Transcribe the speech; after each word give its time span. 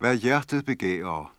Hvad 0.00 0.16
hjertet 0.16 0.64
begærer. 0.64 1.34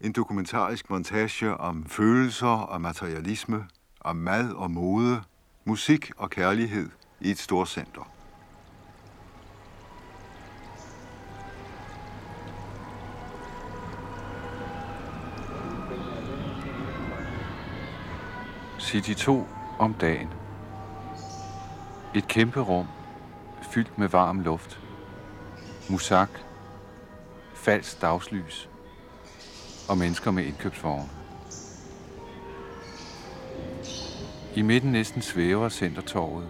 En 0.00 0.12
dokumentarisk 0.12 0.90
montage 0.90 1.56
om 1.56 1.86
følelser 1.86 2.46
og 2.46 2.80
materialisme, 2.80 3.68
om 4.00 4.16
mad 4.16 4.52
og 4.52 4.70
mode, 4.70 5.22
musik 5.64 6.10
og 6.16 6.30
kærlighed 6.30 6.90
i 7.20 7.30
et 7.30 7.38
storcenter. 7.38 8.12
City 18.80 19.12
2 19.12 19.46
om 19.78 19.94
dagen. 19.94 20.28
Et 22.14 22.28
kæmpe 22.28 22.60
rum, 22.60 22.86
fyldt 23.72 23.98
med 23.98 24.08
varm 24.08 24.40
luft. 24.40 24.80
Musak, 25.90 26.30
falsk 27.62 28.00
dagslys 28.02 28.68
og 29.88 29.98
mennesker 29.98 30.30
med 30.30 30.44
indkøbsvogne. 30.44 31.08
I 34.54 34.62
midten 34.62 34.92
næsten 34.92 35.22
svæver 35.22 35.68
centertorvet 35.68 36.48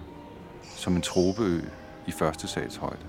som 0.77 0.97
en 0.97 1.03
tropeø 1.03 1.61
i 2.07 2.13
første 2.13 2.49
salshøjde. 2.49 3.07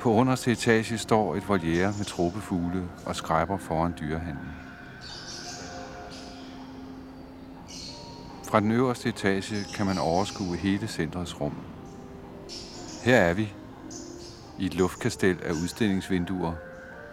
På 0.00 0.12
underste 0.12 0.52
etage 0.52 0.98
står 0.98 1.36
et 1.36 1.48
voliere 1.48 1.94
med 1.98 2.04
tropefugle 2.04 2.88
og 3.06 3.16
skræber 3.16 3.58
foran 3.58 3.94
dyrehandlen. 4.00 4.52
Fra 8.44 8.60
den 8.60 8.70
øverste 8.70 9.08
etage 9.08 9.56
kan 9.74 9.86
man 9.86 9.98
overskue 9.98 10.56
hele 10.56 10.88
centrets 10.88 11.40
rum. 11.40 11.54
Her 13.04 13.16
er 13.16 13.34
vi, 13.34 13.52
i 14.58 14.66
et 14.66 14.74
luftkastel 14.74 15.38
af 15.42 15.52
udstillingsvinduer, 15.52 16.52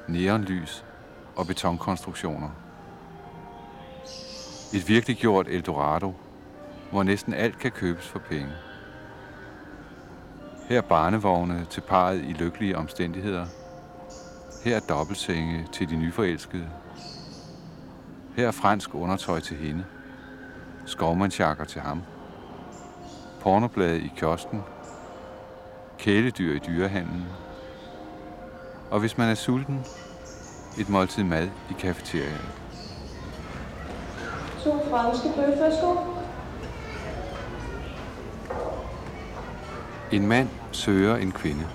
neonlys 0.08 0.86
og 1.36 1.48
betonkonstruktioner. 1.48 2.50
Et 4.74 4.88
virkelig 4.88 5.18
gjort 5.18 5.48
Eldorado, 5.48 6.14
hvor 6.92 7.04
næsten 7.04 7.34
alt 7.34 7.60
kan 7.60 7.72
købes 7.72 8.08
for 8.08 8.20
penge. 8.20 8.52
Her 10.70 10.82
barnevogne 10.82 11.66
til 11.70 11.82
parret 11.82 12.22
i 12.22 12.34
lykkelige 12.34 12.78
omstændigheder. 12.78 13.46
Her 14.64 14.76
er 14.76 14.80
dobbeltsenge 14.80 15.68
til 15.72 15.90
de 15.90 15.96
nyforelskede. 15.96 16.70
Her 18.36 18.48
er 18.48 18.52
fransk 18.52 18.96
undertøj 18.96 19.40
til 19.40 19.58
hende. 19.58 19.86
Skovmandsjakker 20.86 21.66
til 21.66 21.82
ham. 21.82 22.02
Pornoblade 23.42 24.02
i 24.02 24.12
kiosken. 24.16 24.62
Kæledyr 26.00 26.56
i 26.56 26.60
dyrehandlen. 26.68 27.26
Og 28.92 29.00
hvis 29.00 29.18
man 29.18 29.30
er 29.30 29.36
sulten, 29.36 29.86
et 30.80 30.90
måltid 30.90 31.24
mad 31.24 31.48
i 31.70 31.74
kafeteriet. 31.80 32.42
To 34.64 34.90
franske 34.90 35.30
bøf, 35.36 35.60
værsgo. 35.60 35.96
En 40.12 40.28
mand 40.28 40.50
søger 40.72 41.16
en 41.16 41.32
kvinde. 41.32 41.68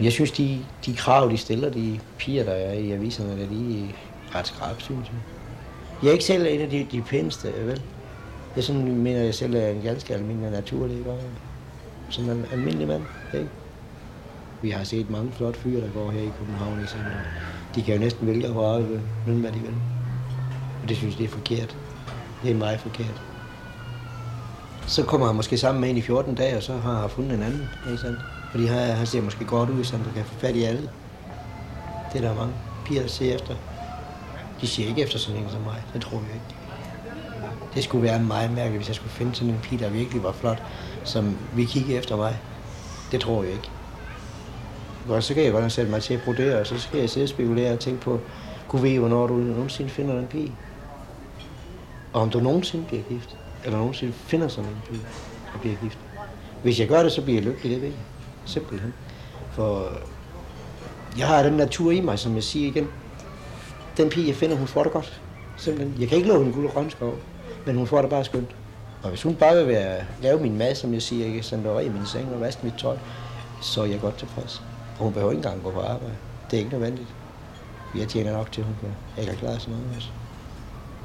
Jeg 0.00 0.12
synes, 0.12 0.32
de, 0.32 0.64
de 0.86 0.96
krav, 0.96 1.30
de 1.30 1.36
stiller, 1.36 1.70
de 1.70 2.00
piger, 2.18 2.44
der 2.44 2.52
er 2.52 2.72
i 2.72 2.90
aviserne, 2.90 3.40
der 3.40 3.48
de 3.48 3.84
er 3.84 4.38
ret 4.38 4.46
skrab, 4.46 4.80
synes 4.80 5.08
jeg. 5.08 5.16
Jeg 6.02 6.08
er 6.08 6.12
ikke 6.12 6.24
selv 6.24 6.46
en 6.46 6.60
af 6.60 6.70
de, 6.70 6.86
de 6.92 7.02
pæneste, 7.02 7.66
vel? 7.66 7.82
Jeg 8.56 8.64
sådan, 8.64 8.96
mener, 8.96 9.20
jeg 9.20 9.34
selv 9.34 9.54
er 9.54 9.68
en 9.68 9.82
ganske 9.82 10.14
almindelig 10.14 10.50
naturlig? 10.50 11.04
Som 12.10 12.30
en 12.30 12.46
almindelig 12.52 12.88
mand, 12.88 13.02
ikke? 13.34 13.48
Vi 14.62 14.70
har 14.70 14.84
set 14.84 15.10
mange 15.10 15.32
flotte 15.32 15.60
fyre, 15.60 15.80
der 15.80 15.90
går 15.94 16.10
her 16.10 16.20
i 16.20 16.30
København, 16.38 16.80
ikke? 16.80 16.94
De 17.74 17.82
kan 17.82 17.94
jo 17.94 18.00
næsten 18.00 18.26
vælge 18.26 18.46
at 18.46 18.54
røre 18.54 18.88
ved 18.88 19.00
hvem 19.24 19.40
hvad 19.40 19.52
de 19.52 19.58
vil. 19.58 19.74
Og 20.82 20.88
det 20.88 20.96
synes 20.96 21.14
jeg, 21.14 21.18
det 21.18 21.26
er 21.26 21.38
forkert. 21.38 21.76
Det 22.42 22.50
er 22.50 22.54
meget 22.54 22.80
forkert. 22.80 23.22
Så 24.86 25.02
kommer 25.02 25.26
han 25.26 25.36
måske 25.36 25.58
sammen 25.58 25.80
med 25.80 25.90
en 25.90 25.96
i 25.96 26.00
14 26.00 26.34
dage, 26.34 26.56
og 26.56 26.62
så 26.62 26.76
har 26.76 27.00
han 27.00 27.10
fundet 27.10 27.34
en 27.34 27.42
anden, 27.42 27.68
ikke 27.86 27.98
sandt? 27.98 28.20
Fordi 28.50 28.66
han, 28.66 28.96
han 28.96 29.06
ser 29.06 29.22
måske 29.22 29.44
godt 29.44 29.70
ud, 29.70 29.84
så 29.84 29.96
han 29.96 30.06
kan 30.14 30.24
få 30.24 30.34
fat 30.34 30.56
i 30.56 30.62
alle. 30.62 30.90
Det 32.12 32.24
er 32.24 32.28
der 32.28 32.34
mange 32.34 32.52
piger, 32.86 33.00
der 33.00 33.08
ser 33.08 33.34
efter. 33.34 33.54
De 34.60 34.66
ser 34.66 34.86
ikke 34.86 35.02
efter 35.02 35.18
sådan 35.18 35.42
en 35.42 35.50
som 35.50 35.60
mig. 35.60 35.82
Det 35.92 36.02
tror 36.02 36.16
jeg 36.16 36.34
ikke. 36.34 36.60
Det 37.74 37.84
skulle 37.84 38.02
være 38.02 38.20
meget 38.20 38.50
mærkeligt, 38.50 38.78
hvis 38.78 38.88
jeg 38.88 38.96
skulle 38.96 39.12
finde 39.12 39.34
sådan 39.34 39.54
en 39.54 39.60
pige, 39.62 39.84
der 39.84 39.90
virkelig 39.90 40.22
var 40.22 40.32
flot, 40.32 40.62
som 41.04 41.36
vi 41.54 41.64
kigge 41.64 41.94
efter 41.94 42.16
mig. 42.16 42.38
Det 43.12 43.20
tror 43.20 43.42
jeg 43.42 43.52
ikke. 43.52 43.70
Og 45.08 45.22
så 45.22 45.34
kan 45.34 45.44
jeg 45.44 45.52
godt 45.52 45.62
nok 45.64 45.70
sætte 45.70 45.90
mig 45.90 46.02
til 46.02 46.14
at 46.14 46.20
brodere, 46.24 46.60
og 46.60 46.66
så 46.66 46.78
skal 46.78 47.00
jeg 47.00 47.10
sidde 47.10 47.24
og 47.24 47.28
spekulere 47.28 47.72
og 47.72 47.80
tænke 47.80 48.00
på, 48.00 48.20
kunne 48.68 48.82
vi, 48.82 48.96
hvornår 48.96 49.26
du 49.26 49.34
nogensinde 49.34 49.90
finder 49.90 50.18
en 50.18 50.26
pige. 50.26 50.52
Og 52.12 52.22
om 52.22 52.30
du 52.30 52.40
nogensinde 52.40 52.84
bliver 52.84 53.02
gift. 53.02 53.36
Eller 53.64 53.78
nogensinde 53.78 54.12
finder 54.12 54.48
sådan 54.48 54.70
en 54.70 54.76
pige 54.90 55.00
og 55.54 55.60
bliver 55.60 55.76
gift. 55.82 55.98
Hvis 56.62 56.80
jeg 56.80 56.88
gør 56.88 57.02
det, 57.02 57.12
så 57.12 57.22
bliver 57.22 57.40
jeg 57.40 57.44
lykkelig, 57.44 57.70
det 57.70 57.82
ved 57.82 57.88
jeg. 57.88 57.98
Simpelthen. 58.44 58.94
For 59.52 59.88
jeg 61.18 61.26
har 61.26 61.42
den 61.42 61.52
natur 61.52 61.90
i 61.90 62.00
mig, 62.00 62.18
som 62.18 62.34
jeg 62.34 62.42
siger 62.42 62.68
igen. 62.68 62.88
Den 63.96 64.08
pige, 64.08 64.28
jeg 64.28 64.36
finder, 64.36 64.56
hun 64.56 64.66
får 64.66 64.82
det 64.82 64.92
godt. 64.92 65.20
Simpelthen. 65.56 66.00
Jeg 66.00 66.08
kan 66.08 66.18
ikke 66.18 66.28
love 66.28 66.46
en 66.46 66.52
guld 66.52 66.66
og 66.66 66.72
grønskov, 66.72 67.14
men 67.66 67.76
hun 67.76 67.86
får 67.86 68.00
det 68.00 68.10
bare 68.10 68.24
skønt. 68.24 68.56
Og 69.02 69.08
hvis 69.08 69.22
hun 69.22 69.34
bare 69.34 69.56
vil 69.56 69.68
være, 69.68 70.04
lave 70.22 70.40
min 70.40 70.58
mad, 70.58 70.74
som 70.74 70.94
jeg 70.94 71.02
siger, 71.02 71.26
ikke 71.26 71.42
sådan 71.42 71.84
i 71.86 71.88
min 71.88 72.06
seng 72.06 72.34
og 72.34 72.40
vaske 72.40 72.60
mit 72.64 72.74
tøj, 72.74 72.96
så 73.60 73.80
er 73.82 73.86
jeg 73.86 74.00
godt 74.00 74.18
tilfreds. 74.18 74.62
Og 74.98 75.04
hun 75.04 75.12
behøver 75.12 75.32
ikke 75.32 75.38
engang 75.38 75.62
gå 75.62 75.70
på 75.70 75.80
arbejde. 75.80 76.16
Det 76.50 76.56
er 76.56 76.60
ikke 76.60 76.72
nødvendigt. 76.72 77.14
Jeg 77.94 78.08
tjener 78.08 78.32
nok 78.32 78.52
til, 78.52 78.60
at 78.60 78.66
hun 78.66 78.76
kan. 78.80 78.96
Jeg 79.16 79.26
kan 79.26 79.36
klare 79.36 79.60
sådan 79.60 79.74
noget 79.74 79.94
Altså. 79.94 80.08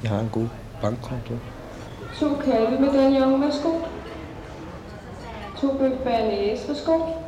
Jeg 0.02 0.10
har 0.10 0.20
en 0.20 0.28
god 0.28 0.48
bankkonto. 0.82 1.34
To 2.20 2.34
kalve 2.44 2.80
med 2.80 2.88
den 2.88 3.16
junge, 3.16 3.40
værsgo. 3.40 3.70
To 5.60 5.78
bøf 5.78 5.98
bernæs, 6.04 6.68
værsgo. 6.68 7.25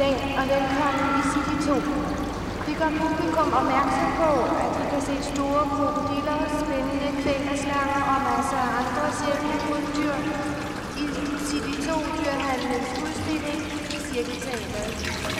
Goddag 0.00 0.36
og 0.40 0.46
velkommen 0.54 1.08
i 1.20 1.22
City 1.32 1.56
2. 1.66 1.74
Vi 2.66 2.72
gør 2.80 2.90
publikum 3.00 3.48
opmærksom 3.60 4.10
på, 4.20 4.30
at 4.62 4.70
de 4.76 4.82
kan 4.90 5.02
se 5.08 5.16
store 5.32 5.64
krokodiller, 5.74 6.38
spændende 6.62 7.10
kvælerslanger 7.22 8.00
og 8.12 8.18
masser 8.28 8.60
af 8.66 8.70
andre 8.80 9.04
sjældne 9.18 9.56
krybdyr 9.64 10.16
i 11.02 11.04
City 11.48 11.74
2 11.88 11.92
dyrhandlens 12.18 12.90
udstilling 13.02 13.60
i 13.94 13.98
Cirkelteateret. 14.08 15.30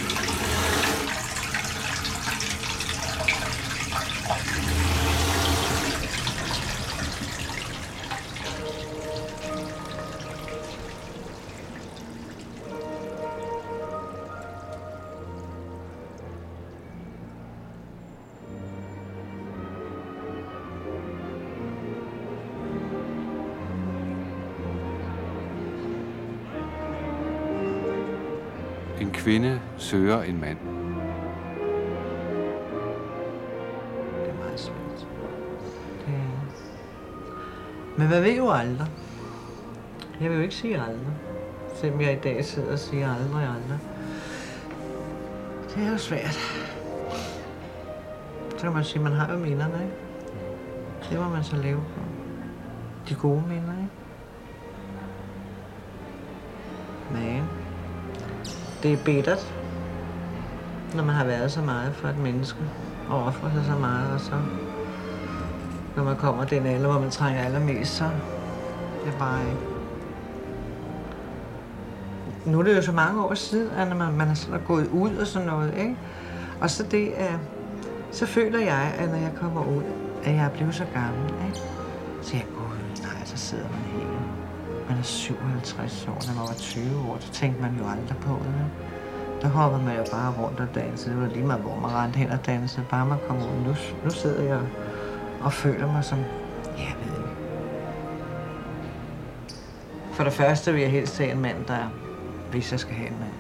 En 29.01 29.11
kvinde 29.11 29.61
søger 29.77 30.23
en 30.23 30.41
mand. 30.41 30.59
Det 34.23 34.29
er 34.29 34.35
meget 34.39 34.61
svært. 34.61 35.07
Det. 36.07 36.15
Men 37.99 38.09
man 38.11 38.23
ved 38.23 38.37
jo 38.37 38.51
aldrig. 38.51 38.89
Jeg 40.21 40.31
vil 40.31 40.37
jo 40.37 40.43
ikke 40.43 40.55
sige 40.55 40.81
aldrig. 40.81 41.13
Selvom 41.75 42.01
jeg 42.01 42.13
i 42.13 42.19
dag 42.21 42.45
sidder 42.45 42.73
og 42.73 42.79
siger 42.79 43.15
aldrig, 43.15 43.43
aldrig. 43.43 43.79
Det 45.75 45.87
er 45.87 45.91
jo 45.93 45.99
svært. 45.99 46.35
Så 48.57 48.63
kan 48.63 48.73
man 48.73 48.85
sige, 48.85 48.97
at 48.97 49.11
man 49.11 49.13
har 49.13 49.33
jo 49.33 49.39
minderne, 49.39 49.75
ikke? 49.75 49.95
Det 51.11 51.19
må 51.19 51.29
man 51.29 51.45
så 51.45 51.57
leve 51.57 51.81
på. 51.95 52.01
De 53.09 53.15
gode 53.15 53.43
minder, 53.49 53.73
ikke? 53.79 53.91
Det 58.83 58.93
er 58.93 58.97
bittert, 59.05 59.55
når 60.95 61.05
man 61.05 61.15
har 61.15 61.25
været 61.25 61.53
så 61.53 61.61
meget 61.61 61.95
for 61.95 62.09
et 62.09 62.19
menneske, 62.19 62.59
og 63.09 63.25
offret 63.25 63.53
sig 63.53 63.65
så 63.65 63.79
meget, 63.79 64.13
og 64.15 64.21
så 64.21 64.33
når 65.97 66.05
man 66.05 66.17
kommer 66.17 66.45
den 66.45 66.67
alder, 66.67 66.91
hvor 66.91 67.01
man 67.01 67.11
trænger 67.11 67.43
allermest, 67.43 67.97
så 67.97 68.05
det 69.05 69.15
er 69.15 69.19
bare 69.19 69.41
ikke. 69.41 69.61
Nu 72.45 72.59
er 72.59 72.63
det 72.63 72.77
jo 72.77 72.83
så 72.83 72.93
mange 72.93 73.25
år 73.25 73.35
siden, 73.35 73.71
at 73.71 73.97
man, 73.97 74.13
man 74.13 74.29
er 74.29 74.35
sådan 74.35 74.61
gået 74.67 74.89
ud 74.89 75.17
og 75.17 75.27
sådan 75.27 75.49
noget, 75.49 75.75
ikke? 75.79 75.97
Og 76.61 76.71
så 76.71 76.83
det, 76.83 77.21
er, 77.21 77.39
så 78.13 78.27
føler 78.27 78.59
jeg, 78.59 78.95
at 78.99 79.09
når 79.09 79.19
jeg 79.19 79.33
kommer 79.41 79.65
ud, 79.65 79.83
at 80.25 80.35
jeg 80.35 80.45
er 80.45 80.51
blevet 80.51 80.75
så 80.75 80.85
gammel, 80.95 81.47
ikke? 81.47 81.61
Så 82.23 82.37
jeg, 82.37 82.47
gud, 82.57 83.03
nej, 83.03 83.25
så 83.25 83.37
sidder 83.37 83.65
man 83.65 83.81
helt. 83.81 84.10
Man 84.91 84.99
er 84.99 85.03
57 85.03 86.09
år, 86.09 86.19
når 86.27 86.35
man 86.35 86.49
var 86.49 86.55
20 86.55 86.85
år, 87.09 87.17
så 87.21 87.33
tænkte 87.33 87.63
man 87.63 87.71
jo 87.79 87.85
aldrig 87.89 88.17
på 88.17 88.33
det. 88.45 88.47
Ikke? 88.47 89.43
Der 89.43 89.49
hoppede 89.49 89.83
man 89.83 89.97
jo 89.97 90.05
bare 90.13 90.35
rundt 90.43 90.61
og 90.61 90.75
dansede. 90.75 91.15
Det 91.15 91.23
var 91.23 91.29
lige 91.29 91.47
meget, 91.47 91.63
hvor 91.63 91.81
man 91.81 91.91
rendte 91.91 92.19
hen 92.19 92.31
og 92.31 92.47
dansede. 92.47 92.87
Bare 92.91 93.07
man 93.07 93.19
kom 93.29 93.37
ud. 93.37 93.65
Nu, 93.67 93.75
nu 94.05 94.11
sidder 94.11 94.43
jeg 94.43 94.61
og 95.41 95.53
føler 95.53 95.93
mig 95.93 96.05
som, 96.05 96.19
ja, 96.79 96.83
jeg 96.83 96.95
ved 97.05 97.17
ikke. 97.17 97.31
For 100.13 100.25
det 100.25 100.33
første 100.33 100.73
vil 100.73 100.81
jeg 100.83 100.91
helst 100.91 101.19
have 101.19 101.33
en 101.33 101.41
mand, 101.41 101.65
der 101.69 101.79
hvis 102.51 102.73
jeg 102.73 102.81
skal 102.81 102.95
have 102.95 103.09
en 103.09 103.19
mand, 103.21 103.35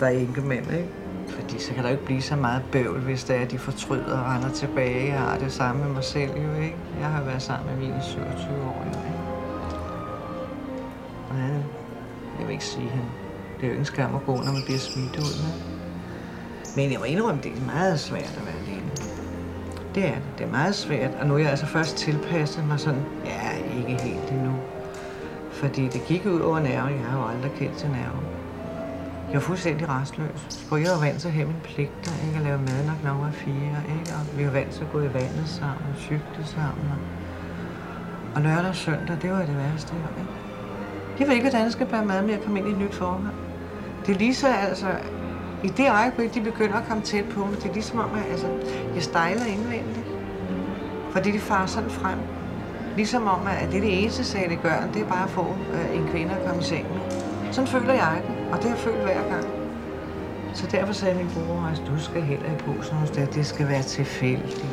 der 0.00 0.06
er 0.06 0.10
ikke 0.10 0.40
mænd, 0.40 0.70
ikke? 0.72 0.88
Fordi 1.28 1.58
så 1.58 1.74
kan 1.74 1.82
der 1.82 1.88
jo 1.88 1.94
ikke 1.94 2.04
blive 2.04 2.22
så 2.22 2.36
meget 2.36 2.62
bøvl, 2.72 3.00
hvis 3.00 3.24
det 3.24 3.36
er, 3.36 3.40
at 3.40 3.50
de 3.50 3.58
fortryder 3.58 4.18
og 4.18 4.34
render 4.34 4.50
tilbage 4.50 5.12
Jeg 5.12 5.20
har 5.20 5.38
det 5.38 5.52
samme 5.52 5.84
med 5.84 5.92
mig 5.92 6.04
selv, 6.04 6.30
jo 6.30 6.54
ikke? 6.54 6.76
Jeg 7.00 7.08
har 7.08 7.22
været 7.22 7.42
sammen 7.42 7.70
med 7.70 7.88
mine 7.88 8.02
27 8.02 8.28
år, 8.64 8.84
jo 8.84 8.98
ikke? 8.98 9.31
Og 11.32 11.38
ja, 11.38 11.54
jeg 12.38 12.46
vil 12.46 12.52
ikke 12.52 12.64
sige 12.64 12.88
hende. 12.88 13.08
Det 13.56 13.62
er 13.62 13.66
jo 13.66 13.72
ikke 13.72 13.78
en 13.78 13.84
skam 13.84 14.14
at 14.14 14.24
gå, 14.26 14.36
når 14.36 14.52
man 14.52 14.62
bliver 14.64 14.78
smidt 14.78 15.16
ud, 15.16 15.34
med. 15.42 15.52
Men 16.76 16.92
jeg 16.92 16.98
må 16.98 17.04
indrømme, 17.04 17.42
det 17.42 17.52
er 17.52 17.66
meget 17.66 18.00
svært 18.00 18.34
at 18.38 18.46
være 18.46 18.54
alene. 18.66 18.90
Det 19.94 20.04
er 20.06 20.14
det. 20.14 20.22
Det 20.38 20.46
er 20.46 20.50
meget 20.50 20.74
svært, 20.74 21.10
og 21.20 21.26
nu 21.26 21.34
er 21.34 21.38
jeg 21.38 21.50
altså 21.50 21.66
først 21.66 21.96
tilpasset 21.96 22.66
mig 22.66 22.80
sådan, 22.80 23.04
ja, 23.24 23.78
ikke 23.78 24.02
helt 24.02 24.30
endnu. 24.30 24.54
Fordi 25.52 25.88
det 25.88 26.04
gik 26.06 26.26
ud 26.26 26.40
over 26.40 26.60
nerven. 26.60 26.92
Jeg 26.92 27.04
har 27.06 27.18
jo 27.18 27.28
aldrig 27.28 27.52
kendt 27.52 27.76
til 27.76 27.88
nerven. 27.88 28.24
Jeg 29.26 29.34
var 29.34 29.40
fuldstændig 29.40 29.88
restløs. 29.88 30.66
For 30.68 30.76
jeg 30.76 30.90
var 30.90 31.00
vant 31.06 31.20
til 31.20 31.28
at 31.28 31.34
have 31.34 31.46
mine 31.46 31.60
pligter, 31.64 32.12
ikke? 32.26 32.36
At 32.36 32.42
lave 32.42 32.58
mad, 32.58 32.86
når 32.86 32.94
klokken 33.02 33.24
var 33.24 33.30
fire, 33.30 33.78
ikke? 33.98 34.12
Og 34.16 34.38
vi 34.38 34.44
var 34.44 34.50
vant 34.50 34.70
til 34.70 34.84
at 34.84 34.92
gå 34.92 35.00
i 35.00 35.14
vandet 35.14 35.48
sammen, 35.48 35.94
cykle 35.96 36.44
sammen. 36.44 36.84
Og, 36.92 36.98
og 38.34 38.42
lørdag 38.42 38.68
og 38.68 38.76
søndag, 38.76 39.16
det 39.22 39.30
var 39.30 39.38
det 39.38 39.56
værste, 39.56 39.94
ikke? 39.96 40.51
Jeg 41.18 41.26
ved 41.26 41.34
ikke, 41.34 41.44
hvordan 41.48 41.64
jeg 41.64 41.72
skal 41.72 41.86
bære 41.86 42.04
mad 42.04 42.22
med 42.22 42.34
at 42.34 42.42
komme 42.42 42.58
ind 42.58 42.68
i 42.68 42.70
et 42.70 42.78
nyt 42.78 42.94
forhold. 42.94 43.26
Det 44.06 44.14
er 44.14 44.18
lige 44.18 44.34
så, 44.34 44.48
altså, 44.48 44.86
i 45.64 45.68
det 45.68 45.90
øjeblik, 45.90 46.34
de 46.34 46.40
begynder 46.40 46.76
at 46.76 46.84
komme 46.88 47.02
tæt 47.02 47.24
på 47.24 47.40
mig, 47.46 47.56
det 47.56 47.68
er 47.68 47.72
ligesom 47.72 47.98
om, 47.98 48.10
at 48.14 48.30
altså, 48.30 48.46
jeg 48.94 49.02
stejler 49.02 49.44
indvendigt. 49.44 50.06
Fordi 51.10 51.30
de 51.30 51.38
farer 51.38 51.66
sådan 51.66 51.90
frem. 51.90 52.18
Ligesom 52.96 53.26
om, 53.26 53.46
at 53.46 53.68
det 53.70 53.76
er 53.76 53.80
det 53.80 54.02
eneste 54.02 54.24
sag, 54.24 54.50
det 54.50 54.62
gør, 54.62 54.82
det 54.94 55.02
er 55.02 55.06
bare 55.06 55.24
at 55.24 55.30
få 55.30 55.46
øh, 55.74 55.96
en 55.96 56.08
kvinde 56.08 56.32
at 56.34 56.46
komme 56.46 56.60
i 56.62 56.64
seng 56.64 56.86
med. 56.92 57.00
Sådan 57.52 57.68
føler 57.68 57.92
jeg 57.92 58.22
det, 58.26 58.52
og 58.52 58.56
det 58.56 58.64
har 58.64 58.70
jeg 58.70 58.78
følt 58.78 59.02
hver 59.02 59.28
gang. 59.28 59.46
Så 60.54 60.66
derfor 60.66 60.92
sagde 60.92 61.14
min 61.16 61.30
bror, 61.34 61.70
at 61.72 61.82
du 61.86 61.98
skal 62.02 62.22
heller 62.22 62.46
i 62.46 62.56
posen 62.58 62.96
hos 62.96 63.10
det, 63.10 63.34
det 63.34 63.46
skal 63.46 63.68
være 63.68 63.82
tilfældigt. 63.82 64.66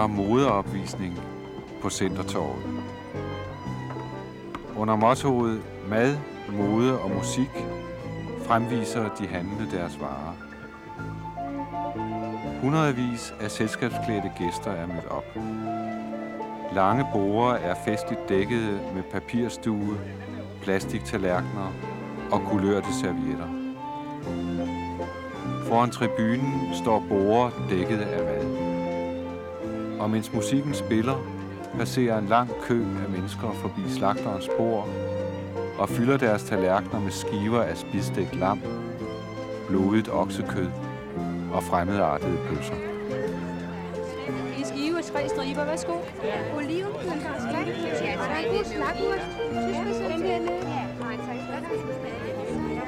Der 0.00 0.06
modeopvisning 0.06 1.20
på 1.82 1.90
Centertorvet. 1.90 2.62
Under 4.76 4.96
mottoet 4.96 5.62
Mad, 5.88 6.16
mode 6.52 7.00
og 7.00 7.10
musik 7.10 7.50
fremviser 8.46 9.08
de 9.18 9.26
handlende 9.26 9.76
deres 9.76 10.00
varer. 10.00 10.34
Hundredvis 12.60 13.34
af 13.40 13.50
selskabsklædte 13.50 14.32
gæster 14.38 14.70
er 14.70 14.86
mødt 14.86 15.06
op. 15.10 15.36
Lange 16.74 17.06
borer 17.12 17.54
er 17.54 17.74
festligt 17.84 18.28
dækket 18.28 18.80
med 18.94 19.02
papirstue, 19.12 19.98
plastiktallerkener 20.62 21.72
og 22.32 22.40
kulørte 22.50 22.94
servietter. 23.00 23.48
Foran 25.64 25.90
tribunen 25.90 26.74
står 26.82 27.04
borer 27.08 27.50
dækket 27.70 28.00
af. 28.00 28.29
Og 30.00 30.10
mens 30.10 30.32
musikken 30.32 30.74
spiller, 30.74 31.26
passerer 31.78 32.18
en 32.18 32.26
lang 32.26 32.50
kø 32.62 32.82
af 33.04 33.10
mennesker 33.10 33.52
forbi 33.52 33.80
slagterens 33.88 34.48
bord 34.58 34.88
og 35.78 35.88
fylder 35.88 36.16
deres 36.16 36.42
tallerkener 36.42 37.00
med 37.00 37.10
skiver 37.10 37.62
af 37.62 37.76
spidstegt 37.76 38.36
lam, 38.36 38.60
blodigt 39.68 40.08
oksekød 40.12 40.68
og 41.52 41.62
fremmedartede 41.62 42.38
pølser. 42.48 42.74
En 44.58 44.64
skive 44.64 44.98
af 44.98 45.04
tre 45.04 45.28
striber, 45.28 45.64
værsgo. 45.64 45.92
Ja. 46.24 46.56
Oliven, 46.56 46.92
slagmus, 47.02 48.66
slagmus. 48.66 49.20
Den 49.96 50.22
der 50.22 50.38
nede. 50.38 50.60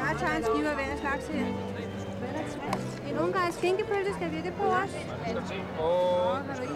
Jeg 0.09 0.17
tager 0.21 0.37
en 0.37 0.45
skive 0.45 0.69
af 0.69 0.75
hver 0.75 0.97
slags 1.01 1.27
her. 1.27 1.72
En 3.23 3.27
ungarsk 3.27 3.59
skinkepølse, 3.59 4.15
skal 4.15 4.31
vi 4.31 4.37
det 4.37 4.53
på 4.53 4.63
os? 4.63 4.91
Åh, 5.81 6.39
du 6.57 6.63
ikke 6.63 6.75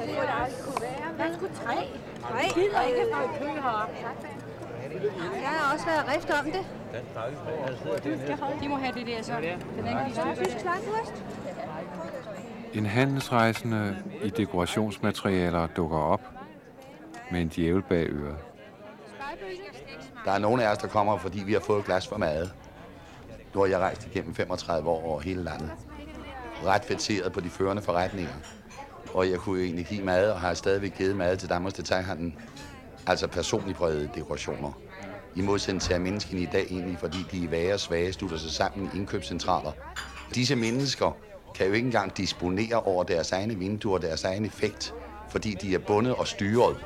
Hvad 1.17 1.35
skulle 1.35 1.55
tre? 1.55 1.75
Tre? 2.23 2.37
Jeg 2.37 2.51
gider 2.55 2.83
ikke 2.83 3.01
få 3.13 3.39
kø 3.39 3.45
heroppe. 3.45 3.95
Jeg 5.43 5.49
har 5.49 5.75
også 5.75 5.87
været 5.87 6.15
rift 6.15 6.31
om 6.31 6.45
det. 6.45 6.67
De 8.63 8.69
må 8.69 8.77
have 8.77 8.93
det 8.95 9.07
der 9.07 9.23
så. 9.23 9.33
Den 9.77 9.87
anden 9.87 10.37
tysk 10.37 10.61
slagmust. 10.61 11.25
En 12.75 12.87
handelsrejsende 12.87 13.97
i 14.23 14.31
dekorationsmaterialer 14.31 15.67
dukker 15.67 15.99
op 15.99 16.21
med 17.31 17.41
en 17.41 17.49
djævel 17.49 17.83
bag 17.83 18.07
øret. 18.11 18.37
Der 20.25 20.33
er 20.33 20.39
nogle 20.39 20.65
af 20.65 20.73
os, 20.73 20.79
der 20.79 20.89
kommer, 20.89 21.19
fordi 21.19 21.45
vi 21.45 21.53
har 21.53 21.61
fået 21.61 21.79
et 21.79 21.85
glas 21.85 22.09
for 22.09 22.17
mad. 22.17 22.49
Nu 23.55 23.61
har 23.61 23.67
jeg 23.67 23.79
rejst 23.79 24.07
igennem 24.07 24.35
35 24.35 24.89
år 24.89 25.05
over 25.05 25.21
hele 25.21 25.43
landet. 25.43 25.71
Ret 26.65 26.85
fætteret 26.85 27.33
på 27.33 27.41
de 27.41 27.51
førende 27.51 27.83
forretninger. 27.83 28.35
Og 29.15 29.31
jeg 29.31 29.39
kunne 29.39 29.59
jo 29.59 29.65
egentlig 29.65 29.87
give 29.87 30.05
mad, 30.05 30.31
og 30.31 30.41
har 30.41 30.55
stadigvæk 30.55 30.97
givet 30.97 31.17
mad 31.17 31.37
til 31.37 31.49
Danmarks 31.49 31.75
Detailhandel. 31.75 32.33
Altså 33.07 33.27
personligt 33.27 33.79
brede 33.79 34.11
dekorationer. 34.15 34.73
I 35.35 35.41
modsætning 35.41 35.83
til 35.83 35.93
at 35.93 36.01
menneskene 36.01 36.41
i 36.43 36.47
dag 36.47 36.67
egentlig, 36.71 36.99
fordi 36.99 37.19
de 37.33 37.45
er 37.45 37.49
værre 37.49 37.75
og 37.75 37.81
svage, 37.81 38.13
slutter 38.13 38.37
sig 38.39 38.51
sammen 38.51 38.91
i 38.93 38.97
indkøbscentraler. 38.97 39.73
Disse 40.35 40.57
mennesker 40.57 41.17
kan 41.55 41.67
jo 41.67 41.73
ikke 41.73 41.87
engang 41.87 42.17
disponere 42.17 42.81
over 42.83 43.05
deres 43.05 43.33
egne 43.33 43.55
vinduer 43.55 43.95
og 43.95 44.03
deres 44.03 44.25
egen 44.25 44.45
effekt, 44.45 44.95
fordi 45.29 45.55
de 45.55 45.75
er 45.75 45.79
bundet 45.79 46.15
og 46.15 46.27
styret. 46.27 46.77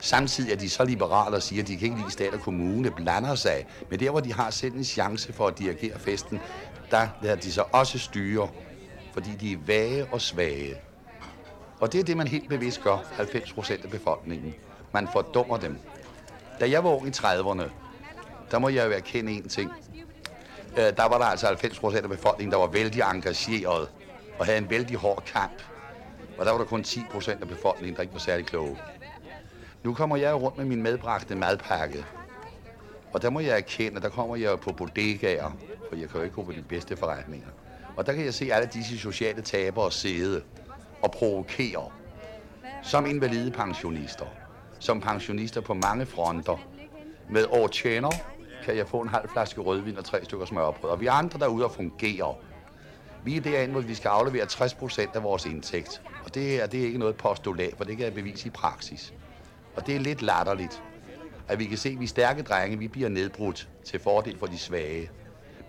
Samtidig 0.00 0.52
er 0.52 0.56
de 0.56 0.70
så 0.70 0.84
liberale 0.84 1.36
og 1.36 1.42
siger, 1.42 1.62
at 1.62 1.68
de 1.68 1.76
kan 1.76 1.84
ikke 1.84 1.98
lide 1.98 2.10
stat 2.10 2.34
og 2.34 2.40
kommune, 2.40 2.90
blander 2.90 3.34
sig. 3.34 3.66
Men 3.90 4.00
der, 4.00 4.10
hvor 4.10 4.20
de 4.20 4.32
har 4.32 4.50
selv 4.50 4.74
en 4.74 4.84
chance 4.84 5.32
for 5.32 5.46
at 5.46 5.58
dirigere 5.58 5.98
festen, 5.98 6.40
der 6.90 7.08
lader 7.22 7.36
de 7.36 7.52
så 7.52 7.64
også 7.72 7.98
styre, 7.98 8.48
fordi 9.12 9.30
de 9.30 9.52
er 9.52 9.56
vage 9.66 10.06
og 10.12 10.20
svage. 10.20 10.76
Og 11.80 11.92
det 11.92 12.00
er 12.00 12.04
det, 12.04 12.16
man 12.16 12.28
helt 12.28 12.48
bevidst 12.48 12.82
gør, 12.82 13.04
90 13.12 13.52
procent 13.52 13.84
af 13.84 13.90
befolkningen. 13.90 14.54
Man 14.92 15.08
fordummer 15.12 15.56
dem. 15.56 15.78
Da 16.60 16.70
jeg 16.70 16.84
var 16.84 16.90
ung 16.90 17.06
i 17.06 17.10
30'erne, 17.10 17.70
der 18.50 18.58
må 18.58 18.68
jeg 18.68 18.86
jo 18.86 18.92
erkende 18.92 19.32
en 19.32 19.48
ting. 19.48 19.70
Øh, 20.76 20.96
der 20.96 21.08
var 21.08 21.18
der 21.18 21.24
altså 21.24 21.46
90 21.46 21.78
procent 21.78 22.04
af 22.04 22.10
befolkningen, 22.10 22.52
der 22.52 22.58
var 22.58 22.66
vældig 22.66 23.02
engageret 23.02 23.88
og 24.38 24.46
havde 24.46 24.58
en 24.58 24.70
vældig 24.70 24.96
hård 24.96 25.22
kamp. 25.26 25.62
Og 26.38 26.46
der 26.46 26.52
var 26.52 26.58
der 26.58 26.64
kun 26.64 26.82
10 26.82 27.02
procent 27.10 27.42
af 27.42 27.48
befolkningen, 27.48 27.96
der 27.96 28.02
ikke 28.02 28.14
var 28.14 28.20
særlig 28.20 28.46
kloge. 28.46 28.78
Nu 29.82 29.94
kommer 29.94 30.16
jeg 30.16 30.34
rundt 30.34 30.58
med 30.58 30.64
min 30.64 30.82
medbragte 30.82 31.34
madpakke. 31.34 32.04
Og 33.12 33.22
der 33.22 33.30
må 33.30 33.40
jeg 33.40 33.56
erkende, 33.56 33.96
at 33.96 34.02
der 34.02 34.08
kommer 34.08 34.36
jeg 34.36 34.60
på 34.60 34.72
bodegaer, 34.72 35.50
for 35.88 35.96
jeg 35.96 36.08
kan 36.08 36.18
jo 36.18 36.24
ikke 36.24 36.34
gå 36.34 36.42
på 36.42 36.52
de 36.52 36.62
bedste 36.68 36.96
forretninger. 36.96 37.48
Og 38.00 38.06
der 38.06 38.12
kan 38.12 38.24
jeg 38.24 38.34
se 38.34 38.52
alle 38.52 38.68
disse 38.72 38.98
sociale 38.98 39.42
tabere 39.42 39.92
sidde 39.92 40.42
og 41.02 41.10
provokere. 41.10 41.90
Som 42.82 43.06
invalide 43.06 43.50
pensionister. 43.50 44.24
Som 44.78 45.00
pensionister 45.00 45.60
på 45.60 45.74
mange 45.74 46.06
fronter. 46.06 46.66
Med 47.30 47.44
årtjener 47.50 48.10
kan 48.64 48.76
jeg 48.76 48.88
få 48.88 49.00
en 49.00 49.08
halv 49.08 49.28
flaske 49.28 49.60
rødvin 49.60 49.98
og 49.98 50.04
tre 50.04 50.24
stykker 50.24 50.46
smørbrød. 50.46 50.90
Og 50.90 51.00
vi 51.00 51.06
andre 51.06 51.38
derude 51.38 51.64
og 51.64 51.72
fungerer. 51.72 52.38
Vi 53.24 53.36
er 53.36 53.40
derinde, 53.40 53.72
hvor 53.72 53.80
vi 53.80 53.94
skal 53.94 54.08
aflevere 54.08 54.46
60 54.46 54.74
procent 54.74 55.16
af 55.16 55.22
vores 55.22 55.46
indtægt. 55.46 56.02
Og 56.24 56.34
det 56.34 56.62
er, 56.62 56.66
det 56.66 56.80
er 56.80 56.84
ikke 56.84 56.98
noget 56.98 57.16
postulat, 57.16 57.74
for 57.76 57.84
det 57.84 57.96
kan 57.96 58.04
jeg 58.04 58.14
bevise 58.14 58.46
i 58.46 58.50
praksis. 58.50 59.14
Og 59.76 59.86
det 59.86 59.96
er 59.96 60.00
lidt 60.00 60.22
latterligt, 60.22 60.82
at 61.48 61.58
vi 61.58 61.64
kan 61.64 61.78
se, 61.78 61.88
at 61.88 62.00
vi 62.00 62.06
stærke 62.06 62.42
drenge, 62.42 62.78
vi 62.78 62.88
bliver 62.88 63.08
nedbrudt 63.08 63.68
til 63.84 64.00
fordel 64.00 64.38
for 64.38 64.46
de 64.46 64.58
svage. 64.58 65.10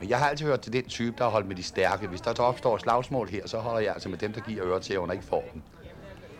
Men 0.01 0.10
jeg 0.10 0.20
har 0.20 0.29
altid 0.29 0.46
hørt 0.46 0.62
til 0.62 0.74
den 0.74 0.84
type, 0.84 1.17
der 1.17 1.24
har 1.24 1.31
holdt 1.31 1.48
med 1.48 1.55
de 1.55 1.63
stærke. 1.63 2.08
Hvis 2.08 2.22
der 2.22 2.34
så 2.36 2.43
opstår 2.43 2.77
slagsmål 2.77 3.29
her, 3.29 3.48
så 3.48 3.60
holder 3.60 3.79
jeg 3.79 3.93
altså 3.93 4.10
med 4.10 4.17
dem, 4.17 4.34
der 4.34 4.41
giver 4.41 4.65
øre 4.65 4.79
til, 4.79 4.93
at 4.93 5.00
hun 5.00 5.12
ikke 5.12 5.24
får 5.24 5.50
dem. 5.53 5.62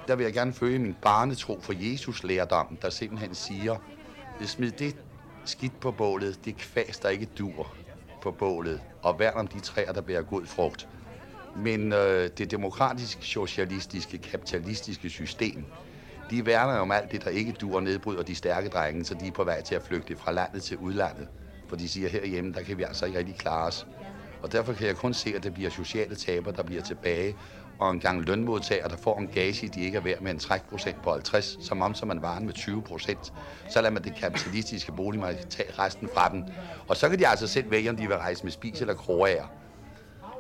Der 0.08 0.16
vil 0.16 0.24
jeg 0.24 0.34
gerne 0.34 0.54
følge 0.54 0.80
min 0.80 0.96
barnetro 1.02 1.60
for 1.62 1.74
Jesus 1.76 2.24
lærdommen, 2.24 2.80
der 2.82 2.90
simpelthen 2.90 3.36
siger, 3.36 3.76
smid 4.46 4.72
det 4.72 4.96
skidt 5.46 5.80
på 5.80 5.92
bålet, 5.92 6.46
det 6.46 6.58
kvæs, 6.58 7.00
der 7.00 7.10
ikke 7.10 7.26
dur 7.26 7.68
på 8.22 8.32
bålet, 8.32 8.82
og 9.02 9.20
værn 9.20 9.34
om 9.38 9.48
de 9.48 9.60
træer, 9.60 9.92
der 9.92 10.02
bærer 10.02 10.22
god 10.22 10.46
frugt. 10.46 10.88
Men 11.56 11.94
øh, 11.94 12.30
det 12.38 12.52
demokratiske, 12.52 13.26
socialistiske, 13.26 14.18
kapitalistiske 14.18 15.10
system, 15.10 15.66
de 16.30 16.46
værner 16.46 16.80
om 16.80 16.92
alt 16.92 17.12
det, 17.12 17.24
der 17.24 17.30
ikke 17.30 17.52
dur 17.52 17.76
og 17.76 17.84
nedbryder 17.84 18.24
de 18.24 18.36
stærke 18.36 18.70
drenge, 18.70 19.06
så 19.06 19.14
de 19.14 19.28
er 19.28 19.32
på 19.32 19.44
vej 19.44 19.62
til 19.62 19.76
at 19.76 19.82
flygte 19.82 20.16
fra 20.16 20.32
landet 20.32 20.64
til 20.64 20.78
udlandet. 20.78 21.28
For 21.72 21.76
de 21.78 21.90
siger, 21.90 22.10
herhjemme, 22.10 22.54
der 22.54 22.62
kan 22.62 22.78
vi 22.78 22.84
altså 22.84 23.06
ikke 23.06 23.20
rigtig 23.20 23.36
klare 23.36 23.68
os. 23.68 23.88
Og 24.44 24.52
derfor 24.52 24.74
kan 24.74 24.88
jeg 24.88 24.96
kun 24.96 25.14
se, 25.14 25.34
at 25.36 25.44
det 25.44 25.54
bliver 25.54 25.70
sociale 25.70 26.16
taber, 26.16 26.52
der 26.52 26.64
bliver 26.64 26.82
tilbage, 26.82 27.36
og 27.80 27.92
en 27.92 28.00
gang 28.00 28.22
lønmodtager, 28.22 28.88
der 28.88 28.98
får 28.98 29.20
en 29.20 29.28
gage, 29.28 29.68
de 29.68 29.82
ikke 29.84 29.98
er 29.98 30.02
værd 30.02 30.22
med 30.22 30.32
en 30.32 30.40
trækprocent 30.40 31.02
på 31.04 31.12
50, 31.12 31.58
som 31.62 31.82
om 31.82 31.96
som 31.96 32.08
man 32.08 32.22
varen 32.22 32.46
med 32.46 32.54
20 32.54 32.82
procent. 32.82 33.34
Så 33.70 33.82
lader 33.82 33.94
man 33.94 34.04
det 34.04 34.16
kapitalistiske 34.16 34.92
boligmarked 34.92 35.46
tage 35.50 35.70
resten 35.80 36.10
fra 36.14 36.30
den. 36.30 36.50
Og 36.88 36.98
så 36.98 37.10
kan 37.10 37.20
de 37.20 37.28
altså 37.28 37.48
selv 37.48 37.72
vælge, 37.72 37.90
om 37.90 37.96
de 37.96 38.08
vil 38.08 38.18
rejse 38.18 38.44
med 38.44 38.52
spis 38.52 38.82
eller 38.82 38.94
kroager. 38.94 39.46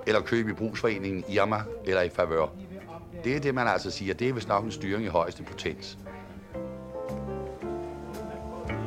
Eller 0.08 0.22
købe 0.22 0.50
i 0.52 0.54
brugsforeningen 0.54 1.24
Irma 1.30 1.64
eller 1.86 2.02
i 2.02 2.10
Favør. 2.10 2.48
Det 3.24 3.36
er 3.36 3.40
det, 3.40 3.56
man 3.56 3.68
altså 3.68 3.92
siger. 3.92 4.14
Det 4.14 4.30
er 4.30 4.34
vist 4.34 4.48
nok 4.48 4.64
en 4.64 4.72
styring 4.72 5.06
i 5.06 5.08
højeste 5.08 5.44
potens. 5.44 5.98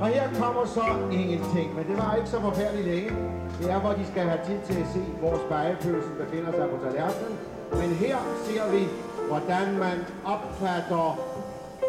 Og 0.04 0.10
her 0.10 0.28
kommer 0.42 0.64
så 0.64 0.84
ingenting, 1.12 1.74
men 1.76 1.84
det 1.88 1.96
var 2.02 2.14
ikke 2.14 2.28
så 2.28 2.40
forfærdeligt 2.40 2.86
længe. 2.86 3.10
Det 3.58 3.70
er, 3.70 3.80
hvor 3.80 3.92
de 3.92 4.06
skal 4.06 4.22
have 4.22 4.40
tid 4.46 4.58
til 4.68 4.80
at 4.82 4.88
se, 4.94 5.00
hvor 5.20 5.34
spejepølsen 5.46 6.12
befinder 6.20 6.52
sig 6.52 6.66
på 6.72 6.76
tallerkenen. 6.84 7.34
Men 7.80 7.90
her 8.04 8.16
ser 8.46 8.64
vi, 8.74 8.82
hvordan 9.28 9.66
man 9.84 9.98
opfatter 10.24 11.18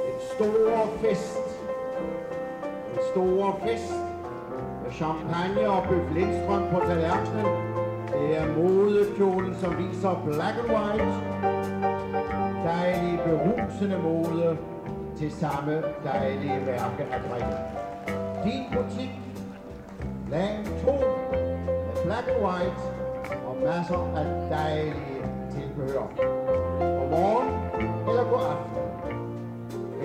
en 0.08 0.18
stor 0.36 0.90
fest. 1.02 1.46
En 2.94 3.00
stor 3.12 3.60
fest 3.66 3.94
med 4.84 4.92
champagne 4.92 5.70
og 5.70 5.84
bøf 5.90 6.08
Lindstrøm 6.14 6.64
på 6.74 6.80
tallerkenen. 6.88 7.48
Det 8.14 8.38
er 8.38 8.46
modekjolen, 8.58 9.56
som 9.62 9.72
viser 9.78 10.14
black 10.26 10.56
and 10.62 10.70
white. 10.76 11.12
Dejlig 12.64 13.20
berusende 13.26 13.98
mode 13.98 14.58
til 15.18 15.32
samme 15.32 15.84
dejlige 16.04 16.60
mærke 16.66 17.04
at 17.12 17.22
drikke. 17.32 17.85
Din 18.46 18.64
butik, 18.74 19.10
plan 20.28 20.66
2 20.86 20.92
med 20.92 22.04
black 22.06 22.28
and 22.28 22.46
white 22.46 22.82
og 23.48 23.56
masser 23.66 24.02
af 24.20 24.26
dejlige 24.50 25.22
tilbehør. 25.52 26.06
Og 27.02 27.08
morgen 27.14 27.50
eller 28.10 28.24
god 28.32 28.44
aften. 28.54 28.84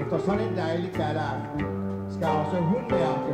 Efter 0.01 0.19
sådan 0.19 0.41
en 0.41 0.57
dejlig 0.57 0.91
aften 1.01 1.67
skal 2.11 2.27
også 2.27 2.57
hun 2.57 2.83
mærke, 2.91 3.33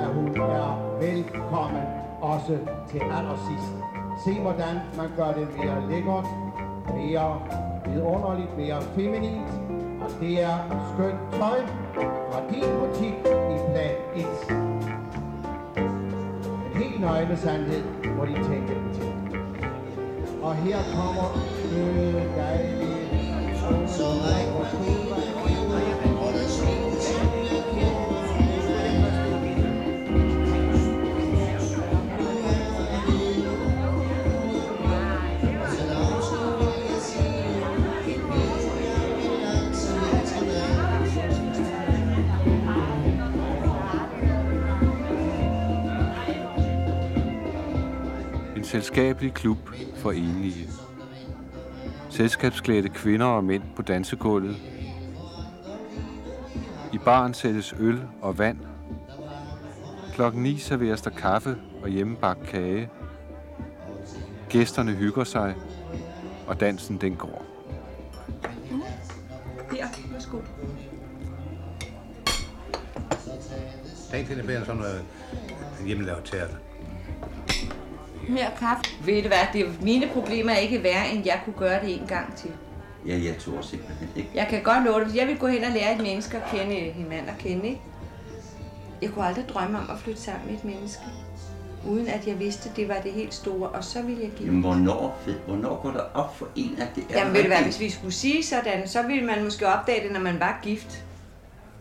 at 0.00 0.06
hun 0.06 0.40
er 0.40 0.98
velkommen 1.00 1.82
også 2.20 2.58
til 2.88 3.00
allersidst. 3.16 3.74
Se 4.24 4.40
hvordan 4.40 4.76
man 4.96 5.08
gør 5.16 5.32
det 5.32 5.48
mere 5.56 5.90
lækkert, 5.90 6.26
mere 6.94 7.40
vidunderligt, 7.86 8.56
mere 8.56 8.82
feminint, 8.82 9.50
og 10.02 10.10
det 10.20 10.42
er 10.42 10.56
skønt 10.94 11.20
tøj 11.32 11.58
fra 12.30 12.40
din 12.50 12.68
butik 12.80 13.14
i 13.54 13.58
plan 13.70 14.03
1. 14.16 14.24
En 15.76 16.82
helt 16.82 17.00
nøgne 17.00 17.36
sandhed 17.36 17.84
må 18.16 18.24
de 18.24 18.34
tænke 18.34 18.74
til. 18.94 19.12
Og 20.42 20.54
her 20.54 20.78
kommer 20.94 21.38
skønne, 21.64 22.36
dejlige, 22.36 22.94
En 23.70 25.43
selskabelig 48.74 49.34
klub 49.34 49.58
for 49.96 50.12
enlige. 50.12 50.68
Selskabsklædte 52.10 52.88
kvinder 52.88 53.26
og 53.26 53.44
mænd 53.44 53.62
på 53.76 53.82
dansegulvet. 53.82 54.56
I 56.92 56.98
baren 56.98 57.34
sættes 57.34 57.74
øl 57.78 58.02
og 58.22 58.38
vand. 58.38 58.58
Klokken 60.14 60.42
9 60.42 60.58
serveres 60.58 61.02
der 61.02 61.10
kaffe 61.10 61.56
og 61.82 61.88
hjemmebagt 61.88 62.46
kage. 62.46 62.90
Gæsterne 64.48 64.92
hygger 64.92 65.24
sig, 65.24 65.54
og 66.46 66.60
dansen 66.60 67.00
den 67.00 67.16
går. 67.16 67.44
Her, 69.70 69.86
værsgo. 70.12 70.38
Tænk 74.10 74.26
til, 74.26 74.36
det 74.36 74.44
bliver 74.44 74.64
sådan 74.64 74.76
noget 74.76 75.04
hjemmelavet 75.86 76.24
teater. 76.24 76.56
Mere 78.28 78.50
kaffe. 78.58 78.82
Ved 79.04 79.22
du 79.22 79.28
hvad, 79.28 79.38
det, 79.52 79.82
mine 79.82 80.06
problemer 80.12 80.52
er 80.52 80.58
ikke 80.58 80.82
værre, 80.82 81.10
end 81.12 81.22
jeg 81.26 81.40
kunne 81.44 81.56
gøre 81.58 81.80
det 81.80 82.00
en 82.00 82.06
gang 82.06 82.36
til. 82.36 82.50
Ja, 83.06 83.12
jeg 83.24 83.38
tror 83.38 83.60
simpelthen 83.62 84.08
ikke. 84.16 84.30
Jeg 84.34 84.46
kan 84.50 84.62
godt 84.62 84.84
love 84.84 85.04
det, 85.04 85.16
jeg 85.16 85.26
vil 85.26 85.38
gå 85.38 85.46
hen 85.46 85.64
og 85.64 85.70
lære 85.70 85.94
et 85.94 86.02
menneske 86.02 86.36
at 86.36 86.42
kende, 86.50 86.76
en 86.76 87.08
mand 87.08 87.28
at 87.28 87.38
kende, 87.38 87.66
ikke? 87.66 87.80
Jeg 89.02 89.10
kunne 89.10 89.24
aldrig 89.24 89.44
drømme 89.48 89.78
om 89.78 89.90
at 89.90 89.98
flytte 89.98 90.20
sammen 90.20 90.46
med 90.46 90.54
et 90.54 90.64
menneske, 90.64 91.02
uden 91.88 92.08
at 92.08 92.26
jeg 92.26 92.38
vidste, 92.40 92.70
at 92.70 92.76
det 92.76 92.88
var 92.88 93.00
det 93.04 93.12
helt 93.12 93.34
store, 93.34 93.68
og 93.68 93.84
så 93.84 94.02
ville 94.02 94.22
jeg 94.22 94.30
give 94.36 94.46
Jamen, 94.46 94.60
hvornår, 94.60 95.22
hvornår 95.46 95.82
går 95.82 95.90
der 95.90 96.02
op 96.14 96.36
for 96.36 96.48
en, 96.56 96.76
at 96.78 96.88
det 96.94 97.04
er 97.10 97.18
Jamen 97.18 97.34
ved 97.34 97.42
du 97.42 97.48
hvad, 97.48 97.62
hvis 97.62 97.80
vi 97.80 97.90
skulle 97.90 98.14
sige 98.14 98.44
sådan, 98.44 98.88
så 98.88 99.02
ville 99.02 99.24
man 99.24 99.44
måske 99.44 99.66
opdage 99.66 100.02
det, 100.04 100.12
når 100.12 100.20
man 100.20 100.40
var 100.40 100.60
gift. 100.62 101.04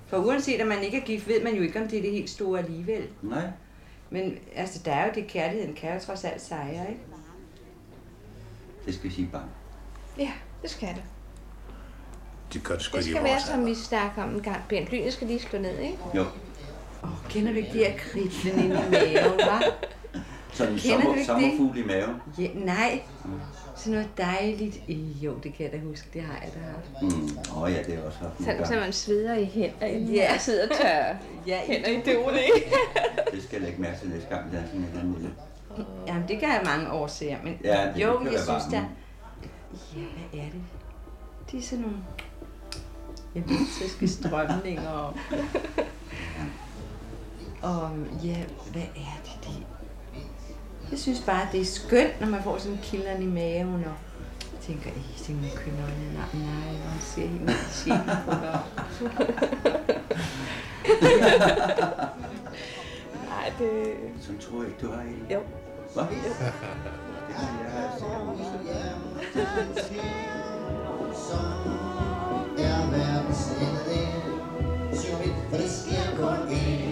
For 0.08 0.18
uanset 0.18 0.62
om 0.62 0.68
man 0.68 0.84
ikke 0.84 0.98
er 0.98 1.02
gift, 1.06 1.28
ved 1.28 1.44
man 1.44 1.56
jo 1.56 1.62
ikke, 1.62 1.82
om 1.82 1.88
det 1.88 1.98
er 1.98 2.02
det 2.02 2.12
helt 2.12 2.30
store 2.30 2.60
alligevel. 2.60 3.04
Nej. 3.22 3.44
Men 4.14 4.38
altså, 4.56 4.80
der 4.86 4.92
er 4.92 5.06
jo 5.06 5.12
det, 5.16 5.28
kærligheden 5.28 5.76
kan 5.76 5.94
jo 5.94 6.00
trods 6.00 6.24
alt 6.24 6.42
sejre, 6.42 6.90
ikke? 6.90 7.02
Det 8.86 8.94
skal 8.94 9.10
vi 9.10 9.16
sige 9.16 9.28
bare. 9.32 9.46
Ja, 10.18 10.32
det 10.62 10.70
skal 10.70 10.88
det. 10.88 11.04
Det 12.54 12.64
gør 12.64 12.76
det 12.76 12.84
sgu 12.84 12.98
Det 12.98 13.06
skal 13.06 13.24
være, 13.24 13.42
som 13.42 13.66
vi 13.66 13.76
snakker 13.76 14.24
om 14.24 14.36
en 14.36 14.42
gang. 14.42 14.62
Bent 14.70 14.90
Lynet 14.90 15.14
skal 15.14 15.28
lige 15.28 15.40
slå 15.40 15.60
ned, 15.60 15.80
ikke? 15.80 15.98
Jo. 16.16 16.26
Oh, 17.04 17.10
kender 17.30 17.52
du 17.52 17.58
ikke 17.58 17.74
de 17.74 17.78
her 17.78 17.98
kriblen 17.98 18.64
inde 18.64 18.76
i 18.76 18.92
maven, 18.92 19.40
hva'? 19.40 19.72
Sådan 20.54 20.74
en 20.74 20.80
sommer, 20.80 21.16
sommerfugl 21.26 21.78
i 21.78 21.84
maven. 21.86 22.16
Ja, 22.40 22.48
nej. 22.56 23.02
Sådan 23.76 23.94
noget 23.94 24.18
dejligt. 24.18 24.80
Jo, 25.22 25.34
det 25.44 25.54
kan 25.54 25.64
jeg 25.64 25.72
da 25.72 25.86
huske. 25.88 26.08
Det 26.14 26.22
har 26.22 26.34
jeg 26.34 26.52
da 26.54 26.60
haft. 26.60 27.02
Mm. 27.18 27.38
Åh 27.56 27.62
oh, 27.62 27.72
ja, 27.72 27.84
det 27.84 27.94
er 27.96 28.04
også 28.06 28.18
haft 28.20 28.34
Sådan, 28.40 28.66
så 28.68 28.74
man 28.74 28.94
sveder 28.94 29.34
i 29.38 29.46
hænder, 29.46 29.88
Ja. 29.88 30.34
og 30.34 30.42
sidder 30.42 30.68
tørrer 30.68 31.16
Ja, 31.48 31.60
hænder 31.66 31.88
i 31.90 32.02
døden, 32.06 32.38
ikke? 32.56 32.72
Det 33.34 33.44
skal 33.44 33.56
jeg 33.56 33.62
lægge 33.62 33.82
mærke 33.82 34.00
til 34.00 34.10
næste 34.10 34.30
gang, 34.30 34.52
der 34.52 34.58
er 34.58 34.66
sådan 34.66 34.80
en 34.80 34.86
eller 34.88 35.00
anden 35.00 35.14
lille. 35.14 35.30
Jamen, 36.08 36.28
det 36.28 36.40
kan 36.40 36.50
jeg 36.50 36.62
mange 36.66 36.92
år 36.92 37.08
se. 37.08 37.38
Men 37.44 37.58
Ja, 37.64 37.92
det 37.96 38.04
jo, 38.04 38.18
kan 38.18 38.32
jeg 38.34 38.40
synes, 38.40 38.64
der... 38.72 38.84
Ja, 39.96 40.00
hvad 40.32 40.40
er 40.42 40.46
det? 40.46 40.62
Det 41.52 41.60
er 41.60 41.64
sådan 41.64 41.82
nogle 41.86 41.98
erotiske 43.36 44.08
strømninger 44.08 44.90
og... 44.90 45.14
og 47.72 47.90
ja, 48.24 48.38
hvad 48.72 48.82
er 48.82 49.18
det, 49.24 49.38
det? 49.44 49.66
Jeg 50.92 51.00
synes 51.00 51.22
bare, 51.22 51.48
det 51.52 51.62
er 51.62 51.66
skønt, 51.66 52.22
når 52.22 52.28
man 52.28 52.44
får 52.44 52.58
sådan 52.58 52.80
kilderen 52.84 53.22
i 53.22 53.26
maven, 53.26 53.74
og 53.74 53.80
jeg 53.82 53.92
tænker, 54.62 54.90
ej, 54.90 54.96
det 55.18 55.30
er 55.30 55.34
nogle 55.34 55.50
kønner, 55.56 55.88
nej, 56.14 56.26
nej, 56.34 56.74
man 56.86 57.02
ser 57.02 57.28
helt. 57.28 57.46
Nej, 63.30 63.54
det... 63.60 63.94
Sådan 64.22 64.40
tror 64.40 64.58
jeg 64.62 64.68
ikke, 64.68 64.80
du 64.82 64.92
har 64.92 65.02
en. 65.02 65.26
Jo. 65.32 65.40
Hvad? 65.94 66.04
Det 66.04 66.10
sikkert 69.84 70.08
er 72.58 72.90
verdens 72.92 73.52
ende. 73.62 74.08
Så 74.96 75.08
vidt, 75.24 75.36
for 75.50 75.58
det 75.58 75.72
sker 75.72 76.16
kun 76.18 76.38
én 76.50 76.83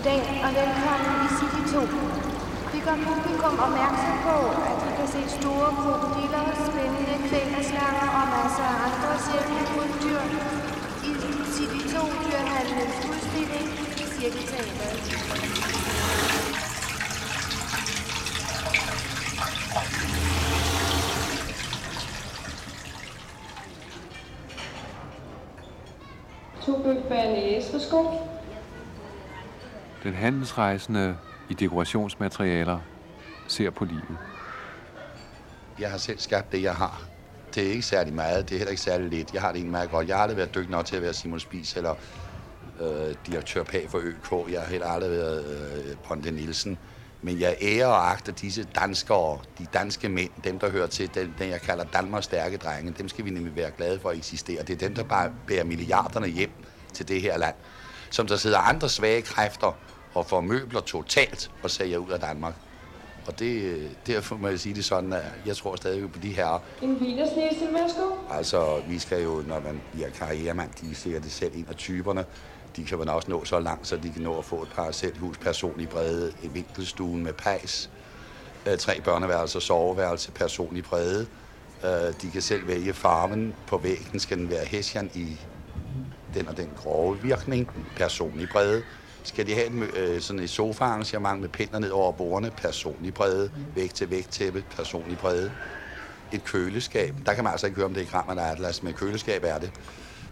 Goddag 0.00 0.26
og 0.46 0.50
velkommen 0.60 1.14
i 1.26 1.28
City 1.38 1.62
2. 1.74 1.80
Vi 2.72 2.78
gør 2.86 2.96
publikum 3.08 3.54
opmærksom 3.66 4.16
på, 4.28 4.36
at 4.68 4.76
vi 4.84 4.90
kan 4.98 5.08
se 5.14 5.22
store 5.38 5.70
krokodiller, 5.80 6.44
spændende 6.68 7.16
kvælerslanger 7.28 8.08
og 8.18 8.24
masser 8.34 8.68
af 8.72 8.76
andre 8.86 9.12
sjældne 9.24 9.62
krybdyr 9.72 10.22
i 11.08 11.12
City 11.54 11.80
2 11.94 12.00
dyrhandlens 12.24 12.96
udstilling 13.10 13.68
i 14.02 14.04
Cirkelteateret. 14.14 14.96
To 26.64 26.72
bøf 26.84 27.02
banæs. 27.08 27.72
Værsgo. 27.72 28.29
Den 30.02 30.14
handelsrejsende 30.14 31.16
i 31.48 31.54
dekorationsmaterialer 31.54 32.78
ser 33.48 33.70
på 33.70 33.84
livet. 33.84 34.18
Jeg 35.78 35.90
har 35.90 35.98
selv 35.98 36.18
skabt 36.18 36.52
det, 36.52 36.62
jeg 36.62 36.74
har. 36.74 37.02
Det 37.54 37.66
er 37.66 37.70
ikke 37.70 37.82
særlig 37.82 38.14
meget, 38.14 38.48
det 38.48 38.54
er 38.54 38.58
heller 38.58 38.70
ikke 38.70 38.82
særlig 38.82 39.08
lidt. 39.08 39.34
Jeg 39.34 39.42
har 39.42 39.48
det 39.48 39.56
egentlig 39.56 39.72
meget 39.72 39.90
godt. 39.90 40.08
Jeg 40.08 40.16
har 40.16 40.22
aldrig 40.22 40.36
været 40.36 40.54
dygtig 40.54 40.70
nok 40.70 40.86
til 40.86 40.96
at 40.96 41.02
være 41.02 41.12
Simon 41.12 41.40
Spies 41.40 41.76
eller 41.76 41.94
øh, 42.80 43.14
direktør 43.26 43.62
Pag 43.62 43.86
for 43.90 43.98
ØK. 43.98 44.52
Jeg 44.52 44.60
har 44.60 44.68
heller 44.68 44.86
aldrig 44.86 45.10
været 45.10 45.44
øh, 45.44 45.96
Ponte 45.96 46.30
Nielsen. 46.30 46.78
Men 47.22 47.40
jeg 47.40 47.56
ærer 47.62 47.86
og 47.86 48.10
agter 48.10 48.32
disse 48.32 48.66
danskere, 48.74 49.38
de 49.58 49.66
danske 49.74 50.08
mænd, 50.08 50.30
dem 50.44 50.58
der 50.58 50.70
hører 50.70 50.86
til, 50.86 51.14
den, 51.14 51.34
den 51.38 51.50
jeg 51.50 51.60
kalder 51.60 51.84
Danmarks 51.84 52.24
stærke 52.24 52.56
drenge, 52.56 52.94
dem 52.98 53.08
skal 53.08 53.24
vi 53.24 53.30
nemlig 53.30 53.56
være 53.56 53.70
glade 53.70 54.00
for 54.00 54.10
at 54.10 54.16
eksistere. 54.16 54.62
Det 54.62 54.70
er 54.82 54.88
dem, 54.88 54.94
der 54.94 55.04
bare 55.04 55.32
bærer 55.46 55.64
milliarderne 55.64 56.26
hjem 56.26 56.50
til 56.92 57.08
det 57.08 57.22
her 57.22 57.38
land. 57.38 57.54
Som 58.10 58.26
der 58.26 58.36
sidder 58.36 58.58
andre 58.58 58.88
svage 58.88 59.22
kræfter 59.22 59.76
og 60.14 60.26
får 60.26 60.40
møbler 60.40 60.80
totalt 60.80 61.50
og 61.62 61.70
sælger 61.70 61.98
ud 61.98 62.10
af 62.10 62.20
Danmark. 62.20 62.54
Og 63.26 63.38
det, 63.38 63.80
derfor 64.06 64.36
må 64.36 64.48
jeg 64.48 64.60
sige 64.60 64.74
det 64.74 64.84
sådan, 64.84 65.12
at 65.12 65.22
jeg 65.46 65.56
tror 65.56 65.76
stadig 65.76 66.12
på 66.12 66.18
de 66.18 66.32
her. 66.32 66.62
En 66.82 66.96
wienersnitzel. 67.00 67.68
Værsgo. 67.72 68.10
Altså, 68.30 68.82
vi 68.88 68.98
skal 68.98 69.22
jo, 69.22 69.42
når 69.46 69.60
man 69.60 69.80
bliver 69.92 70.10
karrieremand, 70.10 70.70
de 70.80 70.94
ser 70.94 71.20
det 71.20 71.32
selv 71.32 71.52
en 71.54 71.66
af 71.68 71.76
typerne. 71.76 72.24
De 72.76 72.84
kan 72.84 72.98
man 72.98 73.08
også 73.08 73.30
nå 73.30 73.44
så 73.44 73.60
langt, 73.60 73.86
så 73.86 73.96
de 73.96 74.10
kan 74.10 74.22
nå 74.22 74.38
at 74.38 74.44
få 74.44 74.62
et 74.62 74.68
parcelhus, 74.74 75.38
personlig 75.38 75.88
brede, 75.88 76.32
en 76.42 76.54
vinkelstuen 76.54 77.22
med 77.22 77.32
pejs, 77.32 77.90
øh, 78.66 78.78
tre 78.78 79.00
børneværelser, 79.00 79.60
soveværelse, 79.60 80.32
personlig 80.32 80.84
brede. 80.84 81.26
Øh, 81.84 81.90
de 82.22 82.30
kan 82.32 82.42
selv 82.42 82.66
vælge 82.68 82.92
farven. 82.92 83.54
På 83.66 83.78
væggen 83.78 84.20
skal 84.20 84.38
den 84.38 84.50
være 84.50 84.64
hessian 84.64 85.10
i 85.14 85.36
den 86.34 86.48
og 86.48 86.56
den 86.56 86.70
grove 86.76 87.18
virkning, 87.22 87.70
personlig 87.96 88.48
brede. 88.52 88.82
Skal 89.24 89.46
de 89.46 89.54
have 89.54 89.66
en, 89.66 89.82
øh, 89.82 90.20
sådan 90.20 90.42
et 90.42 90.50
sofaarrangement 90.50 91.40
med 91.40 91.48
pinder 91.48 91.78
ned 91.78 91.90
over 91.90 92.12
bordene, 92.12 92.50
personlig 92.50 93.14
brede, 93.14 93.50
væg 93.74 93.90
til 93.94 94.10
væg 94.10 94.26
tæppe, 94.30 94.64
personlig 94.76 95.18
brede. 95.18 95.52
Et 96.32 96.44
køleskab, 96.44 97.14
der 97.26 97.34
kan 97.34 97.44
man 97.44 97.50
altså 97.50 97.66
ikke 97.66 97.76
høre, 97.76 97.86
om 97.86 97.94
det 97.94 98.02
er 98.02 98.06
Kram 98.06 98.30
eller 98.30 98.42
Atlas, 98.42 98.82
men 98.82 98.92
køleskab 98.92 99.44
er 99.44 99.58
det 99.58 99.72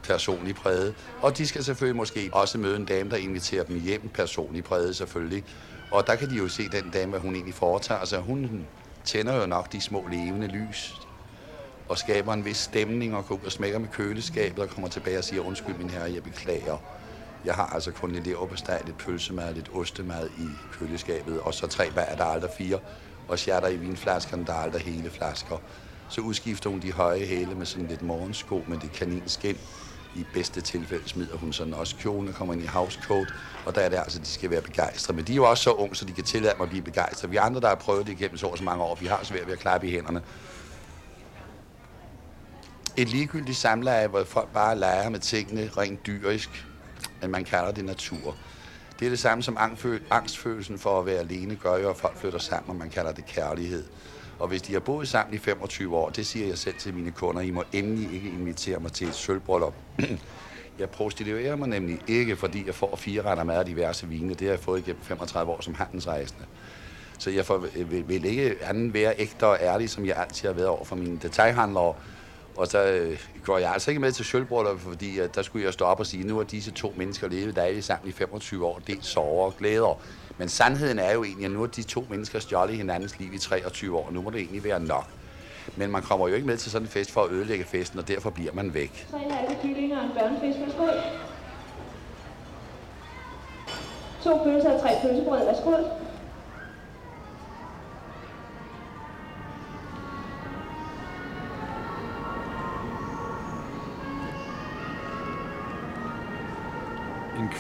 personlig 0.03 0.55
præget. 0.55 0.95
Og 1.23 1.39
de 1.39 1.47
skal 1.47 1.65
selvfølgelig 1.65 1.97
måske 1.97 2.31
også 2.33 2.59
møde 2.59 2.77
en 2.77 2.85
dame, 2.85 3.11
der 3.11 3.17
inviterer 3.17 3.65
dem 3.65 3.81
hjem, 3.81 4.09
personlig 4.15 4.65
præget 4.65 4.97
selvfølgelig. 4.97 5.45
Og 5.91 6.07
der 6.07 6.15
kan 6.15 6.31
de 6.31 6.35
jo 6.35 6.49
se 6.49 6.63
den 6.69 6.91
dame, 6.91 7.11
hvad 7.11 7.21
hun 7.21 7.35
egentlig 7.35 7.55
foretager 7.55 8.05
sig. 8.05 8.19
Hun 8.19 8.67
tænder 9.05 9.41
jo 9.41 9.47
nok 9.47 9.73
de 9.73 9.81
små 9.81 10.07
levende 10.11 10.47
lys 10.47 10.95
og 11.89 11.99
skaber 11.99 12.33
en 12.33 12.45
vis 12.45 12.57
stemning 12.57 13.17
og 13.17 13.27
går 13.27 13.35
ud 13.35 13.41
og 13.47 13.53
smækker 13.53 13.79
med 13.79 13.89
køleskabet 13.89 14.59
og 14.59 14.69
kommer 14.69 14.89
tilbage 14.89 15.19
og 15.19 15.25
siger, 15.25 15.43
undskyld 15.43 15.75
min 15.75 15.91
herre, 15.91 16.13
jeg 16.13 16.23
beklager. 16.23 16.77
Jeg 17.45 17.55
har 17.55 17.67
altså 17.67 17.91
kun 17.91 18.15
en 18.15 18.23
leverpostej, 18.23 18.83
lidt 18.87 18.99
pølsemad, 18.99 19.55
lidt 19.55 19.71
ostemad 19.75 20.29
i 20.39 20.49
køleskabet, 20.73 21.41
og 21.41 21.55
så 21.55 21.67
tre 21.67 21.91
bær, 21.91 22.15
der 22.17 22.25
er 22.25 22.29
aldrig 22.29 22.51
fire, 22.59 22.79
og 23.29 23.39
sjatter 23.39 23.69
i 23.69 23.77
vinflaskerne, 23.77 24.47
der 24.47 24.53
er 24.53 24.59
aldrig 24.59 24.83
hele 24.83 25.11
flasker. 25.11 25.57
Så 26.09 26.21
udskifter 26.21 26.71
hun 26.71 26.81
de 26.81 26.93
høje 26.93 27.25
hæle 27.25 27.55
med 27.55 27.67
sådan 27.67 27.87
lidt 27.87 28.03
morgensko 28.03 28.65
med 28.67 28.79
det 28.79 28.93
kaninskin. 28.93 29.57
I 30.17 30.25
bedste 30.35 30.61
tilfælde 30.61 31.09
smider 31.09 31.37
hun 31.37 31.53
sådan 31.53 31.75
også 31.75 31.97
kjolen 31.97 32.29
og 32.29 32.35
kommer 32.35 32.55
ind 32.55 32.63
i 32.63 32.67
housecoat, 32.67 33.35
og 33.67 33.75
der 33.75 33.81
er 33.81 33.89
det 33.89 33.97
altså, 33.97 34.19
de 34.19 34.27
skal 34.27 34.51
være 34.51 34.63
begejstrede. 34.63 35.17
Men 35.17 35.27
de 35.27 35.33
er 35.33 35.37
jo 35.37 35.51
også 35.51 35.63
så 35.63 35.73
unge, 35.73 35.97
så 35.97 36.05
de 36.05 36.13
kan 36.13 36.25
tillade 36.25 36.55
mig 36.59 36.65
at 36.65 36.71
blive 36.71 36.83
begejstrede. 36.83 37.31
Vi 37.31 37.37
andre, 37.37 37.61
der 37.61 37.69
har 37.69 37.75
prøvet 37.75 38.07
det 38.07 38.13
igennem 38.13 38.37
så 38.37 38.57
så 38.57 38.65
mange 38.65 38.83
år, 38.85 38.95
vi 38.95 39.07
har 39.07 39.21
svært 39.23 39.47
ved 39.47 39.53
at 39.53 39.59
klappe 39.59 39.87
i 39.89 39.91
hænderne. 39.91 40.23
Et 42.97 43.09
ligegyldigt 43.09 43.59
samleje, 43.59 44.07
hvor 44.07 44.25
folk 44.25 44.53
bare 44.53 44.79
leger 44.79 45.09
med 45.09 45.21
tingene 45.21 45.71
rent 45.77 46.07
dyrisk, 46.07 46.67
men 47.21 47.31
man 47.31 47.45
kalder 47.45 47.71
det 47.71 47.85
natur. 47.85 48.37
Det 48.99 49.07
er 49.07 49.11
det 49.11 49.19
samme 49.19 49.43
som 49.43 49.59
angstfølelsen 50.11 50.79
for 50.79 51.01
at 51.01 51.07
være 51.07 51.19
alene 51.19 51.57
gør 51.57 51.77
jo, 51.77 51.91
at 51.91 51.97
folk 51.97 52.17
flytter 52.17 52.39
sammen, 52.39 52.71
og 52.71 52.77
man 52.77 52.91
kalder 52.91 53.13
det 53.13 53.27
kærlighed. 53.27 53.85
Og 54.39 54.49
hvis 54.49 54.63
de 54.63 54.73
har 54.73 54.81
boet 54.81 55.09
sammen 55.09 55.35
i 55.35 55.39
25 55.39 55.97
år, 55.97 56.11
det 56.11 56.27
siger 56.27 56.47
jeg 56.47 56.59
selv 56.59 56.75
til 56.79 56.95
mine 56.95 57.11
kunder, 57.11 57.43
I 57.43 57.51
må 57.51 57.65
endelig 57.73 58.15
ikke 58.15 58.29
invitere 58.29 58.81
mig 58.81 58.93
til 58.93 59.09
et 59.09 59.15
sølvbryllup. 59.15 59.75
jeg 60.79 60.91
prostituerer 60.91 61.57
mig 61.57 61.69
nemlig 61.69 62.01
ikke, 62.07 62.37
fordi 62.37 62.67
jeg 62.67 62.75
får 62.75 62.97
fire 62.97 63.23
retter 63.23 63.45
mad 63.45 63.59
af 63.59 63.65
diverse 63.67 64.09
vine. 64.09 64.35
Det 64.35 64.41
har 64.41 64.49
jeg 64.49 64.61
fået 64.61 64.81
igennem 64.81 65.03
35 65.03 65.53
år 65.53 65.61
som 65.61 65.75
handelsrejsende. 65.75 66.45
Så 67.19 67.31
jeg 67.31 67.47
får, 67.47 67.59
vil, 67.59 68.09
vil 68.09 68.25
ikke 68.25 68.57
anden 68.63 68.95
være 68.95 69.15
ægte 69.19 69.47
og 69.47 69.59
ærlig, 69.61 69.91
som 69.91 70.07
jeg 70.07 70.17
altid 70.17 70.49
har 70.49 70.55
været 70.55 70.69
over 70.69 70.85
for 70.85 70.97
mine 70.97 71.19
detaljhandlere. 71.23 71.95
Og 72.59 72.67
så 72.67 72.85
øh, 72.85 73.19
går 73.45 73.59
jeg 73.59 73.73
altså 73.73 73.91
ikke 73.91 74.01
med 74.01 74.13
til 74.13 74.25
sølvbryllup, 74.25 74.81
fordi 74.81 75.19
at 75.19 75.35
der 75.35 75.43
skulle 75.43 75.65
jeg 75.65 75.73
stå 75.73 75.85
op 75.85 76.01
og 76.01 76.07
sige, 76.07 76.27
nu 76.27 76.37
har 76.37 76.45
disse 76.45 76.71
to 76.71 76.95
mennesker 76.97 77.29
levet 77.29 77.57
dejligt 77.57 77.85
sammen 77.85 78.09
i 78.09 78.13
25 78.13 78.67
år, 78.67 78.81
delt 78.87 79.05
sover 79.05 79.47
og 79.47 79.57
glæder. 79.57 80.01
Men 80.39 80.49
sandheden 80.49 80.99
er 80.99 81.13
jo 81.13 81.25
egentlig, 81.25 81.45
at 81.45 81.51
nu 81.51 81.61
har 81.61 81.67
de 81.67 81.83
to 81.83 82.07
mennesker 82.11 82.39
stjålet 82.39 82.77
hinandens 82.77 83.19
liv 83.19 83.35
i 83.35 83.39
23 83.39 83.99
år, 83.99 84.07
og 84.07 84.13
nu 84.13 84.23
må 84.23 84.31
det 84.31 84.41
egentlig 84.41 84.65
være 84.65 84.81
nok. 84.81 85.07
Men 85.77 85.91
man 85.91 86.03
kommer 86.03 86.29
jo 86.29 86.35
ikke 86.35 86.47
med 86.47 86.57
til 86.57 86.71
sådan 86.71 86.87
en 86.87 86.91
fest 86.91 87.11
for 87.11 87.25
at 87.25 87.31
ødelægge 87.31 87.65
festen, 87.65 87.99
og 87.99 88.09
derfor 88.09 88.31
bliver 88.31 88.53
man 88.53 88.75
væk. 88.75 89.07
Tre 89.11 89.19
halve 89.19 89.57
kyllinger 89.63 89.99
og 89.99 90.05
en 90.05 90.11
børnefisk. 90.19 90.59
Værsgo. 90.61 90.87
To 94.25 94.45
pølser 94.45 94.73
og 94.73 94.81
tre 94.81 94.91
pølsebrød. 95.03 95.45
Værsgo. 95.45 95.73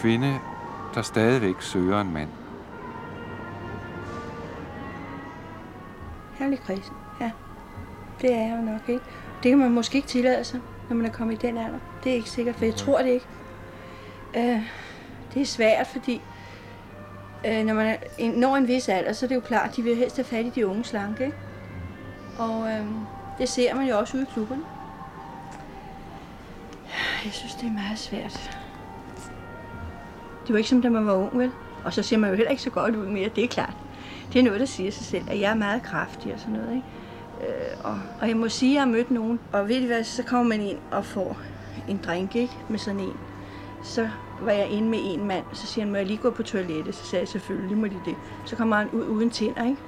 Kvinde, 0.00 0.40
der 0.94 1.02
stadigvæk 1.02 1.62
søger 1.62 2.00
en 2.00 2.12
mand. 2.12 2.28
Herlig 6.38 6.61
kristen, 6.61 6.96
ja. 7.20 7.30
Det 8.20 8.34
er 8.34 8.38
jeg 8.38 8.56
jo 8.58 8.72
nok 8.72 8.88
ikke. 8.88 9.04
Det 9.42 9.50
kan 9.50 9.58
man 9.58 9.70
måske 9.70 9.96
ikke 9.96 10.08
tillade 10.08 10.44
sig, 10.44 10.61
når 10.88 10.96
man 10.96 11.06
er 11.06 11.11
kommet 11.11 11.34
i 11.44 11.46
den 11.46 11.58
alder. 11.58 11.78
Det 12.04 12.12
er 12.12 12.16
ikke 12.16 12.30
sikkert, 12.30 12.56
for 12.56 12.64
jeg 12.64 12.74
tror 12.74 12.98
det 12.98 13.08
ikke. 13.08 13.26
Uh, 14.34 14.62
det 15.34 15.42
er 15.42 15.46
svært, 15.46 15.87
fordi 15.87 16.20
uh, 17.44 17.66
når 17.66 17.74
man 17.74 17.96
en, 18.18 18.30
når 18.30 18.56
en 18.56 18.68
vis 18.68 18.88
alder, 18.88 19.12
så 19.12 19.26
er 19.26 19.28
det 19.28 19.34
jo 19.34 19.40
klart, 19.40 19.70
at 19.70 19.76
de 19.76 19.82
vil 19.82 19.96
helst 19.96 20.16
have 20.16 20.24
fat 20.24 20.44
i 20.44 20.50
de 20.50 20.66
unge 20.66 20.84
slanke. 20.84 21.24
Ikke? 21.24 21.37
Og 22.38 22.61
uh, 22.61 22.87
det 23.38 23.48
ser 23.48 23.74
man 23.74 23.88
jo 23.88 23.98
også 23.98 24.16
ude 24.16 24.26
i 24.30 24.32
klubberne. 24.32 24.62
Jeg 27.24 27.32
synes, 27.32 27.54
det 27.54 27.66
er 27.66 27.72
meget 27.72 27.98
svært. 27.98 28.57
Det 30.48 30.54
var 30.54 30.58
ikke 30.58 30.70
som 30.70 30.82
da 30.82 30.88
man 30.88 31.06
var 31.06 31.14
ung, 31.14 31.38
vel? 31.38 31.50
Og 31.84 31.92
så 31.92 32.02
ser 32.02 32.16
man 32.16 32.30
jo 32.30 32.37
heller 32.37 32.50
ikke 32.50 32.62
så 32.62 32.70
godt 32.70 32.96
ud 32.96 33.06
mere, 33.06 33.28
det 33.37 33.44
er 33.44 33.48
klart. 33.48 33.74
Det 34.32 34.38
er 34.38 34.42
noget, 34.42 34.61
der 34.61 34.66
siger 34.66 34.90
sig 34.90 35.06
selv, 35.06 35.24
at 35.30 35.40
jeg 35.40 35.50
er 35.50 35.54
meget 35.54 35.82
kraftig 35.82 36.34
og 36.34 36.40
sådan 36.40 36.54
noget, 36.54 36.74
ikke? 36.74 36.87
Øh, 37.52 37.84
og, 37.84 38.00
og 38.20 38.28
jeg 38.28 38.37
må 38.37 38.48
sige, 38.48 38.70
at 38.70 38.74
jeg 38.74 38.82
har 38.82 38.88
mødt 38.88 39.11
nogen, 39.11 39.40
og 39.52 39.68
ved 39.68 39.76
I 39.76 39.87
hvad, 39.87 40.04
så 40.04 40.22
kommer 40.22 40.48
man 40.48 40.61
ind 40.61 40.78
og 40.90 41.04
får 41.04 41.38
en 41.88 42.00
drink, 42.06 42.37
ikke? 42.37 42.52
Med 42.68 42.78
sådan 42.78 43.00
en. 43.00 43.12
Så 43.82 44.08
var 44.40 44.52
jeg 44.52 44.68
inde 44.68 44.88
med 44.88 44.98
en 45.02 45.26
mand, 45.26 45.44
så 45.52 45.66
siger 45.66 45.84
han, 45.84 45.90
må 45.90 45.96
jeg 45.96 46.06
lige 46.06 46.16
gå 46.16 46.30
på 46.30 46.42
toilettet? 46.42 46.94
Så 46.94 47.04
sagde 47.04 47.20
jeg, 47.20 47.28
selvfølgelig 47.28 47.78
må 47.78 47.87
de 47.87 48.00
det. 48.04 48.14
Så 48.44 48.56
kommer 48.56 48.76
han 48.76 48.90
ud 48.90 49.04
uden 49.04 49.30
tænder, 49.30 49.64
ikke? 49.64 49.78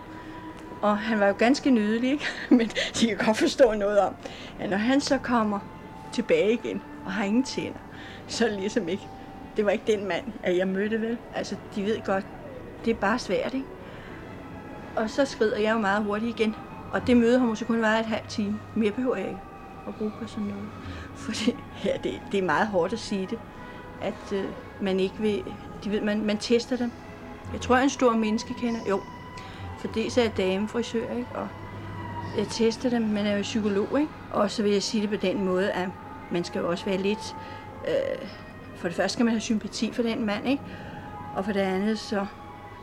Og 0.82 0.98
han 0.98 1.20
var 1.20 1.26
jo 1.26 1.34
ganske 1.38 1.70
nydelig, 1.70 2.10
ikke? 2.10 2.24
Men 2.58 2.70
de 3.00 3.06
kan 3.06 3.16
godt 3.26 3.36
forstå 3.36 3.74
noget 3.74 4.00
om, 4.00 4.14
at 4.60 4.70
når 4.70 4.76
han 4.76 5.00
så 5.00 5.18
kommer 5.18 5.58
tilbage 6.12 6.52
igen 6.52 6.82
og 7.04 7.12
har 7.12 7.24
ingen 7.24 7.42
tænder, 7.42 7.78
så 8.26 8.44
er 8.44 8.48
det 8.48 8.60
ligesom 8.60 8.88
ikke 8.88 9.08
det 9.60 9.66
var 9.66 9.72
ikke 9.72 9.92
den 9.92 10.08
mand, 10.08 10.24
at 10.42 10.56
jeg 10.56 10.68
mødte 10.68 11.00
vel. 11.00 11.18
Altså, 11.34 11.56
de 11.74 11.84
ved 11.84 12.04
godt, 12.04 12.26
det 12.84 12.90
er 12.90 12.94
bare 12.94 13.18
svært, 13.18 13.54
ikke? 13.54 13.66
Og 14.96 15.10
så 15.10 15.24
skrider 15.24 15.58
jeg 15.58 15.72
jo 15.72 15.78
meget 15.78 16.04
hurtigt 16.04 16.40
igen. 16.40 16.54
Og 16.92 17.06
det 17.06 17.16
møde 17.16 17.38
har 17.38 17.46
måske 17.46 17.64
kun 17.64 17.82
været 17.82 18.00
et 18.00 18.06
halvt 18.06 18.28
time. 18.28 18.60
Mere 18.74 18.90
behøver 18.90 19.16
jeg 19.16 19.28
ikke 19.28 19.40
at 19.88 19.94
bruge 19.94 20.12
på 20.22 20.26
sådan 20.26 20.44
noget. 20.44 20.68
Fordi 21.24 21.56
ja, 21.84 21.92
det, 22.04 22.20
det 22.32 22.38
er 22.38 22.42
meget 22.42 22.66
hårdt 22.66 22.92
at 22.92 22.98
sige 22.98 23.26
det. 23.30 23.38
At 24.02 24.32
øh, 24.32 24.44
man 24.80 25.00
ikke 25.00 25.14
vil... 25.18 25.44
De 25.84 25.90
ved, 25.90 26.00
man, 26.00 26.24
man 26.24 26.38
tester 26.38 26.76
dem. 26.76 26.92
Jeg 27.52 27.60
tror, 27.60 27.74
jeg 27.74 27.80
er 27.80 27.84
en 27.84 27.90
stor 27.90 28.12
menneske 28.12 28.54
kender. 28.54 28.80
Jo. 28.88 29.00
For 29.80 29.88
det 29.88 30.12
så 30.12 30.20
er 30.20 30.24
jeg 30.24 30.36
damefrisør, 30.36 31.10
ikke? 31.10 31.28
Og 31.34 31.48
jeg 32.36 32.46
tester 32.46 32.90
dem. 32.90 33.02
Man 33.02 33.26
er 33.26 33.36
jo 33.36 33.42
psykolog, 33.42 34.00
ikke? 34.00 34.12
Og 34.32 34.50
så 34.50 34.62
vil 34.62 34.72
jeg 34.72 34.82
sige 34.82 35.02
det 35.02 35.10
på 35.10 35.26
den 35.26 35.44
måde, 35.44 35.70
at 35.70 35.88
man 36.30 36.44
skal 36.44 36.60
jo 36.60 36.70
også 36.70 36.84
være 36.84 36.98
lidt... 36.98 37.36
Øh, 37.88 38.28
for 38.80 38.88
det 38.88 38.96
første 38.96 39.12
skal 39.12 39.24
man 39.24 39.34
have 39.34 39.40
sympati 39.40 39.92
for 39.92 40.02
den 40.02 40.26
mand, 40.26 40.48
ikke? 40.48 40.62
Og 41.36 41.44
for 41.44 41.52
det 41.52 41.60
andet, 41.60 41.98
så 41.98 42.26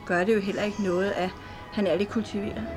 gør 0.06 0.24
det 0.24 0.36
jo 0.36 0.40
heller 0.40 0.64
ikke 0.64 0.84
noget, 0.84 1.12
at 1.12 1.30
han 1.74 1.88
er 1.88 1.96
lidt 1.96 2.10
kultiveret. 2.10 2.68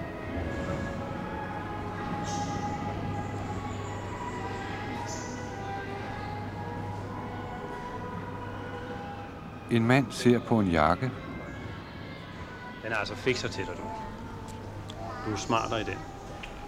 En 9.70 9.86
mand 9.86 10.06
ser 10.10 10.38
på 10.38 10.60
en 10.60 10.66
jakke. 10.66 11.10
Den 12.82 12.92
er 12.92 12.96
altså 12.96 13.14
fikser 13.14 13.48
til 13.48 13.66
dig, 13.66 13.74
du. 13.76 13.82
Du 15.26 15.32
er 15.32 15.36
smartere 15.36 15.80
i 15.80 15.84
den. 15.84 15.98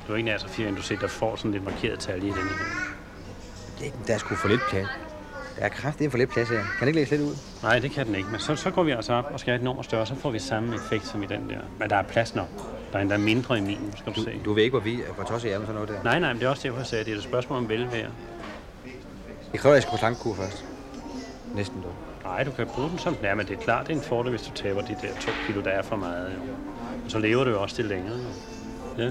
Du 0.08 0.12
er 0.12 0.16
ikke 0.16 0.26
nær 0.26 0.38
så 0.38 0.48
fire, 0.48 0.68
end 0.68 0.76
du 0.76 0.82
sætter 0.82 1.08
får 1.08 1.36
sådan 1.36 1.50
lidt 1.50 1.64
markeret 1.64 1.98
tal 1.98 2.22
i 2.22 2.26
den 2.26 2.34
her. 2.34 2.40
Det, 3.78 4.06
der 4.06 4.14
er 4.14 4.18
sgu 4.18 4.34
for 4.34 4.48
lidt 4.48 4.60
plads. 4.70 5.11
Der 5.56 5.62
er 5.64 5.68
kraftigt 5.68 6.10
for 6.10 6.18
lidt 6.18 6.30
plads 6.30 6.48
her. 6.48 6.56
Kan 6.56 6.80
det 6.80 6.86
ikke 6.86 6.98
læse 6.98 7.10
lidt 7.10 7.22
ud? 7.22 7.36
Nej, 7.62 7.78
det 7.78 7.90
kan 7.90 8.06
den 8.06 8.14
ikke. 8.14 8.28
Men 8.30 8.40
så, 8.40 8.56
så 8.56 8.70
går 8.70 8.82
vi 8.82 8.90
altså 8.90 9.12
op 9.12 9.30
og 9.32 9.40
skal 9.40 9.50
have 9.50 9.56
et 9.58 9.64
nummer 9.64 9.82
større, 9.82 10.06
så 10.06 10.14
får 10.14 10.30
vi 10.30 10.38
samme 10.38 10.74
effekt 10.74 11.06
som 11.06 11.22
i 11.22 11.26
den 11.26 11.50
der. 11.50 11.58
Men 11.78 11.90
der 11.90 11.96
er 11.96 12.02
plads 12.02 12.34
nok. 12.34 12.48
Der 12.92 12.98
er 12.98 13.02
endda 13.02 13.16
mindre 13.16 13.58
i 13.58 13.60
min, 13.60 13.92
skal 13.96 14.12
du, 14.12 14.20
Du, 14.20 14.24
se. 14.24 14.40
du 14.44 14.52
ved 14.52 14.62
ikke, 14.62 14.72
hvor 14.74 14.80
vi 14.84 15.02
for 15.16 15.22
tosset 15.22 15.52
er 15.54 15.58
med 15.58 15.66
sådan 15.66 15.74
noget 15.82 15.88
der. 15.88 16.02
Nej, 16.02 16.18
nej, 16.18 16.32
men 16.32 16.40
det 16.40 16.46
er 16.46 16.50
også 16.50 16.62
derfor, 16.62 16.78
jeg 16.78 16.86
sagde, 16.86 17.04
det 17.04 17.12
er 17.12 17.16
et 17.16 17.22
spørgsmål 17.22 17.58
om 17.58 17.68
velvære. 17.68 18.10
Jeg 19.52 19.60
kræver, 19.60 19.72
at 19.72 19.76
jeg 19.76 19.82
skal 19.82 19.90
på 19.90 19.96
slankekur 19.96 20.34
først. 20.34 20.64
Næsten 21.54 21.82
dog. 21.82 21.92
Nej, 22.24 22.44
du 22.44 22.50
kan 22.50 22.66
bruge 22.66 22.90
den 22.90 22.98
som 22.98 23.14
den 23.14 23.24
er, 23.24 23.34
men 23.34 23.46
det 23.46 23.58
er 23.58 23.62
klart, 23.62 23.86
det 23.86 23.92
er 23.92 23.96
en 23.96 24.04
fordel, 24.04 24.30
hvis 24.30 24.42
du 24.42 24.50
taber 24.54 24.80
de 24.80 24.96
der 25.02 25.14
to 25.20 25.30
kilo, 25.46 25.60
der 25.60 25.70
er 25.70 25.82
for 25.82 25.96
meget. 25.96 26.26
Jo. 26.48 26.52
Og 27.04 27.10
så 27.10 27.18
lever 27.18 27.44
du 27.44 27.50
jo 27.50 27.62
også 27.62 27.76
til 27.76 27.84
længere. 27.84 28.16
Jo. 28.98 29.02
Ja, 29.02 29.04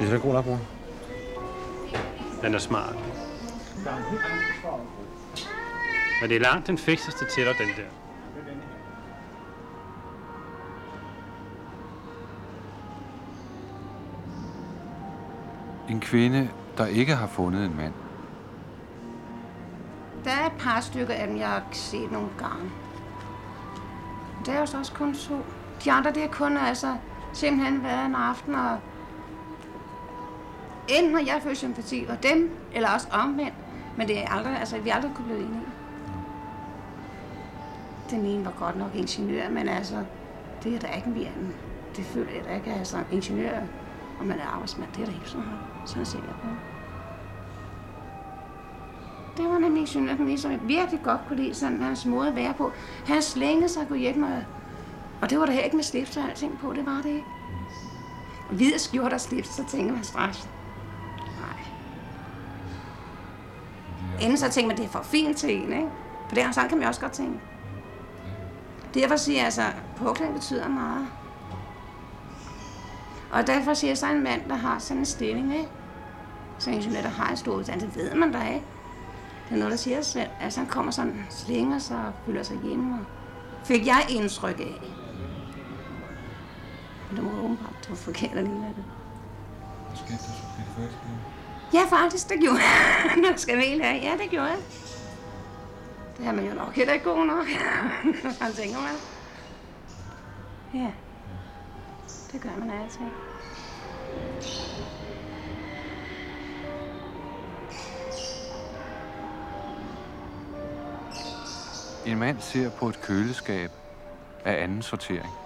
Det 0.00 0.10
er 0.10 0.14
en 0.14 0.20
god 0.20 0.32
nok, 0.32 0.44
bror. 0.44 0.60
den 2.42 2.54
er 2.54 2.58
smart. 2.58 2.94
Men 6.22 6.30
det 6.30 6.36
er 6.36 6.40
langt 6.40 6.66
den 6.66 6.78
fikseste 6.78 7.24
til 7.24 7.46
dig, 7.46 7.54
den 7.58 7.68
der. 7.68 7.88
En 15.88 16.00
kvinde, 16.00 16.50
der 16.78 16.86
ikke 16.86 17.14
har 17.14 17.26
fundet 17.26 17.64
en 17.64 17.76
mand. 17.76 17.92
Der 20.24 20.30
er 20.30 20.46
et 20.46 20.52
par 20.58 20.80
stykker 20.80 21.14
af 21.14 21.26
dem, 21.26 21.36
jeg 21.36 21.48
har 21.48 21.62
set 21.72 22.12
nogle 22.12 22.28
gange. 22.38 22.70
Det 24.46 24.54
er 24.54 24.60
jo 24.60 24.66
så 24.66 24.78
også 24.78 24.92
kun 24.92 25.14
to. 25.14 25.36
De 25.84 25.92
andre, 25.92 26.12
det 26.12 26.24
er 26.24 26.28
kun 26.28 26.56
altså 26.56 26.96
simpelthen 27.32 27.82
været 27.82 28.06
en 28.06 28.14
aften, 28.14 28.54
og 28.54 28.78
enten 30.88 31.14
har 31.14 31.22
jeg 31.22 31.40
følt 31.42 31.58
sympati 31.58 32.06
for 32.06 32.14
dem, 32.14 32.50
eller 32.72 32.90
også 32.90 33.08
omvendt. 33.10 33.54
Men 33.96 34.08
det 34.08 34.18
er 34.18 34.28
aldrig, 34.28 34.58
altså, 34.58 34.78
vi 34.78 34.88
er 34.88 34.94
aldrig 34.94 35.12
kunne 35.14 35.24
blive 35.24 35.38
enige. 35.38 35.71
Den 38.12 38.26
ene 38.26 38.44
var 38.44 38.52
godt 38.58 38.78
nok 38.78 38.94
ingeniør, 38.94 39.50
men 39.50 39.68
altså, 39.68 40.04
det 40.62 40.74
er 40.74 40.78
da 40.78 40.86
ikke 40.86 41.08
mere 41.08 41.28
end, 41.38 41.52
det 41.96 42.04
føler 42.04 42.32
jeg 42.32 42.44
da 42.44 42.54
ikke, 42.54 42.72
altså 42.72 42.96
ingeniør, 43.12 43.60
og 44.18 44.26
man 44.26 44.38
er 44.38 44.46
arbejdsmand, 44.46 44.92
det 44.92 45.02
er 45.02 45.06
da 45.06 45.12
ikke 45.12 45.28
sådan 45.28 45.44
her. 45.44 45.82
Sådan 45.86 46.06
ser 46.06 46.18
jeg 46.18 46.34
på 46.42 46.48
det. 49.36 49.50
Var 49.50 49.58
nemlig 49.58 49.80
ingeniør, 49.80 50.16
den 50.16 50.38
som 50.38 50.50
jeg 50.50 50.60
virkelig 50.62 51.00
godt 51.02 51.20
kunne 51.28 51.36
lide, 51.36 51.54
sådan 51.54 51.82
hans 51.82 52.06
måde 52.06 52.28
at 52.28 52.36
være 52.36 52.54
på. 52.54 52.72
Han 53.06 53.22
slængede 53.22 53.68
sig 53.68 53.82
og 53.82 53.88
kunne 53.88 53.98
hjælpe 53.98 54.20
mig. 54.20 54.46
Og 55.22 55.30
det 55.30 55.38
var 55.38 55.46
der 55.46 55.60
ikke 55.60 55.76
med 55.76 55.84
slips 55.84 56.16
og 56.16 56.22
alting 56.22 56.58
på, 56.58 56.72
det 56.72 56.86
var 56.86 57.00
det 57.02 57.08
ikke. 57.08 57.26
Hvid 58.50 58.78
skjort 58.78 59.12
og 59.12 59.20
slips, 59.20 59.48
så 59.48 59.64
tænker 59.68 59.92
man 59.92 60.04
straks, 60.04 60.48
nej. 61.40 61.64
Inden 64.20 64.36
så 64.38 64.50
tænker 64.50 64.68
man, 64.68 64.76
det 64.76 64.84
er 64.84 64.88
for 64.88 65.02
fint 65.02 65.36
til 65.36 65.56
en, 65.56 65.72
ikke? 65.72 65.88
For 66.28 66.34
det 66.34 66.54
sådan 66.54 66.68
kan 66.68 66.78
man 66.78 66.88
også 66.88 67.00
godt 67.00 67.12
tænke. 67.12 67.40
Derfor 68.94 69.16
siger 69.16 69.36
jeg 69.38 69.44
altså, 69.44 69.62
påklædning 69.96 70.40
betyder 70.40 70.68
meget. 70.68 71.06
Og 73.32 73.46
derfor 73.46 73.74
siger 73.74 73.90
jeg, 73.90 73.98
så 73.98 74.06
en 74.06 74.22
mand, 74.24 74.48
der 74.48 74.54
har 74.54 74.78
sådan 74.78 74.98
en 74.98 75.06
stilling, 75.06 75.52
ikke? 75.54 75.68
Så 76.58 76.70
en 76.70 76.76
ingeniør, 76.76 77.02
der 77.02 77.08
har 77.08 77.30
en 77.30 77.36
stor 77.36 77.52
uddannelse, 77.54 77.86
det 77.86 77.96
ved 77.96 78.14
man 78.14 78.32
da 78.32 78.38
ikke. 78.48 78.64
Det 79.48 79.54
er 79.54 79.58
noget, 79.58 79.70
der 79.70 79.76
siger 79.76 80.02
sig 80.02 80.12
selv. 80.12 80.28
Altså, 80.40 80.60
han 80.60 80.68
kommer 80.68 80.92
sådan, 80.92 81.26
slinger 81.30 81.78
sig 81.78 81.96
og 81.96 82.12
føler 82.26 82.42
sig 82.42 82.58
hjemme. 82.64 82.94
Og 82.94 83.06
fik 83.66 83.86
jeg 83.86 84.06
indtryk 84.10 84.60
af. 84.60 84.80
Men 87.08 87.16
det 87.16 87.24
må 87.24 87.30
åbenbart, 87.44 87.74
det 87.82 87.90
var 87.90 87.96
forkert 87.96 88.36
alligevel. 88.38 88.74
Måske 89.90 90.12
du 90.12 90.18
så 90.18 90.44
blive 90.54 90.66
forelsket? 90.76 91.00
Ja, 91.74 91.96
faktisk, 91.96 92.28
det 92.28 92.40
gjorde 92.40 92.58
jeg. 93.14 93.24
Jeg 93.30 93.34
skal 93.36 93.56
vælge 93.58 93.84
af. 93.84 94.00
Ja, 94.02 94.22
det 94.22 94.30
gjorde 94.30 94.46
jeg. 94.46 94.58
Det 96.22 96.28
er 96.28 96.32
man 96.32 96.46
jo 96.46 96.54
nok 96.54 96.74
heller 96.74 96.92
ikke 96.92 97.04
god 97.04 97.26
nok. 97.26 97.46
Han 98.42 98.52
tænker 98.52 98.80
man? 98.80 98.94
Ja. 100.74 100.92
Det 102.32 102.40
gør 102.40 102.50
man 102.58 102.70
altid. 102.70 103.00
En 112.06 112.18
mand 112.18 112.40
ser 112.40 112.70
på 112.70 112.88
et 112.88 113.00
køleskab 113.00 113.70
af 114.44 114.62
anden 114.62 114.82
sortering. 114.82 115.41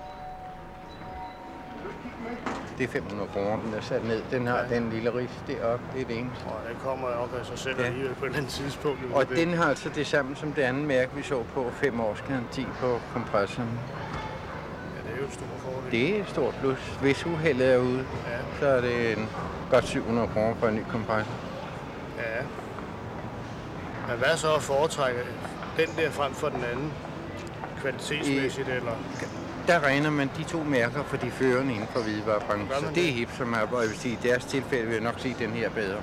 Det 2.78 2.84
er 2.84 2.88
500 2.88 3.28
kroner, 3.32 3.62
den 3.64 3.74
er 3.74 3.80
sat 3.80 4.04
ned. 4.04 4.22
Den 4.30 4.46
har 4.46 4.64
den 4.70 4.90
lille 4.90 5.14
ris 5.14 5.30
deroppe, 5.46 5.84
det 5.94 6.02
er 6.02 6.06
det 6.06 6.18
eneste. 6.18 6.44
Og 6.46 6.60
den 6.68 6.76
kommer 6.84 7.08
op 7.08 7.34
af 7.40 7.46
sig 7.46 7.58
selv 7.58 7.76
Ja. 7.76 7.82
ja. 7.82 7.88
alligevel 7.88 8.14
på 8.14 8.24
et 8.24 8.28
eller 8.28 8.38
andet 8.38 8.52
tidspunkt. 8.52 9.00
Og 9.14 9.28
Det- 9.28 9.36
den 9.36 9.54
har 9.54 9.64
altså 9.68 9.88
det 9.88 10.06
samme 10.06 10.36
som 10.36 10.52
det 10.52 10.62
andet 10.62 10.84
mærke, 10.86 11.10
vi 11.16 11.22
så 11.22 11.42
på. 11.54 11.70
5 11.72 12.00
års 12.00 12.24
garanti 12.28 12.66
på 12.80 13.00
kompressoren. 13.12 13.68
Ja, 14.96 15.08
det 15.08 15.14
er 15.16 15.20
jo 15.20 15.26
en 15.26 15.32
stor 15.32 15.46
fordel. 15.58 15.90
Det 15.90 16.16
er 16.16 16.20
et 16.20 16.28
stort 16.28 16.54
plus. 16.60 16.78
Hvis 17.00 17.26
uheldet 17.26 17.72
er 17.74 17.78
ude, 17.78 17.98
Ja. 18.26 18.38
så 18.60 18.66
er 18.66 18.80
det 18.80 19.18
en 19.18 19.28
godt 19.70 19.86
700 19.88 20.28
kroner 20.28 20.54
for 20.54 20.68
en 20.68 20.74
ny 20.74 20.82
kompressor. 20.90 21.32
Ja. 22.18 22.42
Men 24.08 24.18
hvad 24.18 24.36
så 24.36 24.54
at 24.54 24.62
foretrække 24.62 25.20
den 25.76 25.88
der 25.96 26.10
frem 26.10 26.32
for 26.34 26.48
den 26.48 26.64
anden? 26.72 26.92
Kvalitetsmæssigt, 27.80 28.68
eller? 28.68 28.92
Der 29.66 29.80
regner 29.80 30.10
man 30.10 30.30
de 30.36 30.44
to 30.44 30.62
mærker 30.62 31.04
for 31.04 31.16
de 31.16 31.30
førende 31.30 31.74
inden 31.74 31.88
for 31.88 32.02
hvidevarebranchen. 32.02 32.68
Så 32.68 32.80
det 32.80 32.88
er 32.88 32.92
det? 32.92 33.12
hip 33.12 33.30
som 33.38 33.52
er, 33.52 33.58
og 33.58 33.80
jeg 33.82 33.88
vil 33.88 33.98
sige, 33.98 34.12
i 34.12 34.18
deres 34.22 34.44
tilfælde 34.44 34.84
vil 34.84 34.92
jeg 34.92 35.02
nok 35.02 35.20
sige, 35.20 35.36
den 35.38 35.50
her 35.50 35.66
er 35.66 35.70
bedre. 35.70 36.00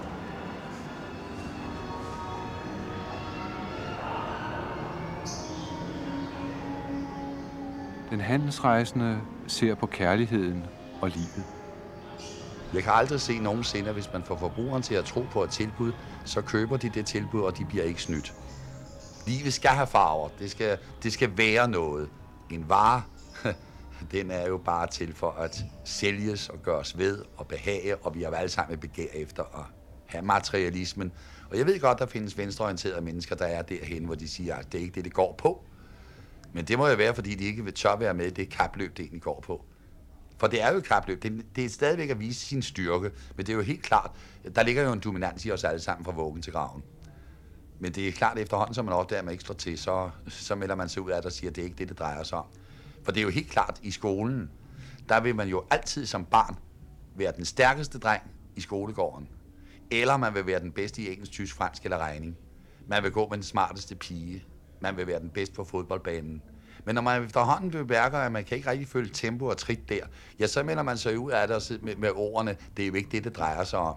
Den 8.10 8.21
handelsrejsende 8.21 9.21
ser 9.47 9.76
på 9.76 9.86
kærligheden 9.86 10.65
og 11.02 11.10
livet. 11.10 11.43
Jeg 12.73 12.84
kan 12.84 12.93
aldrig 12.93 13.21
se 13.21 13.39
nogensinde, 13.39 13.88
at 13.88 13.93
hvis 13.93 14.10
man 14.13 14.23
får 14.23 14.38
forbrugeren 14.38 14.84
til 14.84 14.95
at 14.95 15.06
tro 15.06 15.26
på 15.32 15.43
et 15.43 15.49
tilbud, 15.49 15.91
så 16.26 16.41
køber 16.41 16.78
de 16.78 16.89
det 16.89 17.06
tilbud, 17.06 17.41
og 17.41 17.58
de 17.58 17.65
bliver 17.65 17.84
ikke 17.84 18.02
snydt. 18.02 18.34
Livet 19.28 19.54
skal 19.54 19.69
have 19.69 19.88
farver. 19.88 20.30
Det 20.39 20.52
skal, 20.52 20.78
det 21.04 21.13
skal 21.13 21.38
være 21.38 21.67
noget. 21.67 22.10
En 22.49 22.69
vare, 22.69 23.02
den 24.12 24.32
er 24.32 24.48
jo 24.48 24.58
bare 24.58 24.88
til 24.88 25.13
for 25.13 25.32
at 25.32 25.66
sælges 25.84 26.50
og 26.50 26.62
gøres 26.63 26.98
ved 26.98 27.24
og 27.38 27.48
behage, 27.48 27.96
og 27.96 28.16
vi 28.16 28.22
har 28.22 28.30
jo 28.30 28.36
alle 28.36 28.50
sammen 28.50 28.74
et 28.74 28.80
begær 28.80 29.08
efter 29.13 29.44
at 29.44 29.66
have 30.06 30.22
materialismen. 30.22 31.12
Og 31.52 31.58
jeg 31.58 31.66
ved 31.66 31.80
godt, 31.80 32.00
der 32.00 32.06
findes 32.06 32.38
venstreorienterede 32.38 33.02
mennesker, 33.02 33.36
der 33.36 33.46
er 33.46 33.62
derhen, 33.62 34.06
hvor 34.06 34.16
de 34.16 34.28
siger, 34.28 34.56
at 34.56 34.72
det 34.72 34.78
er 34.78 34.82
ikke 34.82 34.96
det, 34.96 35.06
det 35.06 35.13
går 35.13 35.36
på. 35.38 35.63
Men 36.54 36.66
det 36.66 36.78
må 36.78 36.88
jo 36.88 36.96
være, 36.96 37.16
fordi 37.16 37.36
de 37.36 37.46
ikke 37.46 37.63
vil 37.63 37.74
tør 37.74 37.96
være 37.96 38.13
med 38.13 38.26
i 38.26 38.30
det 38.30 38.50
kapløb, 38.50 38.98
det 38.98 39.04
egentlig 39.04 39.22
går 39.22 39.44
på. 39.48 39.66
For 40.38 40.48
det 40.48 40.62
er 40.62 40.72
jo 40.72 40.78
et 40.78 40.84
kapløb. 40.84 41.24
Det, 41.24 41.46
det 41.56 41.66
er 41.66 41.70
stadigvæk 41.70 42.10
at 42.10 42.20
vise 42.20 42.39
sin 42.39 42.62
styrke. 42.62 43.12
Men 43.36 43.46
det 43.46 43.54
er 43.54 43.58
jo 43.58 43.62
helt 43.62 43.84
klart, 43.84 44.12
der 44.56 44.63
ligger 44.63 44.84
jo 44.84 44.92
en 44.92 45.00
dominans 45.00 45.46
i 45.46 45.52
os 45.52 45.63
alle 45.63 45.80
sammen 45.80 46.06
fra 46.06 46.12
vuggen 46.12 46.42
til 46.42 46.54
graven. 46.54 46.84
Men 47.80 47.92
det 47.92 48.08
er 48.08 48.12
klart, 48.12 48.38
at 48.38 48.44
efterhånden, 48.44 48.76
som 48.76 48.86
man 48.86 48.94
opdager, 48.94 49.20
at 49.20 49.26
man 49.26 49.32
ikke 49.32 49.44
slår 49.44 49.56
til, 49.56 49.78
så, 49.78 50.10
så 50.28 50.56
melder 50.56 50.76
man 50.76 50.89
sig 50.89 51.02
ud 51.02 51.12
af 51.12 51.16
det 51.16 51.26
og 51.26 51.32
siger, 51.32 51.50
at 51.50 51.56
det 51.56 51.62
er 51.62 51.66
ikke 51.66 51.78
det, 51.78 51.89
det 51.89 52.00
drejer 52.00 52.24
sig 52.24 52.38
om. 52.38 52.46
For 53.04 53.12
det 53.12 53.20
er 53.20 53.24
jo 53.24 53.30
helt 53.30 53.50
klart, 53.50 53.80
i 53.84 53.92
skolen, 53.92 54.52
der 55.10 55.20
vil 55.20 55.36
man 55.36 55.48
jo 55.48 55.63
altid 55.70 56.06
som 56.06 56.26
barn 56.26 56.56
være 57.16 57.34
den 57.38 57.46
stærkeste 57.46 58.00
dreng 58.00 58.24
i 58.56 58.62
skolegården. 58.62 59.30
Eller 59.92 60.18
man 60.18 60.34
vil 60.34 60.48
være 60.48 60.60
den 60.60 60.72
bedste 60.72 61.02
i 61.02 61.12
engelsk, 61.12 61.32
tysk, 61.32 61.56
fransk 61.56 61.84
eller 61.84 61.98
regning. 61.98 62.38
Man 62.88 63.04
vil 63.04 63.12
gå 63.12 63.28
med 63.28 63.38
den 63.38 63.44
smarteste 63.44 63.96
pige. 63.96 64.46
Man 64.82 64.98
vil 64.98 65.08
være 65.08 65.20
den 65.20 65.30
bedste 65.30 65.56
på 65.56 65.63
fodboldbanen. 65.63 66.42
Men 66.86 66.96
når 66.96 67.02
man 67.02 67.24
efterhånden 67.24 67.72
bemærker, 67.72 68.18
at 68.18 68.32
man 68.32 68.44
kan 68.44 68.58
ikke 68.58 68.70
rigtig 68.70 68.88
følge 68.88 69.10
tempo 69.13 69.46
og 69.46 69.58
trit 69.58 69.89
der, 69.89 70.06
ja, 70.39 70.48
så 70.48 70.63
melder 70.63 70.84
man 70.84 70.98
sig 70.98 71.20
ud 71.20 71.32
af 71.32 71.48
det 71.48 71.56
og 71.56 71.62
med, 71.82 71.96
med 71.96 72.10
ordene, 72.16 72.58
det 72.78 72.84
er 72.84 72.88
jo 72.88 72.94
ikke 72.94 73.10
det, 73.12 73.24
det 73.24 73.36
drejer 73.36 73.63
sig 73.63 73.80
om. 73.80 73.96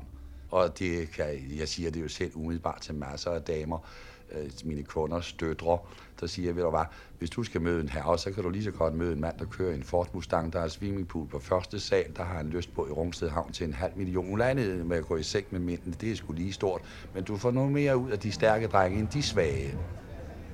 Og 0.50 0.78
det 0.78 1.10
kan, 1.10 1.56
jeg 1.58 1.68
siger 1.68 1.90
det 1.90 2.02
jo 2.02 2.08
selv 2.08 2.32
umiddelbart 2.34 2.80
til 2.80 2.94
masser 2.94 3.30
af 3.30 3.42
damer, 3.42 3.88
mine 4.64 4.82
kunders 4.82 5.32
døtre, 5.32 5.78
der 6.20 6.26
siger, 6.26 6.52
ved 6.52 6.62
du 6.62 6.70
hvad, 6.70 6.84
hvis 7.18 7.30
du 7.30 7.42
skal 7.42 7.60
møde 7.60 7.80
en 7.80 7.88
herre, 7.88 8.18
så 8.18 8.32
kan 8.32 8.42
du 8.42 8.50
lige 8.50 8.64
så 8.64 8.70
godt 8.70 8.94
møde 8.94 9.12
en 9.12 9.20
mand, 9.20 9.38
der 9.38 9.44
kører 9.44 9.74
en 9.74 9.82
Ford 9.82 10.08
Mustang, 10.14 10.52
der 10.52 10.60
har 10.60 10.68
swimmingpool 10.68 11.28
på 11.28 11.38
første 11.38 11.80
sal, 11.80 12.04
der 12.16 12.24
har 12.24 12.36
han 12.36 12.48
lyst 12.48 12.74
på 12.74 12.86
i 12.86 12.90
Rungsted 12.90 13.28
Havn 13.28 13.52
til 13.52 13.66
en 13.66 13.72
halv 13.72 13.92
million. 13.96 14.38
Lad 14.38 14.54
ned 14.54 14.84
med 14.84 14.96
at 14.96 15.06
gå 15.06 15.16
i 15.16 15.22
seng 15.22 15.46
med 15.50 15.60
mændene, 15.60 15.96
det 16.00 16.12
er 16.12 16.16
sgu 16.16 16.32
lige 16.32 16.52
stort. 16.52 16.80
Men 17.14 17.24
du 17.24 17.36
får 17.36 17.50
noget 17.50 17.72
mere 17.72 17.96
ud 17.96 18.10
af 18.10 18.18
de 18.18 18.32
stærke 18.32 18.66
drenge 18.66 18.98
end 18.98 19.08
de 19.08 19.22
svage. 19.22 19.78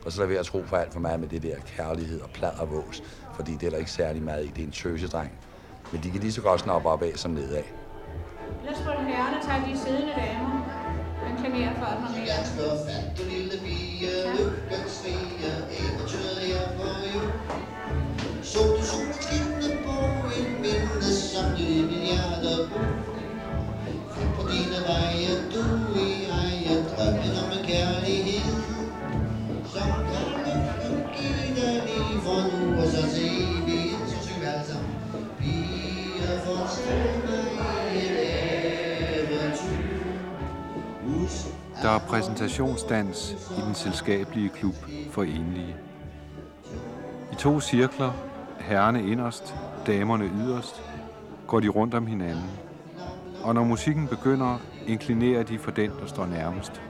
Og 0.04 0.12
så 0.12 0.20
lad 0.20 0.28
være 0.28 0.38
at 0.38 0.46
tro 0.46 0.62
for 0.66 0.76
alt 0.76 0.92
for 0.92 1.00
meget 1.00 1.20
med 1.20 1.28
det 1.28 1.42
der 1.42 1.56
kærlighed 1.76 2.20
og 2.20 2.30
plad 2.30 2.50
og 2.58 2.70
vås, 2.70 3.02
fordi 3.34 3.52
det 3.52 3.66
er 3.66 3.70
der 3.70 3.78
ikke 3.78 3.90
særlig 3.90 4.22
meget 4.22 4.44
i. 4.44 4.48
Det 4.48 4.58
er 4.58 4.66
en 4.66 4.72
tøsedreng. 4.72 5.32
Men 5.92 6.02
de 6.02 6.10
kan 6.10 6.20
lige 6.20 6.32
så 6.32 6.42
godt 6.42 6.60
snappe 6.60 6.88
op 6.88 7.02
af 7.02 7.12
som 7.16 7.30
nedad. 7.30 7.62
Ellers 8.60 8.78
får 8.78 9.02
herrerne 9.02 9.42
tage 9.46 9.72
de 9.72 9.78
siddende 9.78 10.12
damer. 10.16 10.62
Han 11.26 11.38
klamerer 11.38 11.74
for 11.74 11.96
dem 11.96 12.04
og 12.04 12.10
mere. 12.10 13.41
Der 41.82 41.90
er 41.90 41.98
præsentationsdans 41.98 43.36
i 43.58 43.60
den 43.66 43.74
selskabelige 43.74 44.48
klub 44.48 44.74
for 45.10 45.22
enlige. 45.22 45.76
I 47.32 47.34
to 47.34 47.60
cirkler, 47.60 48.12
herrerne 48.60 49.10
inderst, 49.10 49.54
damerne 49.86 50.30
yderst, 50.40 50.82
går 51.46 51.60
de 51.60 51.68
rundt 51.68 51.94
om 51.94 52.06
hinanden. 52.06 52.50
Og 53.44 53.54
når 53.54 53.64
musikken 53.64 54.08
begynder, 54.08 54.58
inklinerer 54.86 55.42
de 55.42 55.58
for 55.58 55.70
den, 55.70 55.90
der 56.00 56.06
står 56.06 56.26
nærmest. 56.26 56.82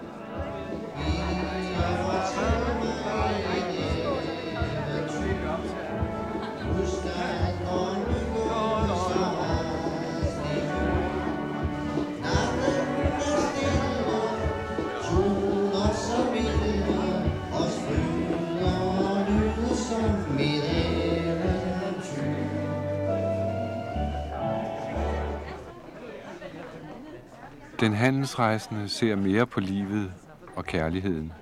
Den 27.83 27.95
handelsrejsende 27.95 28.89
ser 28.89 29.17
mere 29.17 29.47
på 29.47 29.61
livet 29.61 30.13
og 30.57 30.65
kærligheden. 30.65 31.33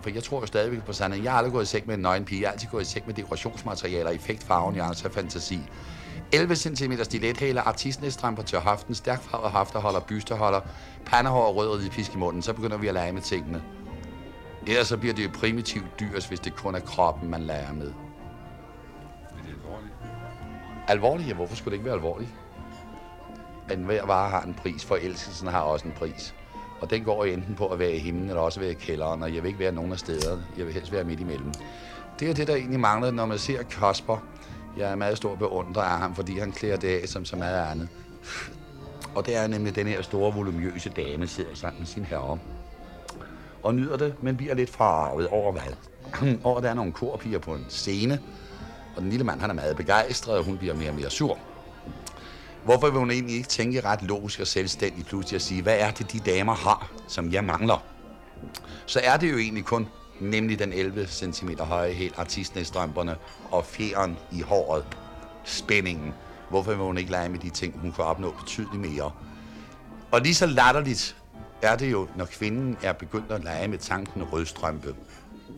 For 0.00 0.10
jeg 0.10 0.22
tror 0.22 0.40
jo 0.40 0.46
stadigvæk 0.46 0.82
på 0.82 0.92
sandheden. 0.92 1.24
Jeg 1.24 1.32
har 1.32 1.38
aldrig 1.38 1.52
gået 1.52 1.62
i 1.62 1.66
seng 1.66 1.86
med 1.86 1.94
en 1.94 2.00
nøgen 2.00 2.24
pige. 2.24 2.40
Jeg 2.40 2.48
har 2.48 2.52
altid 2.52 2.68
gået 2.68 2.82
i 2.82 2.84
seng 2.84 3.06
med 3.06 3.14
dekorationsmaterialer, 3.14 4.10
effektfarven, 4.10 4.76
jeg 4.76 4.84
har 4.84 5.10
fantasi. 5.12 5.60
11 6.32 6.56
cm 6.56 6.92
stilethæler, 7.02 7.62
artistnæstramper 7.62 8.42
til 8.42 8.58
haften, 8.58 8.94
stærk 8.94 9.22
farvet 9.22 9.50
hafterholder, 9.50 10.00
bysterholder, 10.00 10.60
pandehår 11.06 11.46
og 11.46 11.56
rød 11.56 11.84
i 11.84 11.88
pisk 11.88 12.14
i 12.14 12.16
munden. 12.16 12.42
Så 12.42 12.52
begynder 12.52 12.76
vi 12.76 12.86
at 12.88 12.94
lege 12.94 13.12
med 13.12 13.22
tingene. 13.22 13.62
Ellers 14.66 14.86
så 14.86 14.96
bliver 14.96 15.14
det 15.14 15.24
jo 15.24 15.30
primitivt 15.34 16.00
dyrs, 16.00 16.26
hvis 16.26 16.40
det 16.40 16.56
kun 16.56 16.74
er 16.74 16.80
kroppen, 16.80 17.30
man 17.30 17.42
lærer 17.42 17.72
med. 17.72 17.88
Er 17.88 17.92
det 19.46 19.54
alvorligt? 19.62 19.94
Alvorligt? 20.88 21.28
Ja, 21.28 21.34
hvorfor 21.34 21.56
skulle 21.56 21.72
det 21.72 21.76
ikke 21.76 21.86
være 21.86 21.94
alvorligt? 21.94 22.30
En 23.72 23.84
hver 23.84 24.06
vare 24.06 24.30
har 24.30 24.42
en 24.42 24.54
pris, 24.54 24.84
forelskelsen 24.84 25.48
har 25.48 25.60
også 25.60 25.86
en 25.86 25.94
pris. 25.96 26.34
Og 26.80 26.90
den 26.90 27.04
går 27.04 27.24
enten 27.24 27.54
på 27.54 27.66
at 27.66 27.78
være 27.78 27.92
i 27.92 27.98
himlen, 27.98 28.28
eller 28.28 28.42
også 28.42 28.60
være 28.60 28.70
i 28.70 28.74
kælderen, 28.74 29.22
og 29.22 29.34
jeg 29.34 29.42
vil 29.42 29.48
ikke 29.48 29.60
være 29.60 29.72
nogen 29.72 29.92
af 29.92 29.98
stederne. 29.98 30.42
Jeg 30.58 30.66
vil 30.66 30.74
helst 30.74 30.92
være 30.92 31.04
midt 31.04 31.20
imellem. 31.20 31.52
Det 32.20 32.30
er 32.30 32.34
det, 32.34 32.46
der 32.46 32.54
egentlig 32.54 32.80
mangler, 32.80 33.10
når 33.10 33.26
man 33.26 33.38
ser 33.38 33.62
Kasper. 33.62 34.26
Jeg 34.76 34.90
er 34.90 34.96
meget 34.96 35.16
stor 35.16 35.34
beundrer 35.34 35.82
af 35.82 35.98
ham, 35.98 36.14
fordi 36.14 36.38
han 36.38 36.52
klæder 36.52 36.76
det 36.76 36.88
af 36.88 37.08
som 37.08 37.24
så 37.24 37.36
meget 37.36 37.70
andet. 37.70 37.88
Og 39.14 39.26
det 39.26 39.36
er 39.36 39.46
nemlig 39.46 39.76
den 39.76 39.86
her 39.86 40.02
store, 40.02 40.34
volumøse 40.34 40.90
dame, 40.90 41.26
sidder 41.26 41.54
sammen 41.54 41.80
med 41.80 41.86
sin 41.86 42.04
herre. 42.04 42.38
Og 43.62 43.74
nyder 43.74 43.96
det, 43.96 44.22
men 44.22 44.36
bliver 44.36 44.54
lidt 44.54 44.70
farvet 44.70 45.28
over 45.28 45.52
hvad? 45.52 45.72
over, 46.44 46.60
der 46.60 46.70
er 46.70 46.74
nogle 46.74 46.92
korpiger 46.92 47.38
på 47.38 47.54
en 47.54 47.66
scene. 47.68 48.20
Og 48.96 49.02
den 49.02 49.10
lille 49.10 49.24
mand, 49.24 49.40
han 49.40 49.50
er 49.50 49.54
meget 49.54 49.76
begejstret, 49.76 50.38
og 50.38 50.44
hun 50.44 50.58
bliver 50.58 50.74
mere 50.74 50.88
og 50.88 50.94
mere 50.94 51.10
sur. 51.10 51.38
Hvorfor 52.64 52.90
vil 52.90 52.98
hun 52.98 53.10
egentlig 53.10 53.36
ikke 53.36 53.48
tænke 53.48 53.80
ret 53.80 54.02
logisk 54.02 54.40
og 54.40 54.46
selvstændigt 54.46 55.08
pludselig 55.08 55.36
at 55.36 55.42
sige, 55.42 55.62
hvad 55.62 55.78
er 55.78 55.90
det, 55.90 56.12
de 56.12 56.18
damer 56.18 56.54
har, 56.54 56.92
som 57.08 57.32
jeg 57.32 57.44
mangler? 57.44 57.84
Så 58.86 59.00
er 59.04 59.16
det 59.16 59.32
jo 59.32 59.38
egentlig 59.38 59.64
kun 59.64 59.88
nemlig 60.20 60.58
den 60.58 60.72
11 60.72 61.06
cm 61.06 61.48
høje 61.58 61.92
hæl, 61.92 62.12
artistnæstrømperne 62.16 63.16
og 63.50 63.64
fjeren 63.66 64.18
i 64.32 64.40
håret, 64.40 64.84
spændingen. 65.44 66.14
Hvorfor 66.50 66.70
vil 66.70 66.80
hun 66.80 66.98
ikke 66.98 67.10
lege 67.10 67.28
med 67.28 67.38
de 67.38 67.50
ting, 67.50 67.80
hun 67.80 67.92
kan 67.92 68.04
opnå 68.04 68.30
betydeligt 68.30 68.92
mere? 68.92 69.12
Og 70.12 70.20
lige 70.20 70.34
så 70.34 70.46
latterligt 70.46 71.16
er 71.62 71.76
det 71.76 71.92
jo, 71.92 72.08
når 72.16 72.24
kvinden 72.24 72.76
er 72.82 72.92
begyndt 72.92 73.32
at 73.32 73.44
lege 73.44 73.68
med 73.68 73.78
tanken 73.78 74.22
rødstrømpe. 74.22 74.94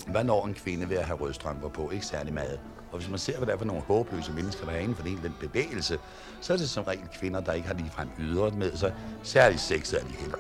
Hvad 0.07 0.25
når 0.25 0.47
en 0.47 0.55
kvinde 0.55 0.89
ved 0.89 0.97
at 0.97 1.05
have 1.05 1.19
rødstrømper 1.19 1.69
på? 1.69 1.91
Ikke 1.91 2.07
særlig 2.07 2.35
meget. 2.35 2.61
Og 2.95 3.01
hvis 3.01 3.11
man 3.11 3.19
ser, 3.19 3.37
hvad 3.37 3.47
der 3.47 3.53
er 3.53 3.59
for 3.59 3.65
nogle 3.65 3.83
håbløse 3.83 4.33
mennesker, 4.33 4.65
der 4.65 4.73
er 4.73 4.79
inden 4.79 4.97
for 4.97 5.03
den, 5.03 5.21
den 5.23 5.35
bevægelse, 5.41 5.99
så 6.41 6.53
er 6.53 6.57
det 6.57 6.71
som 6.71 6.85
regel 6.85 7.09
kvinder, 7.19 7.41
der 7.41 7.53
ikke 7.53 7.69
har 7.69 7.75
ligefrem 7.75 8.09
ydret 8.19 8.55
med 8.55 8.77
sig. 8.77 8.95
Særligt 9.23 9.61
sex 9.61 9.93
er 9.93 10.01
de 10.01 10.13
heller, 10.19 10.37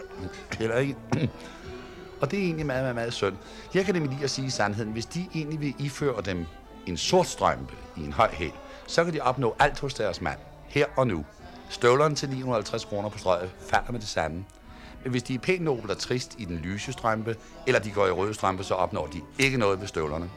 heller 0.58 0.76
ikke. 0.76 0.96
Og 2.20 2.30
det 2.30 2.38
er 2.38 2.42
egentlig 2.42 2.66
meget, 2.66 2.82
meget, 2.82 2.94
meget 2.94 3.12
synd. 3.12 3.36
Jeg 3.74 3.84
kan 3.84 3.94
nemlig 3.94 4.12
lige 4.12 4.24
at 4.24 4.30
sige 4.30 4.50
sandheden. 4.50 4.92
Hvis 4.92 5.06
de 5.06 5.28
egentlig 5.34 5.60
vil 5.60 5.74
iføre 5.78 6.22
dem 6.22 6.46
en 6.86 6.96
sort 6.96 7.26
strømpe 7.26 7.74
i 7.96 8.04
en 8.04 8.12
høj 8.12 8.30
hæl, 8.32 8.52
så 8.86 9.04
kan 9.04 9.14
de 9.14 9.20
opnå 9.20 9.56
alt 9.58 9.80
hos 9.80 9.94
deres 9.94 10.20
mand. 10.20 10.38
Her 10.68 10.86
og 10.96 11.06
nu. 11.06 11.24
Støvlerne 11.68 12.14
til 12.14 12.28
950 12.28 12.84
kroner 12.84 13.08
på 13.08 13.18
strøget 13.18 13.50
falder 13.70 13.92
med 13.92 14.00
det 14.00 14.08
samme. 14.08 14.44
Men 15.02 15.10
hvis 15.10 15.22
de 15.22 15.34
er 15.34 15.38
pænt 15.38 15.62
nobel 15.62 15.90
og 15.90 15.98
trist 15.98 16.34
i 16.38 16.44
den 16.44 16.56
lyse 16.56 16.92
strømpe, 16.92 17.36
eller 17.66 17.80
de 17.80 17.90
går 17.90 18.06
i 18.06 18.10
røde 18.10 18.34
strømpe, 18.34 18.64
så 18.64 18.74
opnår 18.74 19.06
de 19.06 19.20
ikke 19.38 19.58
noget 19.58 19.80
ved 19.80 19.86
støvlerne. 19.86 20.30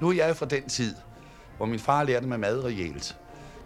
Nu 0.00 0.08
er 0.08 0.12
jeg 0.12 0.36
fra 0.36 0.46
den 0.46 0.68
tid, 0.68 0.94
hvor 1.56 1.66
min 1.66 1.78
far 1.78 2.04
lærte 2.04 2.26
mig 2.26 2.40
mad 2.40 2.64
reelt. 2.64 3.16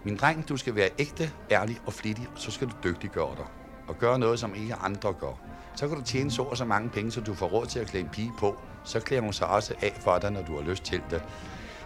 Min 0.04 0.16
dreng, 0.16 0.48
du 0.48 0.56
skal 0.56 0.74
være 0.74 0.88
ægte, 0.98 1.30
ærlig 1.50 1.80
og 1.86 1.92
flittig, 1.92 2.28
og 2.34 2.40
så 2.40 2.50
skal 2.50 2.68
du 2.68 2.72
dygtiggøre 2.84 3.34
dig. 3.36 3.44
Og 3.88 3.98
gøre 3.98 4.18
noget, 4.18 4.38
som 4.38 4.54
ikke 4.54 4.74
andre 4.74 5.12
gør. 5.12 5.32
Så 5.76 5.88
kan 5.88 5.96
du 5.96 6.02
tjene 6.02 6.30
så 6.30 6.42
og 6.42 6.56
så 6.56 6.64
mange 6.64 6.88
penge, 6.88 7.12
så 7.12 7.20
du 7.20 7.34
får 7.34 7.46
råd 7.46 7.66
til 7.66 7.78
at 7.78 7.86
klæde 7.86 8.04
en 8.04 8.10
pige 8.10 8.32
på. 8.38 8.58
Så 8.84 9.00
klæder 9.00 9.22
hun 9.22 9.32
sig 9.32 9.46
også 9.46 9.74
af 9.82 9.98
for 10.00 10.18
dig, 10.18 10.30
når 10.30 10.42
du 10.42 10.54
har 10.54 10.70
lyst 10.70 10.84
til 10.84 11.02
det. 11.10 11.22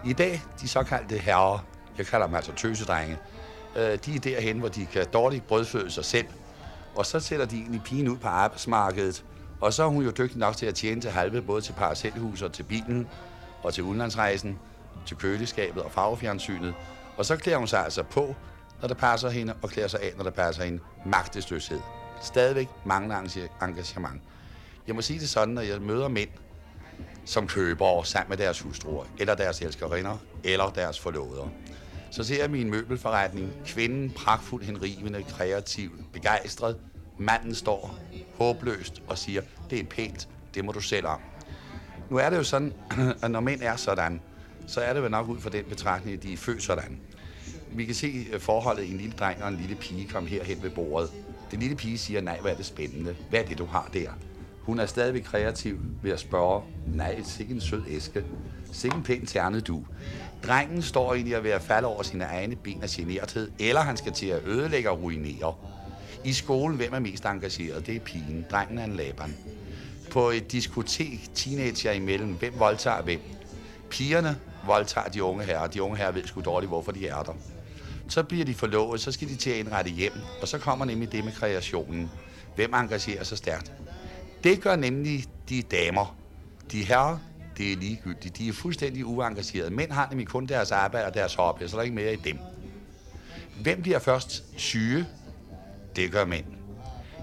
I 0.05 0.13
dag, 0.13 0.43
de 0.61 0.69
såkaldte 0.69 1.19
herrer, 1.19 1.65
jeg 1.99 2.07
kalder 2.07 2.27
dem 2.27 2.35
altså 2.35 2.53
tøsedrenge, 2.53 3.19
øh, 3.77 3.99
de 4.05 4.17
er 4.17 4.21
derhen, 4.21 4.59
hvor 4.59 4.69
de 4.69 4.87
kan 4.87 5.07
dårligt 5.13 5.47
brødføde 5.47 5.91
sig 5.91 6.05
selv. 6.05 6.27
Og 6.97 7.07
så 7.07 7.21
sætter 7.21 7.47
de 7.47 7.57
egentlig 7.57 7.83
pigen 7.83 8.09
ud 8.09 8.17
på 8.17 8.29
arbejdsmarkedet. 8.29 9.25
Og 9.61 9.73
så 9.73 9.83
er 9.83 9.89
hun 9.89 10.05
jo 10.05 10.11
dygtig 10.11 10.39
nok 10.39 10.57
til 10.57 10.67
at 10.67 10.75
tjene 10.75 11.01
til 11.01 11.11
halve, 11.11 11.43
både 11.43 11.61
til 11.61 11.73
parcelhus 11.73 12.43
og 12.43 12.53
til 12.53 12.63
bilen, 12.63 13.09
og 13.65 13.75
til 13.75 13.85
udenlandsrejsen, 13.85 14.59
til 15.07 15.17
køleskabet 15.17 15.83
og 15.83 15.93
farvefjernsynet. 15.93 16.75
Og 17.17 17.25
så 17.27 17.37
klæder 17.37 17.59
hun 17.59 17.69
sig 17.69 17.85
altså 17.85 18.03
på, 18.03 18.35
når 18.81 18.89
det 18.89 18.97
passer 18.97 19.31
hende, 19.31 19.55
og 19.63 19.71
klæder 19.71 19.89
sig 19.89 20.01
af, 20.01 20.13
når 20.17 20.25
det 20.25 20.35
passer 20.35 20.65
hende. 20.65 20.81
Magtesløshed. 21.07 21.81
Stadigvæk 22.23 22.69
manglende 22.85 23.49
engagement. 23.63 24.23
Jeg 24.87 24.95
må 24.95 25.03
sige 25.03 25.21
det 25.21 25.29
sådan, 25.29 25.55
når 25.55 25.63
jeg 25.63 25.83
møder 25.83 26.09
mænd, 26.09 26.31
som 27.25 27.47
køber 27.47 28.03
sammen 28.03 28.31
med 28.31 28.37
deres 28.37 28.61
hustruer, 28.61 29.05
eller 29.19 29.35
deres 29.35 29.61
elskerinder, 29.61 30.17
eller 30.45 30.71
deres 30.71 31.01
forloveder. 31.01 31.49
Så 32.11 32.25
ser 32.25 32.41
jeg 32.41 32.51
min 32.51 32.71
møbelforretning. 32.71 33.53
Kvinden 33.67 34.11
pragtfuld, 34.11 34.65
henrivende, 34.65 35.23
kreativ, 35.23 35.91
begejstret. 36.13 36.77
Manden 37.19 37.55
står 37.55 37.99
håbløst 38.39 39.03
og 39.09 39.19
siger, 39.19 39.43
det 39.71 39.81
er 39.81 39.85
pænt, 39.85 40.29
det 40.55 40.65
må 40.65 40.73
du 40.73 40.81
selv 40.81 41.07
om. 41.07 41.21
Nu 42.11 42.17
er 42.17 42.31
det 42.31 42.37
jo 42.37 42.43
sådan, 42.43 42.73
at 43.23 43.31
når 43.31 43.41
mænd 43.41 43.61
er 43.63 43.77
sådan, 43.77 44.21
så 44.67 44.81
er 44.81 44.93
det 44.93 45.03
vel 45.03 45.11
nok 45.11 45.29
ud 45.29 45.41
fra 45.41 45.51
den 45.51 45.65
betragtning, 45.65 46.17
at 46.17 46.23
de 46.23 46.33
er 46.33 46.37
født 46.37 46.63
sådan. 46.63 46.99
Vi 47.73 47.85
kan 47.85 47.95
se 47.95 48.27
øh, 48.33 48.41
forholdet 48.41 48.85
i 48.85 48.91
en 48.91 48.97
lille 48.97 49.15
dreng 49.19 49.43
og 49.43 49.49
en 49.49 49.57
lille 49.57 49.75
pige 49.75 50.09
komme 50.09 50.29
herhen 50.29 50.63
ved 50.63 50.71
bordet. 50.71 51.11
Den 51.51 51.61
lille 51.61 51.77
pige 51.77 51.99
siger, 51.99 52.21
nej, 52.21 52.39
hvad 52.41 52.53
er 52.53 52.57
det 52.57 52.67
spændende? 52.67 53.17
Hvad 53.31 53.41
er 53.41 53.45
det, 53.45 53.59
du 53.59 53.65
har 53.65 53.91
der? 53.93 54.11
Hun 54.61 54.79
er 54.79 54.87
stadigvæk 54.87 55.23
kreativ 55.23 55.79
ved 56.03 56.11
at 56.13 56.21
spørge, 56.21 56.63
nej, 56.87 57.23
sikke 57.25 57.55
en 57.55 57.61
sød 57.61 57.83
æske. 57.89 58.25
Sikke 58.73 58.97
en 58.97 59.03
pæn 59.03 59.27
terne 59.27 59.61
du. 59.61 59.85
Drengen 60.47 60.83
står 60.83 61.15
egentlig 61.15 61.37
at 61.37 61.45
være 61.45 61.61
falde 61.61 61.89
over 61.89 62.03
sine 62.03 62.25
egne 62.25 62.57
ben 62.57 62.83
af 62.83 62.89
generthed, 62.89 63.51
eller 63.59 63.81
han 63.81 63.97
skal 63.97 64.13
til 64.13 64.27
at 64.27 64.43
ødelægge 64.47 64.91
og 64.91 65.03
ruinere. 65.03 65.55
I 66.25 66.33
skolen, 66.33 66.77
hvem 66.77 66.93
er 66.93 66.99
mest 66.99 67.25
engageret? 67.25 67.87
Det 67.87 67.97
er 67.97 68.01
pigen. 68.01 68.47
Drengen 68.51 68.79
er 68.79 68.85
en 68.85 68.97
laban. 68.97 69.37
På 70.15 70.31
et 70.31 70.53
diskotek, 70.53 71.31
teenager 71.35 71.93
imellem, 71.93 72.33
hvem 72.33 72.55
voldtager 72.59 73.03
hvem? 73.03 73.21
Pigerne 73.91 74.39
voldtager 74.67 75.09
de 75.09 75.23
unge 75.23 75.45
herrer. 75.45 75.67
De 75.67 75.83
unge 75.83 75.97
herrer 75.97 76.13
ved 76.13 76.25
sgu 76.27 76.41
dårligt, 76.41 76.71
hvorfor 76.71 76.93
de 76.93 77.09
er 77.09 77.23
der. 77.23 77.33
Så 78.09 78.23
bliver 78.23 78.45
de 78.45 78.55
forlovet, 78.55 79.01
så 79.01 79.13
skal 79.13 79.29
de 79.29 79.37
til 79.37 79.51
at 79.51 79.57
indrette 79.57 79.91
hjem, 79.91 80.13
og 80.43 80.49
så 80.49 80.59
kommer 80.59 80.85
nemlig 80.85 81.13
det 81.13 81.25
med 81.25 81.33
kreationen. 81.33 82.11
Hvem 82.55 82.75
engagerer 82.75 83.25
sig 83.25 83.39
stærkt? 83.39 83.73
Det 84.45 84.61
gør 84.61 84.77
nemlig 84.77 85.25
de 85.49 85.63
damer. 85.63 86.17
De 86.73 86.85
herrer, 86.85 87.19
det 87.59 87.73
er 87.73 87.77
ligegyldigt. 87.77 88.39
De 88.39 88.49
er 88.49 88.53
fuldstændig 88.53 89.07
uengagerede. 89.07 89.71
Mænd 89.71 89.91
har 89.91 90.09
nemlig 90.11 90.29
kun 90.29 90.47
deres 90.47 90.73
arbejde 90.73 91.07
og 91.07 91.15
deres 91.15 91.35
hobby, 91.35 91.63
så 91.67 91.73
der 91.73 91.79
er 91.79 91.83
ikke 91.83 91.97
mere 91.97 92.13
i 92.13 92.17
dem. 92.17 92.39
Hvem 93.63 93.83
bliver 93.83 93.99
først 93.99 94.45
syge? 94.57 95.07
Det 95.97 96.13
gør 96.13 96.25
mænd. 96.25 96.47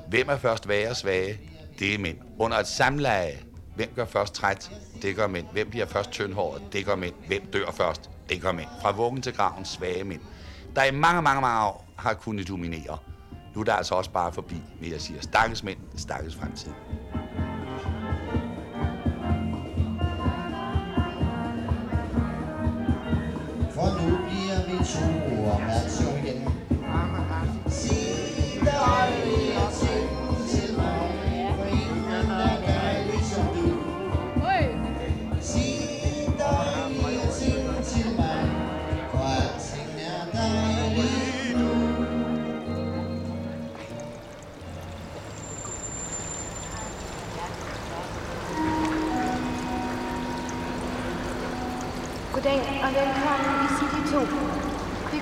Hvem 0.07 0.29
er 0.29 0.37
først 0.37 0.67
værre 0.67 0.89
og 0.89 0.95
svage? 0.95 1.39
Det 1.81 1.93
er 1.93 1.99
mænd. 1.99 2.17
Under 2.39 2.57
et 2.57 2.67
samleje, 2.67 3.39
hvem 3.75 3.89
gør 3.95 4.05
først 4.05 4.33
træt? 4.33 4.71
Det 5.01 5.15
gør 5.15 5.27
mænd. 5.27 5.45
Hvem 5.51 5.69
bliver 5.69 5.85
først 5.85 6.11
tyndhåret? 6.11 6.61
Det 6.73 6.85
gør 6.85 6.95
mænd. 6.95 7.13
Hvem 7.27 7.45
dør 7.45 7.71
først? 7.71 8.09
Det 8.29 8.41
gør 8.41 8.51
mænd. 8.51 8.67
Fra 8.81 8.91
vuggen 8.91 9.21
til 9.21 9.33
graven, 9.33 9.65
svage 9.65 10.03
mænd. 10.03 10.21
Der 10.75 10.83
i 10.83 10.91
mange, 10.91 11.21
mange, 11.21 11.41
mange 11.41 11.65
år 11.65 11.85
har 11.97 12.13
kunnet 12.13 12.47
dominere. 12.47 12.97
Nu 13.55 13.61
er 13.61 13.65
der 13.65 13.73
altså 13.73 13.95
også 13.95 14.11
bare 14.11 14.31
forbi, 14.31 14.61
men 14.81 14.91
jeg 14.91 15.01
siger, 15.01 15.21
Stakkes 15.21 15.63
mænd, 15.63 15.77
stakkes 15.97 16.35
fremtid. 16.35 16.71
For 23.73 24.01
nu 24.01 24.17
bliver 24.17 24.65
vi 24.67 24.85
to 24.85 25.20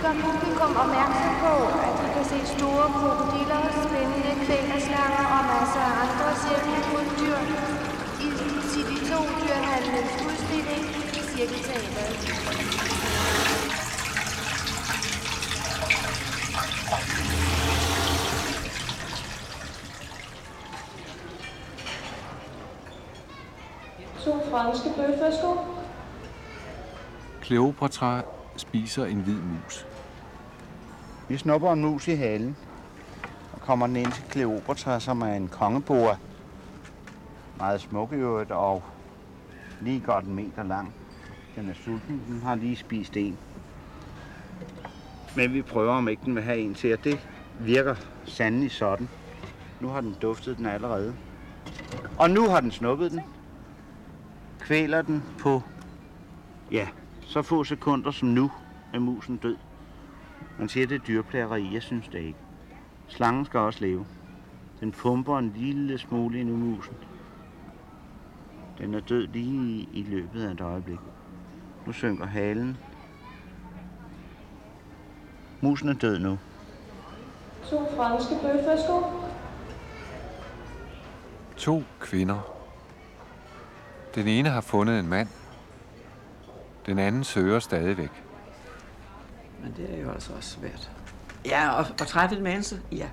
gør 0.09 0.21
publikum 0.25 0.71
opmærksom 0.83 1.33
på, 1.45 1.55
at 1.87 1.93
de 1.99 2.07
kan 2.15 2.25
se 2.31 2.39
store 2.57 2.87
krokodiller, 2.99 3.61
spændende 3.85 4.33
kvælerslanger 4.45 5.25
og 5.35 5.41
masser 5.51 5.83
af 5.89 5.93
andre 6.03 6.27
sjældne 6.41 6.79
krybdyr 6.87 7.39
i 8.25 8.27
City 8.71 8.97
2 9.11 9.15
dyrhandlens 9.41 10.13
udstilling 10.27 10.85
i 11.17 11.21
Cirkelteateret. 11.31 12.15
To 24.23 24.33
franske 24.51 24.89
bøf, 24.97 25.19
værsgo. 25.21 25.55
Kleopatra 27.41 28.21
spiser 28.57 29.05
en 29.05 29.19
hvid 29.19 29.41
mus. 29.41 29.85
Vi 31.29 31.37
snupper 31.37 31.73
en 31.73 31.81
mus 31.81 32.07
i 32.07 32.15
halen 32.15 32.57
og 33.53 33.61
kommer 33.61 33.87
den 33.87 33.95
ind 33.95 34.11
til 34.11 34.23
Kleopatra, 34.29 34.99
som 34.99 35.21
er 35.21 35.33
en 35.33 35.47
kongeboa. 35.47 36.15
Meget 37.57 37.81
smuk 37.81 38.11
i 38.11 38.15
øvrigt 38.15 38.51
og 38.51 38.83
lige 39.81 39.99
godt 39.99 40.25
en 40.25 40.35
meter 40.35 40.63
lang. 40.63 40.93
Den 41.55 41.69
er 41.69 41.73
sulten, 41.73 42.23
den 42.27 42.41
har 42.41 42.55
lige 42.55 42.75
spist 42.75 43.17
en. 43.17 43.37
Men 45.35 45.53
vi 45.53 45.61
prøver, 45.61 45.93
om 45.93 46.07
ikke 46.07 46.25
den 46.25 46.35
vil 46.35 46.43
have 46.43 46.59
en 46.59 46.73
til, 46.73 46.93
og 46.93 47.03
det 47.03 47.27
virker 47.59 47.95
sandelig 48.25 48.71
sådan. 48.71 49.09
Nu 49.79 49.87
har 49.87 50.01
den 50.01 50.15
duftet 50.21 50.57
den 50.57 50.65
allerede. 50.65 51.15
Og 52.17 52.29
nu 52.29 52.49
har 52.49 52.61
den 52.61 52.71
snuppet 52.71 53.11
den. 53.11 53.21
Kvæler 54.59 55.01
den 55.01 55.23
på, 55.39 55.61
ja, 56.71 56.87
så 57.21 57.41
få 57.41 57.63
sekunder 57.63 58.11
som 58.11 58.27
nu 58.27 58.51
er 58.93 58.99
musen 58.99 59.37
død. 59.37 59.57
Man 60.59 60.69
siger, 60.69 60.87
det 60.87 60.95
er 60.95 61.05
dyrplageri. 61.05 61.73
Jeg 61.73 61.81
synes 61.81 62.07
det 62.07 62.19
ikke. 62.19 62.39
Slangen 63.07 63.45
skal 63.45 63.59
også 63.59 63.81
leve. 63.81 64.05
Den 64.79 64.91
pumper 64.91 65.37
en 65.37 65.53
lille 65.55 65.97
smule 65.97 66.39
ind 66.39 66.49
i 66.49 66.53
musen. 66.53 66.95
Den 68.77 68.93
er 68.93 68.99
død 68.99 69.27
lige 69.27 69.89
i, 69.93 70.05
løbet 70.09 70.43
af 70.43 70.51
et 70.51 70.61
øjeblik. 70.61 70.99
Nu 71.85 71.91
synker 71.91 72.25
halen. 72.25 72.77
Musen 75.61 75.89
er 75.89 75.93
død 75.93 76.19
nu. 76.19 76.37
To 77.69 77.85
franske 77.95 78.35
bøf, 78.41 78.65
værsgo. 78.65 79.01
To 81.57 81.83
kvinder. 81.99 82.39
Den 84.15 84.27
ene 84.27 84.49
har 84.49 84.61
fundet 84.61 84.99
en 84.99 85.07
mand. 85.07 85.27
Den 86.85 86.99
anden 86.99 87.23
søger 87.23 87.59
stadigvæk. 87.59 88.28
Men 89.63 89.73
det 89.77 89.97
er 89.97 90.01
jo 90.01 90.11
altså 90.11 90.33
også 90.33 90.49
svært. 90.49 90.91
Ja, 91.45 91.69
og, 91.69 91.85
og 92.01 92.07
træffe 92.07 92.35
et 92.35 92.41
menneske, 92.41 92.81
ja. 92.91 93.07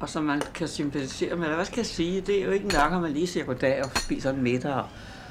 Og 0.00 0.08
som 0.08 0.24
man 0.24 0.42
kan 0.54 0.68
sympatisere 0.68 1.36
med, 1.36 1.44
eller 1.44 1.54
hvad 1.54 1.64
skal 1.64 1.78
jeg 1.78 1.86
sige, 1.86 2.20
det 2.20 2.40
er 2.40 2.44
jo 2.44 2.50
ikke 2.50 2.68
nok, 2.68 2.92
at 2.92 3.00
man 3.02 3.12
lige 3.12 3.26
siger 3.26 3.44
goddag 3.44 3.84
og 3.84 3.90
spiser 3.96 4.30
en 4.30 4.42
middag, 4.42 4.74
og, 4.74 4.88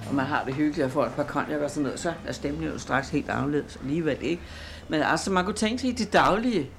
og 0.09 0.15
man 0.15 0.25
har 0.25 0.43
det 0.43 0.53
hyggeligt 0.53 0.85
og 0.85 0.91
får 0.91 1.05
et 1.05 1.13
par 1.13 1.23
konjak 1.23 1.61
og 1.61 1.69
sådan 1.69 1.83
noget, 1.83 1.99
så 1.99 2.13
er 2.27 2.31
stemningen 2.31 2.73
jo 2.73 2.79
straks 2.79 3.09
helt 3.09 3.29
anderledes 3.29 3.79
alligevel, 3.81 4.17
ikke? 4.21 4.41
Men 4.89 5.01
altså, 5.01 5.31
man 5.31 5.45
kunne 5.45 5.55
tænke 5.55 5.81
sig 5.81 5.89
i 5.89 5.93
det 5.93 6.13
daglige. 6.13 6.69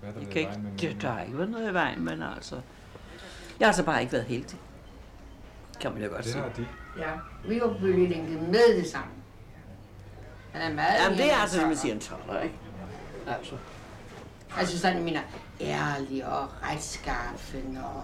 Hvad 0.00 0.10
er 0.10 0.20
Jeg 0.20 0.28
kan 0.28 0.40
ikke, 0.40 0.60
det, 0.80 1.02
der 1.02 1.12
har 1.12 1.22
ikke 1.22 1.38
været 1.38 1.50
noget 1.50 1.70
i 1.70 1.74
vejen, 1.74 2.04
men 2.04 2.22
altså... 2.22 2.54
Jeg 3.60 3.66
har 3.66 3.70
altså 3.70 3.82
bare 3.82 4.00
ikke 4.00 4.12
været 4.12 4.24
heldig. 4.24 4.58
Kan 5.80 5.92
man 5.92 6.02
jo 6.02 6.08
godt 6.08 6.24
sige. 6.24 6.44
Ja, 6.98 7.10
vi 7.48 7.60
var 7.60 7.76
bølgelængde 7.80 8.32
med 8.32 8.76
det 8.76 8.86
samme. 8.86 9.10
Han 10.54 10.70
er 10.70 10.74
meget 10.74 11.04
Jamen, 11.04 11.18
det 11.18 11.32
er 11.32 11.36
altså, 11.36 11.60
som 11.60 11.68
man 11.68 11.76
siger, 11.76 11.94
en 11.94 12.00
toller, 12.00 12.40
ikke? 12.40 12.54
Altså. 13.26 13.54
Altså 14.58 14.78
sådan, 14.78 14.96
jeg 14.96 15.04
mener, 15.04 15.20
ærlig 15.60 16.26
og 16.26 16.48
retskaffen 16.62 17.76
og... 17.76 18.02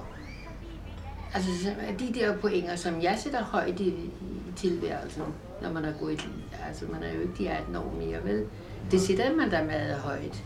Altså 1.35 1.51
de 1.99 2.15
der 2.15 2.37
pointer, 2.37 2.77
som 2.77 3.03
jeg 3.03 3.19
sætter 3.19 3.45
højt 3.45 3.81
i, 3.81 3.89
i 3.89 4.53
tilværelsen, 4.57 5.23
når 5.63 5.73
man 5.73 5.85
er 5.85 5.93
gået 6.01 6.23
i 6.23 6.29
Altså, 6.67 6.85
man 6.93 7.03
er 7.03 7.13
jo 7.13 7.21
ikke 7.21 7.35
de 7.39 7.51
18 7.51 7.77
år 7.77 7.95
mere, 7.99 8.25
vel? 8.25 8.47
Det 8.91 9.01
sætter 9.01 9.37
man 9.37 9.51
da 9.51 9.63
meget 9.65 9.97
højt. 9.97 10.45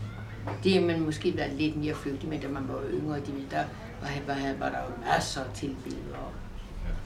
Det 0.63 0.77
er 0.77 0.85
man 0.85 0.99
måske 0.99 1.37
været 1.37 1.51
lidt 1.53 1.77
mere 1.77 1.95
flygtig 1.95 2.29
med, 2.29 2.39
da 2.39 2.47
man 2.47 2.67
var 2.67 2.81
yngre. 2.93 3.19
De, 3.19 3.45
der 3.51 3.63
var, 4.01 4.09
var, 4.27 4.53
var 4.59 4.69
der 4.69 4.77
jo 4.77 5.11
masser 5.11 5.41
af 5.41 5.53
tilbydere. 5.53 6.31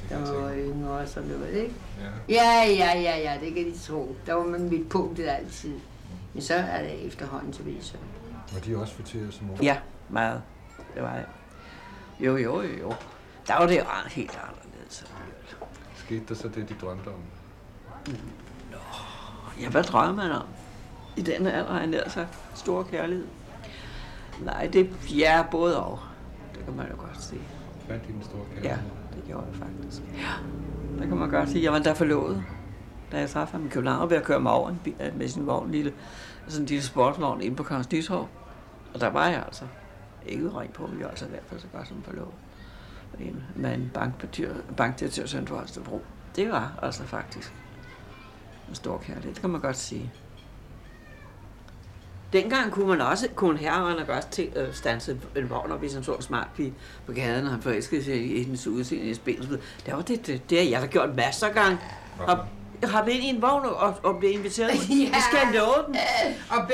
Der 0.09 0.41
var 0.41 0.53
yngre 0.53 0.91
og 0.91 1.07
sådan 1.07 1.29
noget, 1.29 1.53
ikke? 1.53 1.75
Ja, 2.29 2.63
ja, 2.69 2.99
ja, 2.99 3.17
ja, 3.17 3.37
det 3.41 3.53
kan 3.53 3.65
de 3.65 3.77
tro. 3.79 4.15
Der 4.25 4.33
var 4.33 4.43
man 4.45 4.69
mit 4.69 4.89
punkt 4.89 5.19
altid. 5.19 5.73
Men 6.33 6.41
så 6.43 6.53
er 6.53 6.81
det 6.83 7.05
efterhånden 7.07 7.53
til 7.53 7.65
viser. 7.65 7.97
Var 8.53 8.59
de 8.59 8.77
også 8.77 8.93
fætteret 8.93 9.33
som 9.33 9.49
ung? 9.51 9.61
Ja, 9.63 9.77
meget. 10.09 10.41
Det 10.95 11.03
var 11.03 11.13
jeg. 11.15 11.25
Jo, 12.19 12.37
jo, 12.37 12.61
jo, 12.61 12.77
jo. 12.81 12.93
Der 13.47 13.59
var 13.59 13.67
det 13.67 13.77
jo 13.77 13.83
helt 14.09 14.39
anderledes. 14.49 15.05
Skete 15.95 16.23
der 16.29 16.35
så 16.35 16.47
det, 16.47 16.69
de 16.69 16.75
drømte 16.81 17.07
om? 17.07 17.21
Ja, 19.61 19.69
hvad 19.69 19.83
drømmer 19.83 20.23
man 20.23 20.31
om? 20.31 20.45
I 21.17 21.21
den 21.21 21.47
alder 21.47 21.71
har 21.71 21.79
jeg 21.79 21.87
nær 21.87 22.09
sagt 22.09 22.37
stor 22.55 22.83
kærlighed. 22.83 23.27
Nej, 24.41 24.67
det 24.73 24.89
ja, 25.17 25.43
både 25.51 25.83
og. 25.83 25.99
Det 26.55 26.65
kan 26.65 26.75
man 26.75 26.87
jo 26.91 26.95
godt 26.97 27.23
sige. 27.23 27.41
Fandt 27.87 28.07
den 28.07 28.23
store 28.23 28.41
Ja, 28.55 28.61
kærlighed? 28.61 28.91
Det 29.19 29.27
gjorde 29.27 29.45
jeg 29.45 29.55
faktisk. 29.55 30.03
Ja, 30.17 30.33
der 30.99 31.07
kan 31.07 31.17
man 31.17 31.29
godt 31.29 31.49
sige. 31.49 31.63
Jeg 31.63 31.71
var 31.71 31.79
der 31.79 31.93
forlovet, 31.93 32.43
da 33.11 33.19
jeg 33.19 33.29
traf 33.29 33.51
ham 33.51 33.65
i 33.65 33.69
København 33.69 34.09
ved 34.09 34.17
at 34.17 34.23
køre 34.23 34.39
mig 34.39 34.51
over 34.51 34.69
en 34.69 34.79
bil, 34.83 34.93
øh, 34.99 35.17
med 35.17 35.27
sin 35.27 35.47
vogn, 35.47 35.71
lille, 35.71 35.93
sådan 36.47 36.63
en 36.63 36.67
lille 36.67 36.83
sportsvogn 36.83 37.41
inde 37.41 37.55
på 37.55 37.63
Kongens 37.63 37.91
Nytorv. 37.91 38.27
Og 38.93 39.01
der 39.01 39.07
var 39.07 39.27
jeg 39.27 39.43
altså. 39.45 39.65
Ikke 40.25 40.49
ring 40.49 40.73
på, 40.73 40.87
men 40.87 40.97
jeg 40.97 41.03
var 41.03 41.09
altså 41.09 41.25
i 41.25 41.29
hvert 41.29 41.43
fald 41.47 41.59
så 41.59 41.67
godt 41.73 41.87
som 41.87 42.03
forlovet. 42.03 42.33
En, 43.19 43.43
med 43.55 43.75
en 43.75 43.91
bankdirektør, 43.93 44.53
bankdirektør 44.77 45.25
søn 45.25 45.47
for 45.47 45.55
Holstebro. 45.55 46.01
Det 46.35 46.49
var 46.49 46.79
altså 46.81 47.03
faktisk 47.03 47.53
en 48.69 48.75
stor 48.75 48.97
kærlighed, 48.97 49.33
det 49.33 49.41
kan 49.41 49.49
man 49.49 49.61
godt 49.61 49.77
sige. 49.77 50.11
Dengang 52.33 52.71
kunne 52.71 52.87
man 52.87 53.01
også, 53.01 53.27
kunne 53.35 53.57
herrerne 53.59 54.05
godt 54.05 54.27
til 54.31 54.49
at 54.55 54.75
stanse 54.75 55.17
en 55.35 55.49
vogn 55.49 55.71
op, 55.71 55.79
hvis 55.79 55.93
han 55.93 56.03
så 56.03 56.13
en 56.13 56.21
smart 56.21 56.47
pige 56.55 56.73
på 57.05 57.11
gaden, 57.11 57.45
og 57.45 57.51
han 57.51 57.61
forelskede 57.61 58.03
sig 58.03 58.15
i 58.31 58.43
hendes 58.43 58.67
udseende 58.67 59.05
i 59.05 59.13
spillet. 59.13 59.59
Det 59.85 59.93
var 59.93 60.01
det, 60.01 60.27
det, 60.27 60.49
det 60.49 60.57
har 60.57 60.65
jeg 60.69 60.81
da 60.81 60.85
gjort 60.87 61.15
masser 61.15 61.47
af 61.47 61.53
gange. 61.53 61.77
Har, 62.27 62.47
har 62.83 63.05
vi 63.05 63.11
ind 63.11 63.23
i 63.23 63.27
en 63.29 63.41
vogn 63.41 63.65
og, 63.65 63.95
og 64.03 64.19
blive 64.19 64.33
inviteret 64.33 64.71
ud? 64.71 64.95
Ja. 64.99 65.05
Det 65.05 65.23
skal 65.29 65.39
jeg 65.43 65.53
love 65.53 65.85
dem. 65.87 65.95
Og 66.49 66.67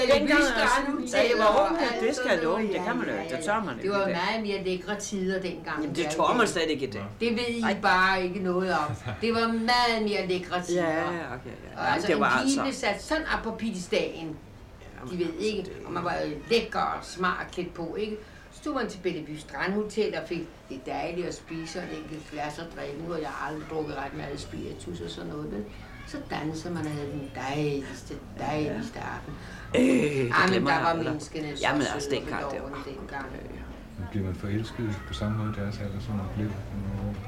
og 0.87 0.91
nu 0.93 1.07
da 1.13 1.17
jeg 1.17 1.37
var 1.37 1.65
ung, 1.69 1.77
og 1.77 2.07
det 2.07 2.15
skal 2.15 2.29
jeg 2.33 2.43
love 2.43 2.59
dem. 2.59 2.67
Det 2.67 2.81
kan 2.87 2.97
man 2.97 3.07
jo 3.07 3.13
Ja, 3.13 3.21
ikke. 3.21 3.33
ja, 3.33 3.37
Det 3.37 3.47
ja. 3.47 3.51
tør 3.51 3.63
man 3.63 3.73
ikke. 3.75 3.83
Det 3.83 3.99
var 3.99 4.07
meget 4.07 4.41
mere 4.41 4.63
lækre 4.63 4.95
tider 4.99 5.41
dengang. 5.41 5.81
Jamen, 5.81 5.95
det 5.95 6.05
i 6.17 6.33
man 6.37 6.47
slet 6.47 6.69
ikke 6.69 6.87
i 6.87 6.91
dag. 6.91 7.03
Det 7.19 7.31
ved 7.31 7.69
I 7.71 7.75
bare 7.81 8.23
ikke 8.23 8.39
noget 8.39 8.71
om. 8.73 8.95
Det 9.21 9.33
var 9.33 9.47
meget 9.47 10.01
mere 10.01 10.27
lækre 10.27 10.61
tider. 10.63 10.83
Ja, 10.89 11.03
okay, 11.07 11.55
ja. 11.73 11.79
Og 11.81 11.93
altså, 11.93 12.07
det 12.07 12.19
var 12.19 12.31
en 12.39 12.47
pige 12.47 12.61
altså- 12.61 12.61
blev 12.61 12.73
sat 12.73 13.03
sådan 13.03 13.23
op 13.37 13.43
på 13.43 13.51
pittestagen. 13.51 14.37
De 15.11 15.19
ved 15.19 15.33
ikke, 15.39 15.71
og 15.85 15.91
man 15.93 16.03
var 16.03 16.17
lækker 16.49 16.79
og 16.79 16.99
smart 17.05 17.45
klædt 17.51 17.73
på, 17.73 17.95
ikke? 17.95 18.17
stod 18.51 18.73
man 18.73 18.89
til 18.89 18.99
Bellevue 18.99 19.37
Strandhotel 19.39 20.15
og 20.15 20.27
fik 20.27 20.39
det 20.69 20.85
dejligt 20.85 21.27
at 21.27 21.33
spise 21.35 21.79
og 21.79 21.85
et 21.85 21.97
enkelt 22.03 22.31
glas 22.31 22.59
og 22.59 22.65
drikke. 22.77 22.97
Nu 23.03 23.11
har 23.11 23.19
jeg 23.19 23.29
aldrig 23.47 23.69
drukket 23.69 23.95
ret 23.95 24.13
meget 24.17 24.39
spiritus 24.39 25.01
og 25.01 25.09
sådan 25.09 25.29
noget, 25.29 25.51
vel? 25.51 25.63
Så 26.07 26.17
dansede 26.29 26.73
man 26.73 26.85
og 26.85 26.91
havde 26.91 27.07
den 27.11 27.31
dejligste, 27.35 28.13
dejligste 28.39 28.99
aften. 28.99 29.33
Øh, 29.75 29.81
men 29.83 30.31
glemmer 30.47 30.69
der 30.69 30.75
jeg 30.77 30.83
var 30.83 30.89
aldrig. 30.89 31.05
menneskene 31.05 31.57
så 31.57 31.61
Jamen, 31.63 31.81
søde 31.81 31.93
altså, 31.93 32.09
dengang, 32.09 32.51
det 32.51 32.61
var- 32.63 32.83
dengang. 32.99 33.25
Bliver 34.11 34.25
man 34.25 34.35
forelsket 34.35 34.99
på 35.07 35.13
samme 35.13 35.37
måde 35.37 35.53
i 35.57 35.59
deres 35.61 35.77
alder, 35.79 35.99
som 35.99 36.15
man 36.15 36.25
blev? 36.35 36.49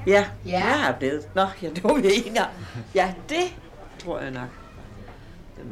Ja, 0.08 0.26
ja. 0.46 0.52
jeg 0.68 0.90
er 0.90 0.98
blevet. 1.00 1.30
Nå, 1.36 1.46
ja, 1.62 1.70
det 1.70 1.84
var 1.84 1.94
vi 1.94 2.08
enige. 2.26 2.42
Ja, 2.96 3.14
det 3.30 3.56
tror 4.00 4.20
jeg 4.20 4.32
nok. 4.32 4.50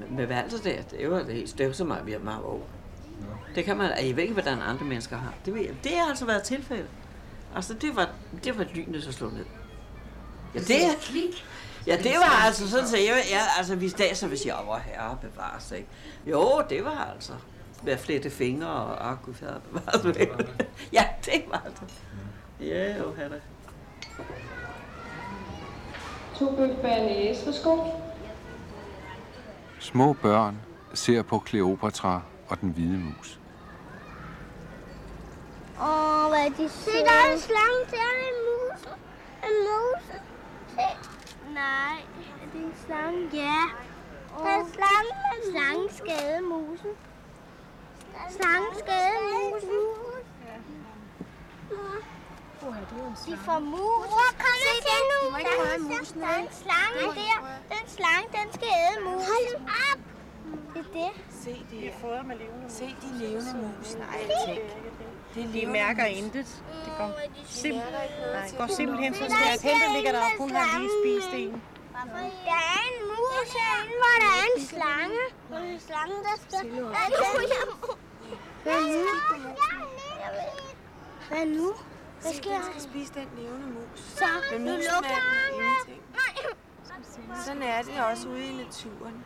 Med, 0.10 0.28
Walter 0.28 0.58
der, 0.58 0.82
det 0.82 1.12
var 1.12 1.18
det 1.24 1.34
helt 1.34 1.58
det 1.58 1.68
var 1.68 1.74
så 1.74 1.84
meget, 1.84 2.06
vi 2.06 2.14
er 2.14 2.20
meget 2.20 2.44
over. 2.44 2.62
Det 3.56 3.66
kan 3.66 3.78
man, 3.78 3.92
jeg 4.06 4.16
ved 4.16 4.24
ikke, 4.24 4.34
hvordan 4.34 4.62
andre 4.62 4.86
mennesker 4.86 5.18
har. 5.18 5.34
Det, 5.46 5.54
ved 5.54 5.62
jeg. 5.62 5.74
det 5.84 5.92
har 5.92 6.10
altså 6.10 6.26
været 6.26 6.44
tilfældet. 6.44 6.88
Altså, 7.56 7.74
det 7.74 7.96
var, 7.96 8.10
det 8.44 8.58
var 8.58 8.66
lynet, 8.74 9.04
der 9.06 9.12
slog 9.12 9.34
ned. 9.34 9.46
Ja, 10.56 10.60
det, 10.60 10.82
ja, 11.88 11.98
det 11.98 12.14
var 12.18 12.46
altså 12.46 12.70
sådan, 12.70 12.88
så 12.88 12.98
jeg, 12.98 13.24
jeg 13.32 13.42
altså, 13.58 13.76
vi 13.76 13.90
dag, 13.90 14.18
så 14.18 14.28
hvis 14.28 14.46
jeg 14.46 14.56
var 14.68 14.80
herre 14.80 15.18
bevares, 15.22 15.72
ikke? 15.72 15.88
Jo, 16.26 16.64
det 16.70 16.86
var 16.86 17.12
altså 17.14 17.34
med 17.84 17.98
flette 17.98 18.30
fingre 18.30 18.68
og, 18.68 19.12
ah, 19.12 19.18
gud, 19.26 19.34
herre 19.40 19.62
bevares. 20.02 20.48
ja, 20.94 21.06
det 21.26 21.44
var 21.48 21.64
det. 21.66 21.94
Ja, 22.68 22.98
jo, 22.98 23.16
havde 23.16 23.30
det. 23.30 23.42
To 26.40 26.56
bøf 26.56 26.76
bernæs. 26.82 27.46
Værsgo. 27.46 28.05
Små 29.86 30.14
børn 30.14 30.58
ser 30.94 31.22
på 31.22 31.40
Kleopatra 31.40 32.22
og 32.48 32.62
den 32.62 32.70
hvide 32.70 32.98
mus. 32.98 33.40
Åh, 35.82 36.30
hvad 36.30 36.46
er 36.46 36.54
de 36.58 36.70
Se, 36.70 36.92
der 36.92 37.18
er 37.26 37.34
en 37.34 37.40
slange. 37.40 37.82
Der 37.92 38.04
er 38.12 38.18
en 38.32 38.40
mus. 38.48 38.82
En 39.48 39.56
mus. 39.68 40.04
Se. 40.70 40.88
Nej, 41.54 41.98
er 42.42 42.48
det 42.54 42.62
en 42.62 42.74
slange? 42.86 43.30
Ja. 43.34 43.62
Der 44.38 44.50
er 44.50 44.60
en 44.60 44.72
slange. 44.74 45.14
Slangen 45.52 45.90
skade 45.90 46.42
musen. 46.42 46.92
Slangen 48.30 48.74
skade 48.80 49.18
musen. 49.34 50.06
De 52.66 53.38
får 53.46 53.60
mus. 53.60 53.80
Mor, 53.80 54.30
kom 54.44 54.56
Se, 54.66 54.74
til 54.88 55.02
nu. 55.12 55.20
Du 55.26 55.32
må 55.32 55.38
ikke 55.38 55.56
røre 55.64 55.80
musen. 55.80 56.22
Der 56.22 56.28
er 56.28 56.40
en 56.48 56.54
slange 56.64 57.06
der. 57.22 57.38
Den 57.74 57.86
slange, 57.96 58.28
den 58.38 58.48
skal 58.56 58.68
æde 58.84 58.98
musen. 59.06 59.28
Hold 59.32 59.56
op. 59.92 60.00
Det 60.74 60.82
er 60.86 60.90
det. 61.00 61.12
Se, 61.44 61.66
de 61.72 61.88
er 61.88 61.94
fået 62.02 62.26
med 62.26 62.36
levende 62.36 62.64
mus. 62.64 62.72
Se, 62.72 62.86
de 63.04 63.10
levende 63.24 63.54
mus. 63.62 63.90
Nej, 64.04 64.20
tænk. 64.48 64.62
Det 65.34 65.44
er 65.46 65.52
de 65.56 65.66
mærker 65.80 66.06
intet. 66.06 66.50
Det 66.86 66.92
går, 66.98 67.10
sim 67.46 67.76
Nej, 67.76 68.52
går 68.58 68.68
simpelthen 68.68 69.14
så 69.14 69.26
stærkt. 69.36 69.62
Hente 69.62 69.88
ligger 69.96 70.12
der, 70.12 70.26
hun 70.38 70.52
har 70.52 70.80
lige 70.80 70.92
spist 71.00 71.34
en. 71.34 71.62
Der 72.50 72.60
er 72.74 72.80
en 72.90 72.98
mus 73.12 73.50
herinde, 73.60 73.96
hvor 74.04 74.16
der 74.24 74.32
er 74.40 74.44
en 74.56 74.62
slange. 74.72 75.22
Hvor 75.48 75.58
er 75.58 75.70
en 75.76 75.80
slange, 75.88 76.16
der 76.28 76.36
skal... 76.44 76.60
Hvad 78.64 78.82
nu? 78.94 79.06
Hvad 81.30 81.46
nu? 81.46 81.70
Hvad 81.76 81.86
sker 82.20 82.54
Den 82.54 82.64
skal 82.64 82.82
spise 82.82 83.14
den 83.14 83.30
levende 83.38 83.68
mus. 83.68 84.00
Så, 84.00 84.26
Men 84.52 84.62
nu 84.62 84.72
lukker 84.72 85.10
er 85.10 85.14
han. 85.14 85.54
ingenting. 85.54 86.02
Sådan 87.46 87.62
er 87.62 87.82
det 87.82 88.00
også 88.06 88.28
ude 88.30 88.46
i 88.46 88.54
naturen. 88.54 89.24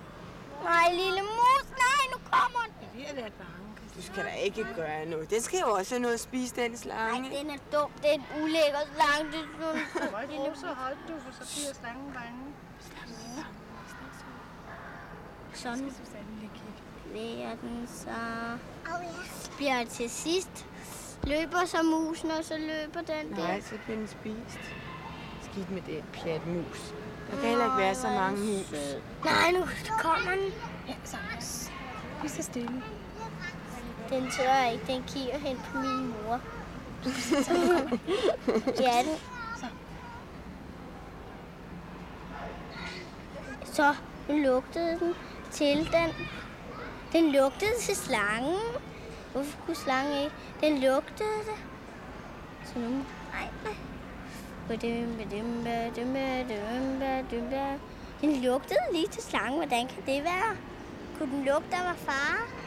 Nej, 0.63 0.87
lille 0.91 1.21
mus, 1.21 1.65
nej, 1.69 2.01
nu 2.13 2.17
kommer 2.31 2.59
den. 2.79 2.99
Jeg 3.01 3.09
er 3.09 3.15
lidt 3.23 3.37
bange. 3.37 3.53
Du 3.95 4.01
skal 4.01 4.23
da 4.25 4.31
ikke 4.31 4.67
gøre 4.75 5.05
noget. 5.05 5.29
Det 5.29 5.43
skal 5.43 5.59
jo 5.59 5.69
også 5.71 5.93
have 5.95 6.01
noget 6.01 6.13
at 6.13 6.19
spise, 6.19 6.55
den 6.55 6.77
slange. 6.77 7.21
Nej, 7.21 7.39
den 7.41 7.49
er 7.49 7.57
dum. 7.73 7.91
Det 8.01 8.09
er 8.09 8.13
en 8.13 8.25
ulækker 8.43 8.79
slange. 8.95 9.31
Det 9.31 9.39
er 9.39 9.47
sådan... 9.93 10.09
Hvor 10.13 10.21
lille 10.21 10.55
så 10.59 10.67
holdt 10.67 10.99
du, 11.07 11.13
for 11.25 11.43
så 11.45 11.55
bliver 11.55 11.73
slangen 11.73 12.13
bange. 12.13 12.53
Sådan 15.53 15.91
bliver 17.11 17.55
den 17.61 17.87
så... 17.87 18.09
Bliver 19.57 19.85
til 19.85 20.09
sidst 20.09 20.65
løber 21.23 21.65
så 21.65 21.77
musen, 21.83 22.31
og 22.31 22.43
så 22.43 22.53
løber 22.57 22.99
den 22.99 23.31
der. 23.31 23.37
Nej, 23.37 23.61
så 23.61 23.75
bliver 23.85 23.97
den 23.97 24.07
spist. 24.07 24.59
Skidt 25.41 25.71
med 25.71 25.81
det 25.81 26.03
pjat 26.13 26.47
mus. 26.47 26.93
Der 27.31 27.37
kan 27.39 27.49
heller 27.49 27.65
ikke 27.65 27.77
være 27.77 27.95
så 27.95 28.07
mange 28.07 28.37
mus. 28.39 28.71
Nej, 29.25 29.51
nu 29.51 29.65
kommer 29.99 30.31
den. 30.31 30.53
Ja, 30.87 30.93
så 31.03 31.17
Vi 32.21 32.27
så 32.27 32.43
stille. 32.43 32.83
Den 34.09 34.31
tør 34.31 34.71
ikke. 34.71 34.83
Den 34.87 35.03
kigger 35.07 35.37
hen 35.37 35.57
på 35.57 35.77
min 35.77 36.07
mor. 36.07 36.39
ja, 38.85 39.03
den. 39.03 39.17
Så 43.65 43.95
nu 44.29 44.37
lugtede 44.37 44.99
den 44.99 45.13
til 45.51 45.77
den. 45.77 46.27
Den 47.13 47.31
lugtede 47.31 47.71
til 47.79 47.95
slangen. 47.95 48.55
Hvorfor 49.31 49.59
kunne 49.65 49.75
slangen 49.75 50.23
ikke? 50.23 50.35
Den 50.61 50.73
lugtede 50.81 51.39
det. 51.49 51.59
Så 52.63 52.79
nu... 52.79 52.89
Nej, 52.89 53.47
Den 58.21 58.43
lugtede 58.43 58.79
lige 58.93 59.07
til 59.07 59.23
slangen. 59.23 59.57
Hvordan 59.57 59.87
kan 59.87 60.03
det 60.05 60.23
være? 60.23 60.57
Kunne 61.17 61.31
den 61.31 61.45
lugte 61.45 61.71
der 61.71 61.83
var 61.83 61.93
far? 61.93 62.59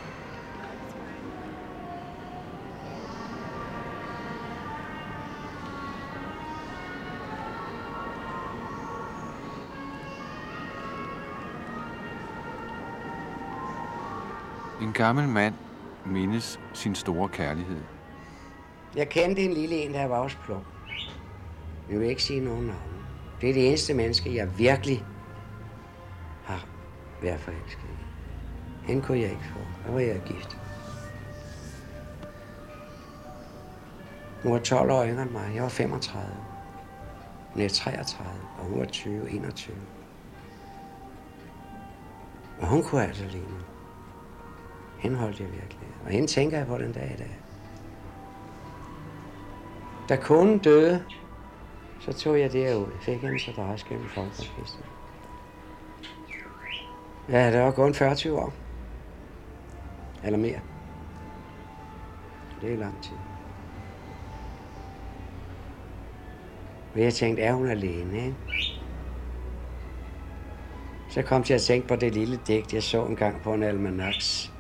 En 14.80 14.92
gammel 14.92 15.28
mand 15.28 15.54
mindes 16.07 16.61
sin 16.72 16.94
store 16.94 17.28
kærlighed. 17.28 17.80
Jeg 18.96 19.09
kendte 19.09 19.42
en 19.42 19.53
lille 19.53 19.76
en, 19.76 19.94
der 19.94 20.05
var 20.05 20.18
også 20.18 20.36
plum. 20.44 20.62
Jeg 21.90 22.00
vil 22.00 22.09
ikke 22.09 22.22
sige 22.22 22.40
nogen 22.40 22.66
navn. 22.66 23.07
Det 23.40 23.50
er 23.50 23.55
det 23.55 23.68
eneste 23.68 23.94
menneske, 23.94 24.34
jeg 24.34 24.59
virkelig 24.59 25.05
har 26.44 26.66
været 27.22 27.40
forelsket 27.40 27.84
i. 27.84 28.03
Hende 28.86 29.03
kunne 29.03 29.20
jeg 29.20 29.30
ikke 29.30 29.44
få. 29.53 29.59
Der 29.86 29.92
var 29.92 30.00
jeg 30.00 30.22
gift. 30.26 30.57
Hun 34.42 34.53
var 34.53 34.59
12 34.59 34.90
år 34.90 35.05
yngre 35.05 35.22
end 35.22 35.30
mig. 35.30 35.53
Jeg 35.55 35.62
var 35.62 35.68
35. 35.68 36.34
Hun 37.53 37.62
er 37.62 37.68
33, 37.68 38.30
og 38.59 38.64
hun 38.64 38.78
var 38.80 38.86
20, 38.86 39.30
21. 39.30 39.76
Og 42.61 42.66
hun 42.66 42.82
kunne 42.82 43.07
altså 43.07 43.24
lide 43.24 43.42
mig. 43.42 43.61
Hende 45.03 45.16
holdt 45.16 45.40
jeg 45.40 45.53
virkelig. 45.53 45.88
Og 46.05 46.11
hende 46.11 46.26
tænker 46.26 46.59
jeg 46.59 46.66
på 46.66 46.78
den 46.78 46.92
dag 46.92 47.12
i 47.14 47.16
dag. 47.16 47.38
Da 50.09 50.16
konen 50.16 50.59
døde, 50.59 51.05
så 52.00 52.12
tog 52.12 52.40
jeg 52.40 52.53
derud. 52.53 52.86
Fik 53.00 53.20
hendes 53.20 53.48
adresse 53.48 53.88
gennem 53.88 54.09
folkeregisteret. 54.09 54.86
Ja, 57.28 57.53
det 57.53 57.61
var 57.61 57.70
gået 57.70 57.96
40 57.96 58.32
år. 58.32 58.55
Eller 60.24 60.38
mere. 60.38 60.61
Det 62.61 62.72
er 62.72 62.76
lang 62.76 63.03
tid. 63.03 63.16
Og 66.94 67.00
jeg 67.00 67.14
tænkte, 67.14 67.42
er 67.42 67.53
hun 67.53 67.70
alene, 67.70 68.16
ikke? 68.16 68.36
Så 71.11 71.22
kom 71.22 71.38
jeg 71.38 71.46
til 71.46 71.55
at 71.55 71.61
tænke 71.62 71.88
på 71.88 71.96
det 71.96 72.14
lille 72.14 72.36
digt, 72.36 72.74
jeg 72.74 72.82
så 72.82 73.07
engang 73.07 73.42
på 73.42 73.55
en 73.55 73.62
almanaks. 73.62 74.51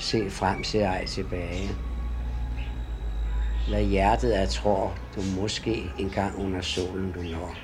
Se 0.00 0.30
frem, 0.30 0.64
se 0.64 0.78
ej 0.80 1.06
tilbage. 1.06 1.70
Lad 3.68 3.84
hjertet 3.84 4.30
af 4.30 4.48
tror, 4.48 4.94
du 5.16 5.20
måske 5.40 5.84
engang 5.98 6.38
under 6.38 6.60
solen 6.60 7.12
du 7.12 7.20
når. 7.22 7.54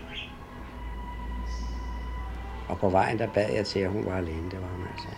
Og 2.69 2.79
på 2.79 2.89
vejen, 2.89 3.19
der 3.19 3.27
bad 3.27 3.53
jeg 3.53 3.67
til, 3.67 3.79
at 3.79 3.91
hun 3.91 4.07
var 4.07 4.17
alene. 4.17 4.51
Det 4.51 4.61
var 4.61 4.69
hun 4.69 4.87
altså. 4.93 5.09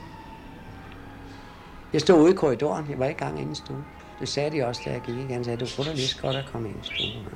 Jeg 1.93 2.01
stod 2.01 2.23
ude 2.23 2.31
i 2.31 2.35
korridoren. 2.35 2.91
Jeg 2.91 2.99
var 2.99 3.07
ikke 3.07 3.25
gang 3.25 3.41
inde 3.41 3.53
i 3.53 3.55
stuen. 3.55 3.85
Det 4.21 4.29
sagde 4.29 4.51
de 4.51 4.67
også, 4.67 4.83
da 4.85 4.91
jeg 4.91 5.01
gik 5.01 5.17
igen. 5.17 5.45
Sagde, 5.45 5.65
du 5.65 5.67
kunne 5.77 5.87
da 5.87 5.93
lige 5.93 6.09
så 6.09 6.23
godt 6.23 6.37
at 6.37 6.47
komme 6.53 6.69
ind 6.69 6.77
i 6.83 6.87
stuen. 6.87 7.27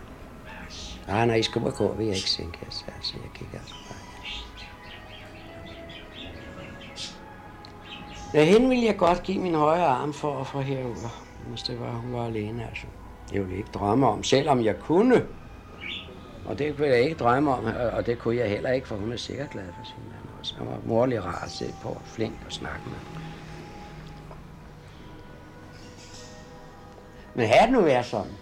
Nej, 1.07 1.27
når 1.27 1.35
I 1.35 1.43
skal 1.43 1.63
gå, 1.63 1.95
vil 1.95 2.07
jeg 2.07 2.17
ikke 2.17 2.31
sænke 2.31 2.59
jer. 2.63 2.71
Så 2.71 2.85
altså, 2.97 3.15
jeg 3.23 3.31
gik 3.35 3.49
altså 3.55 3.75
bare. 3.89 4.12
Ja, 8.35 8.45
hende 8.45 8.69
ville 8.69 8.85
jeg 8.87 8.97
godt 8.97 9.23
give 9.23 9.39
min 9.39 9.55
højre 9.55 9.87
arm 9.87 10.13
for 10.13 10.41
at 10.41 10.47
få 10.47 10.61
herover, 10.61 11.27
hvis 11.47 11.63
det 11.63 11.81
var, 11.81 11.93
hun 11.93 12.13
var 12.13 12.27
alene, 12.27 12.69
altså. 12.69 12.87
Jeg 13.33 13.41
ville 13.43 13.57
ikke 13.57 13.71
drømme 13.71 14.07
om, 14.09 14.23
selvom 14.23 14.65
jeg 14.65 14.79
kunne. 14.81 15.27
Og 16.45 16.59
det 16.59 16.77
kunne 16.77 16.89
jeg 16.89 17.03
ikke 17.03 17.17
drømme 17.17 17.55
om, 17.55 17.65
og 17.93 18.07
det 18.07 18.19
kunne 18.19 18.37
jeg 18.37 18.51
heller 18.51 18.71
ikke, 18.71 18.89
for 18.89 18.97
hun 18.97 19.13
er 19.13 19.17
sikkert 19.17 19.51
glad 19.51 19.73
for 19.73 19.85
sin 19.85 20.03
mand 20.09 20.39
også. 20.39 20.55
Han 20.59 20.67
var 20.67 20.81
morlig 20.85 21.25
rar 21.25 21.45
at 21.45 21.51
se 21.51 21.73
på, 21.83 22.01
flink 22.05 22.35
at 22.47 22.53
snakke 22.53 22.89
med. 22.91 22.99
Men 27.35 27.47
havde 27.47 27.67
det 27.67 27.73
nu 27.73 27.81
været 27.81 28.07
sådan, 28.07 28.33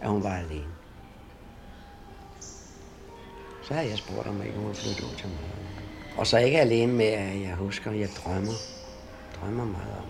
at 0.00 0.08
hun 0.08 0.22
var 0.22 0.36
alene, 0.36 0.72
så 3.60 3.74
havde 3.74 3.88
jeg 3.88 3.98
spurgt, 3.98 4.26
om 4.28 4.42
ikke 4.42 4.58
hun 4.58 4.68
ville 4.68 4.80
flytte 4.80 5.04
ud 5.04 5.16
til 5.16 5.28
mig. 5.28 5.87
Og 6.18 6.26
så 6.26 6.38
ikke 6.38 6.60
alene 6.60 6.92
med, 6.92 7.06
at 7.06 7.40
jeg 7.40 7.54
husker, 7.54 7.90
at 7.90 8.00
jeg 8.00 8.08
drømmer. 8.24 8.54
Drømmer 9.40 9.64
meget 9.64 9.96
om. 9.98 10.04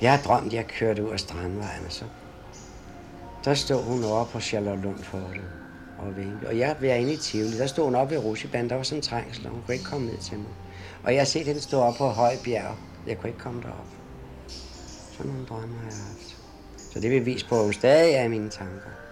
Jeg 0.00 0.10
har 0.10 0.22
drømt, 0.22 0.46
at 0.46 0.52
jeg 0.52 0.66
kørte 0.66 1.04
ud 1.04 1.10
af 1.10 1.20
Strandvejen, 1.20 1.84
og 1.86 1.92
så 1.92 2.04
der 3.44 3.54
stod 3.54 3.82
hun 3.82 4.04
over 4.04 4.24
på 4.24 4.40
Charlotte 4.40 4.94
Fortet 5.02 5.44
og 5.98 6.16
vinke. 6.16 6.48
Og 6.48 6.58
jeg 6.58 6.76
var 6.80 6.88
inde 6.88 7.12
i 7.12 7.16
Tivoli, 7.16 7.58
der 7.58 7.66
stod 7.66 7.84
hun 7.84 7.94
oppe 7.94 8.14
ved 8.14 8.22
Rusjebanen, 8.22 8.70
der 8.70 8.76
var 8.76 8.82
sådan 8.82 8.98
en 8.98 9.02
trængsel, 9.02 9.46
og 9.46 9.52
hun 9.52 9.62
kunne 9.62 9.74
ikke 9.74 9.84
komme 9.84 10.06
ned 10.06 10.18
til 10.18 10.38
mig. 10.38 10.50
Og 11.02 11.12
jeg 11.12 11.20
har 11.20 11.26
set 11.26 11.46
hende 11.46 11.60
stå 11.60 11.80
oppe 11.80 11.98
på 11.98 12.08
Højbjerg. 12.08 12.76
Jeg 13.06 13.18
kunne 13.18 13.30
ikke 13.30 13.40
komme 13.40 13.62
derop. 13.62 13.86
Sådan 15.10 15.32
nogle 15.32 15.46
drømme 15.46 15.78
har 15.78 15.90
jeg 15.90 15.98
haft. 15.98 16.38
Så 16.90 17.00
det 17.00 17.10
vil 17.10 17.26
vise 17.26 17.48
på, 17.48 17.58
at 17.58 17.64
hun 17.64 17.72
stadig 17.72 18.14
er 18.14 18.24
i 18.24 18.28
mine 18.28 18.50
tanker. 18.50 19.05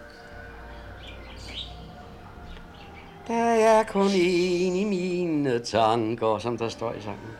Der 3.28 3.34
er 3.34 3.84
kun 3.84 4.10
en 4.14 4.76
i 4.76 4.84
mine 4.84 5.58
tanker, 5.58 6.38
som 6.38 6.58
der 6.58 6.68
står 6.68 6.92
i 6.92 7.00
sangen. 7.00 7.30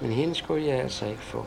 Men 0.00 0.12
hende 0.12 0.34
skulle 0.34 0.66
jeg 0.66 0.78
altså 0.78 1.06
ikke 1.06 1.22
få. 1.22 1.46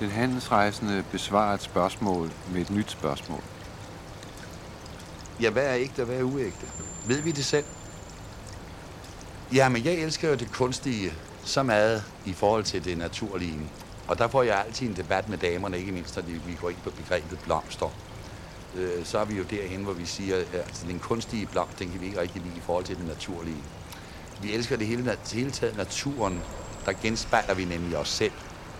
Den 0.00 0.10
handelsrejsende 0.10 1.04
besvarer 1.12 1.54
et 1.54 1.62
spørgsmål 1.62 2.30
med 2.52 2.60
et 2.60 2.70
nyt 2.70 2.90
spørgsmål. 2.90 3.42
Ja, 5.40 5.50
hvad 5.50 5.66
er 5.66 5.76
ægte 5.76 6.00
og 6.00 6.06
hvad 6.06 6.18
er 6.18 6.22
uægte? 6.22 6.66
Ved 7.06 7.22
vi 7.22 7.30
det 7.30 7.44
selv? 7.44 7.64
Jamen, 9.54 9.84
jeg 9.84 9.94
elsker 9.94 10.28
jo 10.28 10.34
det 10.34 10.52
kunstige 10.52 11.12
så 11.44 11.62
meget 11.62 12.04
i 12.24 12.32
forhold 12.32 12.64
til 12.64 12.84
det 12.84 12.98
naturlige. 12.98 13.60
Og 14.08 14.18
der 14.18 14.28
får 14.28 14.42
jeg 14.42 14.64
altid 14.66 14.88
en 14.88 14.96
debat 14.96 15.28
med 15.28 15.38
damerne, 15.38 15.78
ikke 15.78 15.92
mindst 15.92 16.16
når 16.16 16.22
vi 16.22 16.56
går 16.60 16.70
ind 16.70 16.78
på 16.84 16.90
begrebet 16.90 17.38
blomster. 17.44 17.94
Øh, 18.74 19.04
så 19.04 19.18
er 19.18 19.24
vi 19.24 19.34
jo 19.34 19.42
derhen, 19.42 19.82
hvor 19.82 19.92
vi 19.92 20.06
siger, 20.06 20.36
at 20.36 20.46
altså, 20.54 20.86
den 20.86 20.98
kunstige 20.98 21.46
blomst, 21.46 21.78
den 21.78 21.90
kan 21.90 22.00
vi 22.00 22.06
ikke 22.06 22.20
rigtig 22.20 22.42
lide 22.42 22.56
i 22.56 22.60
forhold 22.60 22.84
til 22.84 22.96
det 22.96 23.06
naturlige. 23.06 23.62
Vi 24.42 24.52
elsker 24.52 24.76
det 24.76 24.86
hele, 24.86 25.04
det 25.04 25.32
hele 25.32 25.50
taget 25.50 25.76
naturen, 25.76 26.40
der 26.86 26.92
genspejler 27.02 27.54
vi 27.54 27.64
nemlig 27.64 27.98
os 27.98 28.08
selv. 28.08 28.32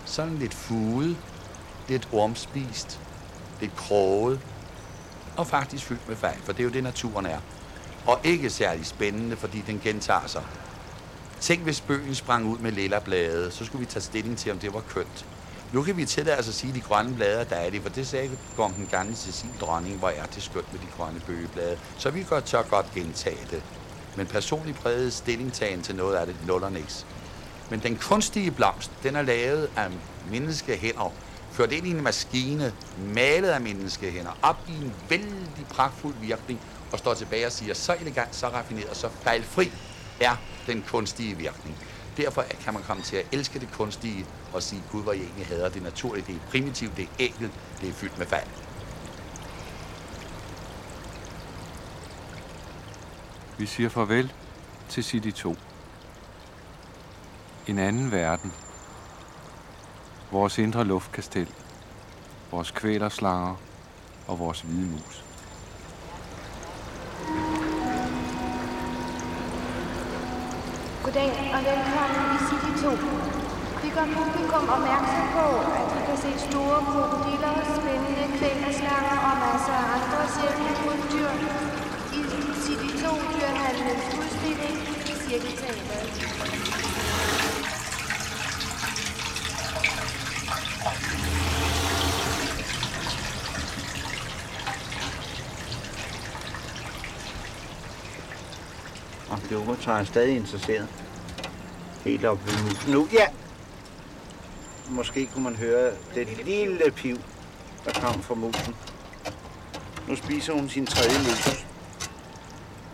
Sådan 0.05 0.37
lidt 0.37 0.53
fuget, 0.53 1.17
lidt 1.87 2.07
ormspist, 2.11 2.99
lidt 3.61 3.75
kroget, 3.75 4.39
og 5.37 5.47
faktisk 5.47 5.85
fyldt 5.85 6.07
med 6.07 6.15
fejl, 6.15 6.37
for 6.43 6.51
det 6.51 6.59
er 6.59 6.63
jo 6.63 6.69
det, 6.69 6.83
naturen 6.83 7.25
er. 7.25 7.39
Og 8.05 8.19
ikke 8.23 8.49
særlig 8.49 8.85
spændende, 8.85 9.35
fordi 9.35 9.63
den 9.67 9.79
gentager 9.83 10.27
sig. 10.27 10.43
Tænk, 11.43 11.61
hvis 11.61 11.81
bøgen 11.81 12.15
sprang 12.15 12.45
ud 12.45 12.57
med 12.57 12.71
lilla 12.71 12.99
blade, 12.99 13.51
så 13.51 13.65
skulle 13.65 13.79
vi 13.79 13.85
tage 13.85 14.03
stilling 14.03 14.37
til, 14.37 14.51
om 14.51 14.59
det 14.59 14.73
var 14.73 14.79
kønt. 14.79 15.25
Nu 15.73 15.81
kan 15.81 15.97
vi 15.97 16.05
tillade 16.05 16.37
os 16.39 16.47
at 16.47 16.53
sige, 16.53 16.69
at 16.69 16.75
de 16.75 16.81
grønne 16.81 17.15
blade 17.15 17.45
der 17.49 17.55
er 17.55 17.69
det, 17.69 17.81
for 17.81 17.89
det 17.89 18.07
sagde 18.07 18.29
vi 18.29 18.37
om 18.57 18.73
den 18.73 18.87
gamle 18.87 19.15
Cecil 19.15 19.49
dronning, 19.61 19.97
hvor 19.97 20.09
er 20.09 20.25
det 20.25 20.43
skønt 20.43 20.73
med 20.73 20.79
de 20.81 20.85
grønne 20.97 21.19
bøgeblade. 21.19 21.77
Så 21.97 22.09
vi 22.09 22.23
godt 22.29 22.45
tør 22.45 22.61
godt 22.61 22.93
gentage 22.95 23.47
det. 23.51 23.63
Men 24.17 24.27
personligt 24.27 24.77
præget 24.77 25.13
stillingtagen 25.13 25.81
til 25.81 25.95
noget 25.95 26.15
af 26.15 26.25
det 26.25 26.35
nuller 26.47 26.69
niks. 26.69 27.05
Men 27.69 27.79
den 27.79 27.97
kunstige 27.97 28.51
blomst, 28.51 28.91
den 29.03 29.15
er 29.15 29.21
lavet 29.21 29.69
af 29.75 29.87
menneskehænder, 30.31 31.13
ført 31.51 31.71
ind 31.71 31.87
i 31.87 31.91
en 31.91 32.03
maskine, 32.03 32.73
malet 32.97 33.49
af 33.49 33.61
menneskehænder, 33.61 34.31
op 34.41 34.57
i 34.67 34.71
en 34.71 34.93
vældig 35.09 35.65
pragtfuld 35.69 36.15
virkning, 36.21 36.59
og 36.91 36.99
står 36.99 37.13
tilbage 37.13 37.45
og 37.45 37.51
siger, 37.51 37.73
så 37.73 37.95
elegant, 38.01 38.35
så 38.35 38.47
raffineret, 38.47 38.97
så 38.97 39.09
fejlfri 39.23 39.71
er 40.23 40.35
den 40.67 40.83
kunstige 40.87 41.37
virkning. 41.37 41.77
Derfor 42.17 42.43
kan 42.63 42.73
man 42.73 42.83
komme 42.83 43.03
til 43.03 43.15
at 43.15 43.25
elske 43.31 43.59
det 43.59 43.71
kunstige 43.71 44.25
og 44.53 44.63
sige, 44.63 44.83
Gud, 44.91 45.03
hvor 45.03 45.13
jeg 45.13 45.21
egentlig 45.21 45.47
hader 45.47 45.69
det 45.69 45.83
naturlige, 45.83 46.25
det 46.27 46.35
er 46.35 46.49
primitivt, 46.49 46.97
det 46.97 47.03
er 47.03 47.23
enkelt, 47.23 47.51
det 47.81 47.89
er 47.89 47.93
fyldt 47.93 48.17
med 48.17 48.25
fald. 48.25 48.47
Vi 53.57 53.65
siger 53.65 53.89
farvel 53.89 54.33
til 54.89 55.03
City 55.03 55.29
2. 55.29 55.55
En 57.67 57.79
anden 57.79 58.11
verden. 58.11 58.53
Vores 60.31 60.57
indre 60.57 60.83
luftkastel. 60.83 61.49
Vores 62.51 62.71
kvælerslanger 62.71 63.55
og 64.27 64.39
vores 64.39 64.61
hvide 64.61 64.85
mus. 64.85 65.22
Goddag 71.05 71.31
og 71.55 71.61
velkommen 71.69 72.25
i 72.35 72.39
City 72.47 72.71
2. 72.83 72.91
Vi 73.83 73.89
gør 73.95 74.07
publikum 74.17 74.65
opmærksom 74.75 75.25
på, 75.37 75.47
at 75.79 75.85
de 75.93 75.99
kan 76.07 76.17
se 76.23 76.31
store 76.49 76.79
krokodiller, 76.91 77.55
spændende 77.77 78.25
kvælerslanger 78.37 79.17
og 79.27 79.35
masser 79.43 79.77
af 79.83 79.87
andre 79.97 80.21
sjældne 80.33 80.71
krybdyr 80.81 81.31
i 82.19 82.21
City 82.63 82.89
2 83.03 83.09
dyrehallens 83.33 84.05
udstilling 84.19 84.77
i 85.11 85.13
Cirkelteateret. 85.23 86.13
Og 99.55 99.77
så 99.79 99.91
er 99.91 100.03
stadig 100.03 100.35
interesseret. 100.35 100.87
Helt 102.03 102.25
op 102.25 102.45
ved 102.45 102.53
musen. 102.63 102.91
Nu, 102.91 103.07
ja! 103.13 103.27
Måske 104.89 105.25
kunne 105.25 105.43
man 105.43 105.55
høre 105.55 105.91
det 106.15 106.45
lille 106.45 106.91
piv, 106.91 107.17
der 107.85 107.91
kom 107.91 108.21
fra 108.21 108.35
musen. 108.35 108.75
Nu 110.07 110.15
spiser 110.15 110.53
hun 110.53 110.69
sin 110.69 110.85
tredje 110.85 111.17
mus. 111.19 111.65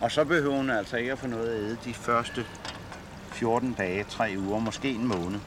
Og 0.00 0.10
så 0.10 0.24
behøver 0.24 0.56
hun 0.56 0.70
altså 0.70 0.96
ikke 0.96 1.12
at 1.12 1.18
få 1.18 1.26
noget 1.26 1.48
at 1.48 1.60
æde 1.60 1.78
de 1.84 1.94
første 1.94 2.46
14 3.32 3.72
dage, 3.72 4.04
3 4.08 4.34
uger, 4.38 4.58
måske 4.58 4.90
en 4.90 5.06
måned. 5.06 5.40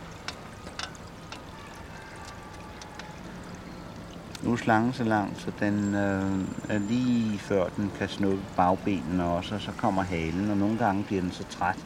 Nu 4.43 4.51
er 4.51 4.55
slangen 4.55 4.93
så 4.93 5.03
lang, 5.03 5.37
så 5.37 5.51
den 5.59 5.95
øh, 5.95 6.45
er 6.69 6.77
lige 6.79 7.39
før 7.39 7.69
den 7.69 7.91
kan 7.97 8.09
snuppe 8.09 8.43
bagbenene 8.55 9.23
også, 9.23 9.55
og 9.55 9.61
så 9.61 9.71
kommer 9.71 10.01
halen, 10.01 10.49
og 10.49 10.57
nogle 10.57 10.77
gange 10.77 11.03
bliver 11.03 11.21
den 11.21 11.31
så 11.31 11.43
træt 11.43 11.85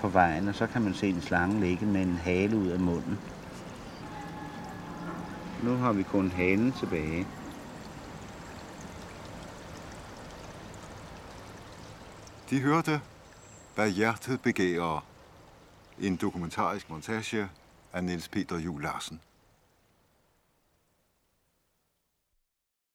på 0.00 0.08
vejen, 0.08 0.48
og 0.48 0.54
så 0.54 0.66
kan 0.66 0.82
man 0.82 0.94
se 0.94 1.08
en 1.08 1.20
slange 1.20 1.60
ligge 1.60 1.86
med 1.86 2.02
en 2.02 2.16
hale 2.16 2.56
ud 2.56 2.66
af 2.68 2.80
munden. 2.80 3.18
Nu 5.62 5.76
har 5.76 5.92
vi 5.92 6.02
kun 6.02 6.30
halen 6.30 6.72
tilbage. 6.72 7.26
De 12.50 12.60
hørte, 12.60 13.00
hvad 13.74 13.90
hjertet 13.90 14.40
begærer. 14.40 15.04
En 16.00 16.16
dokumentarisk 16.16 16.90
montage 16.90 17.48
af 17.92 18.04
Niels 18.04 18.28
Peter 18.28 18.58
Juhl 18.58 18.82
Larsen. 18.82 19.20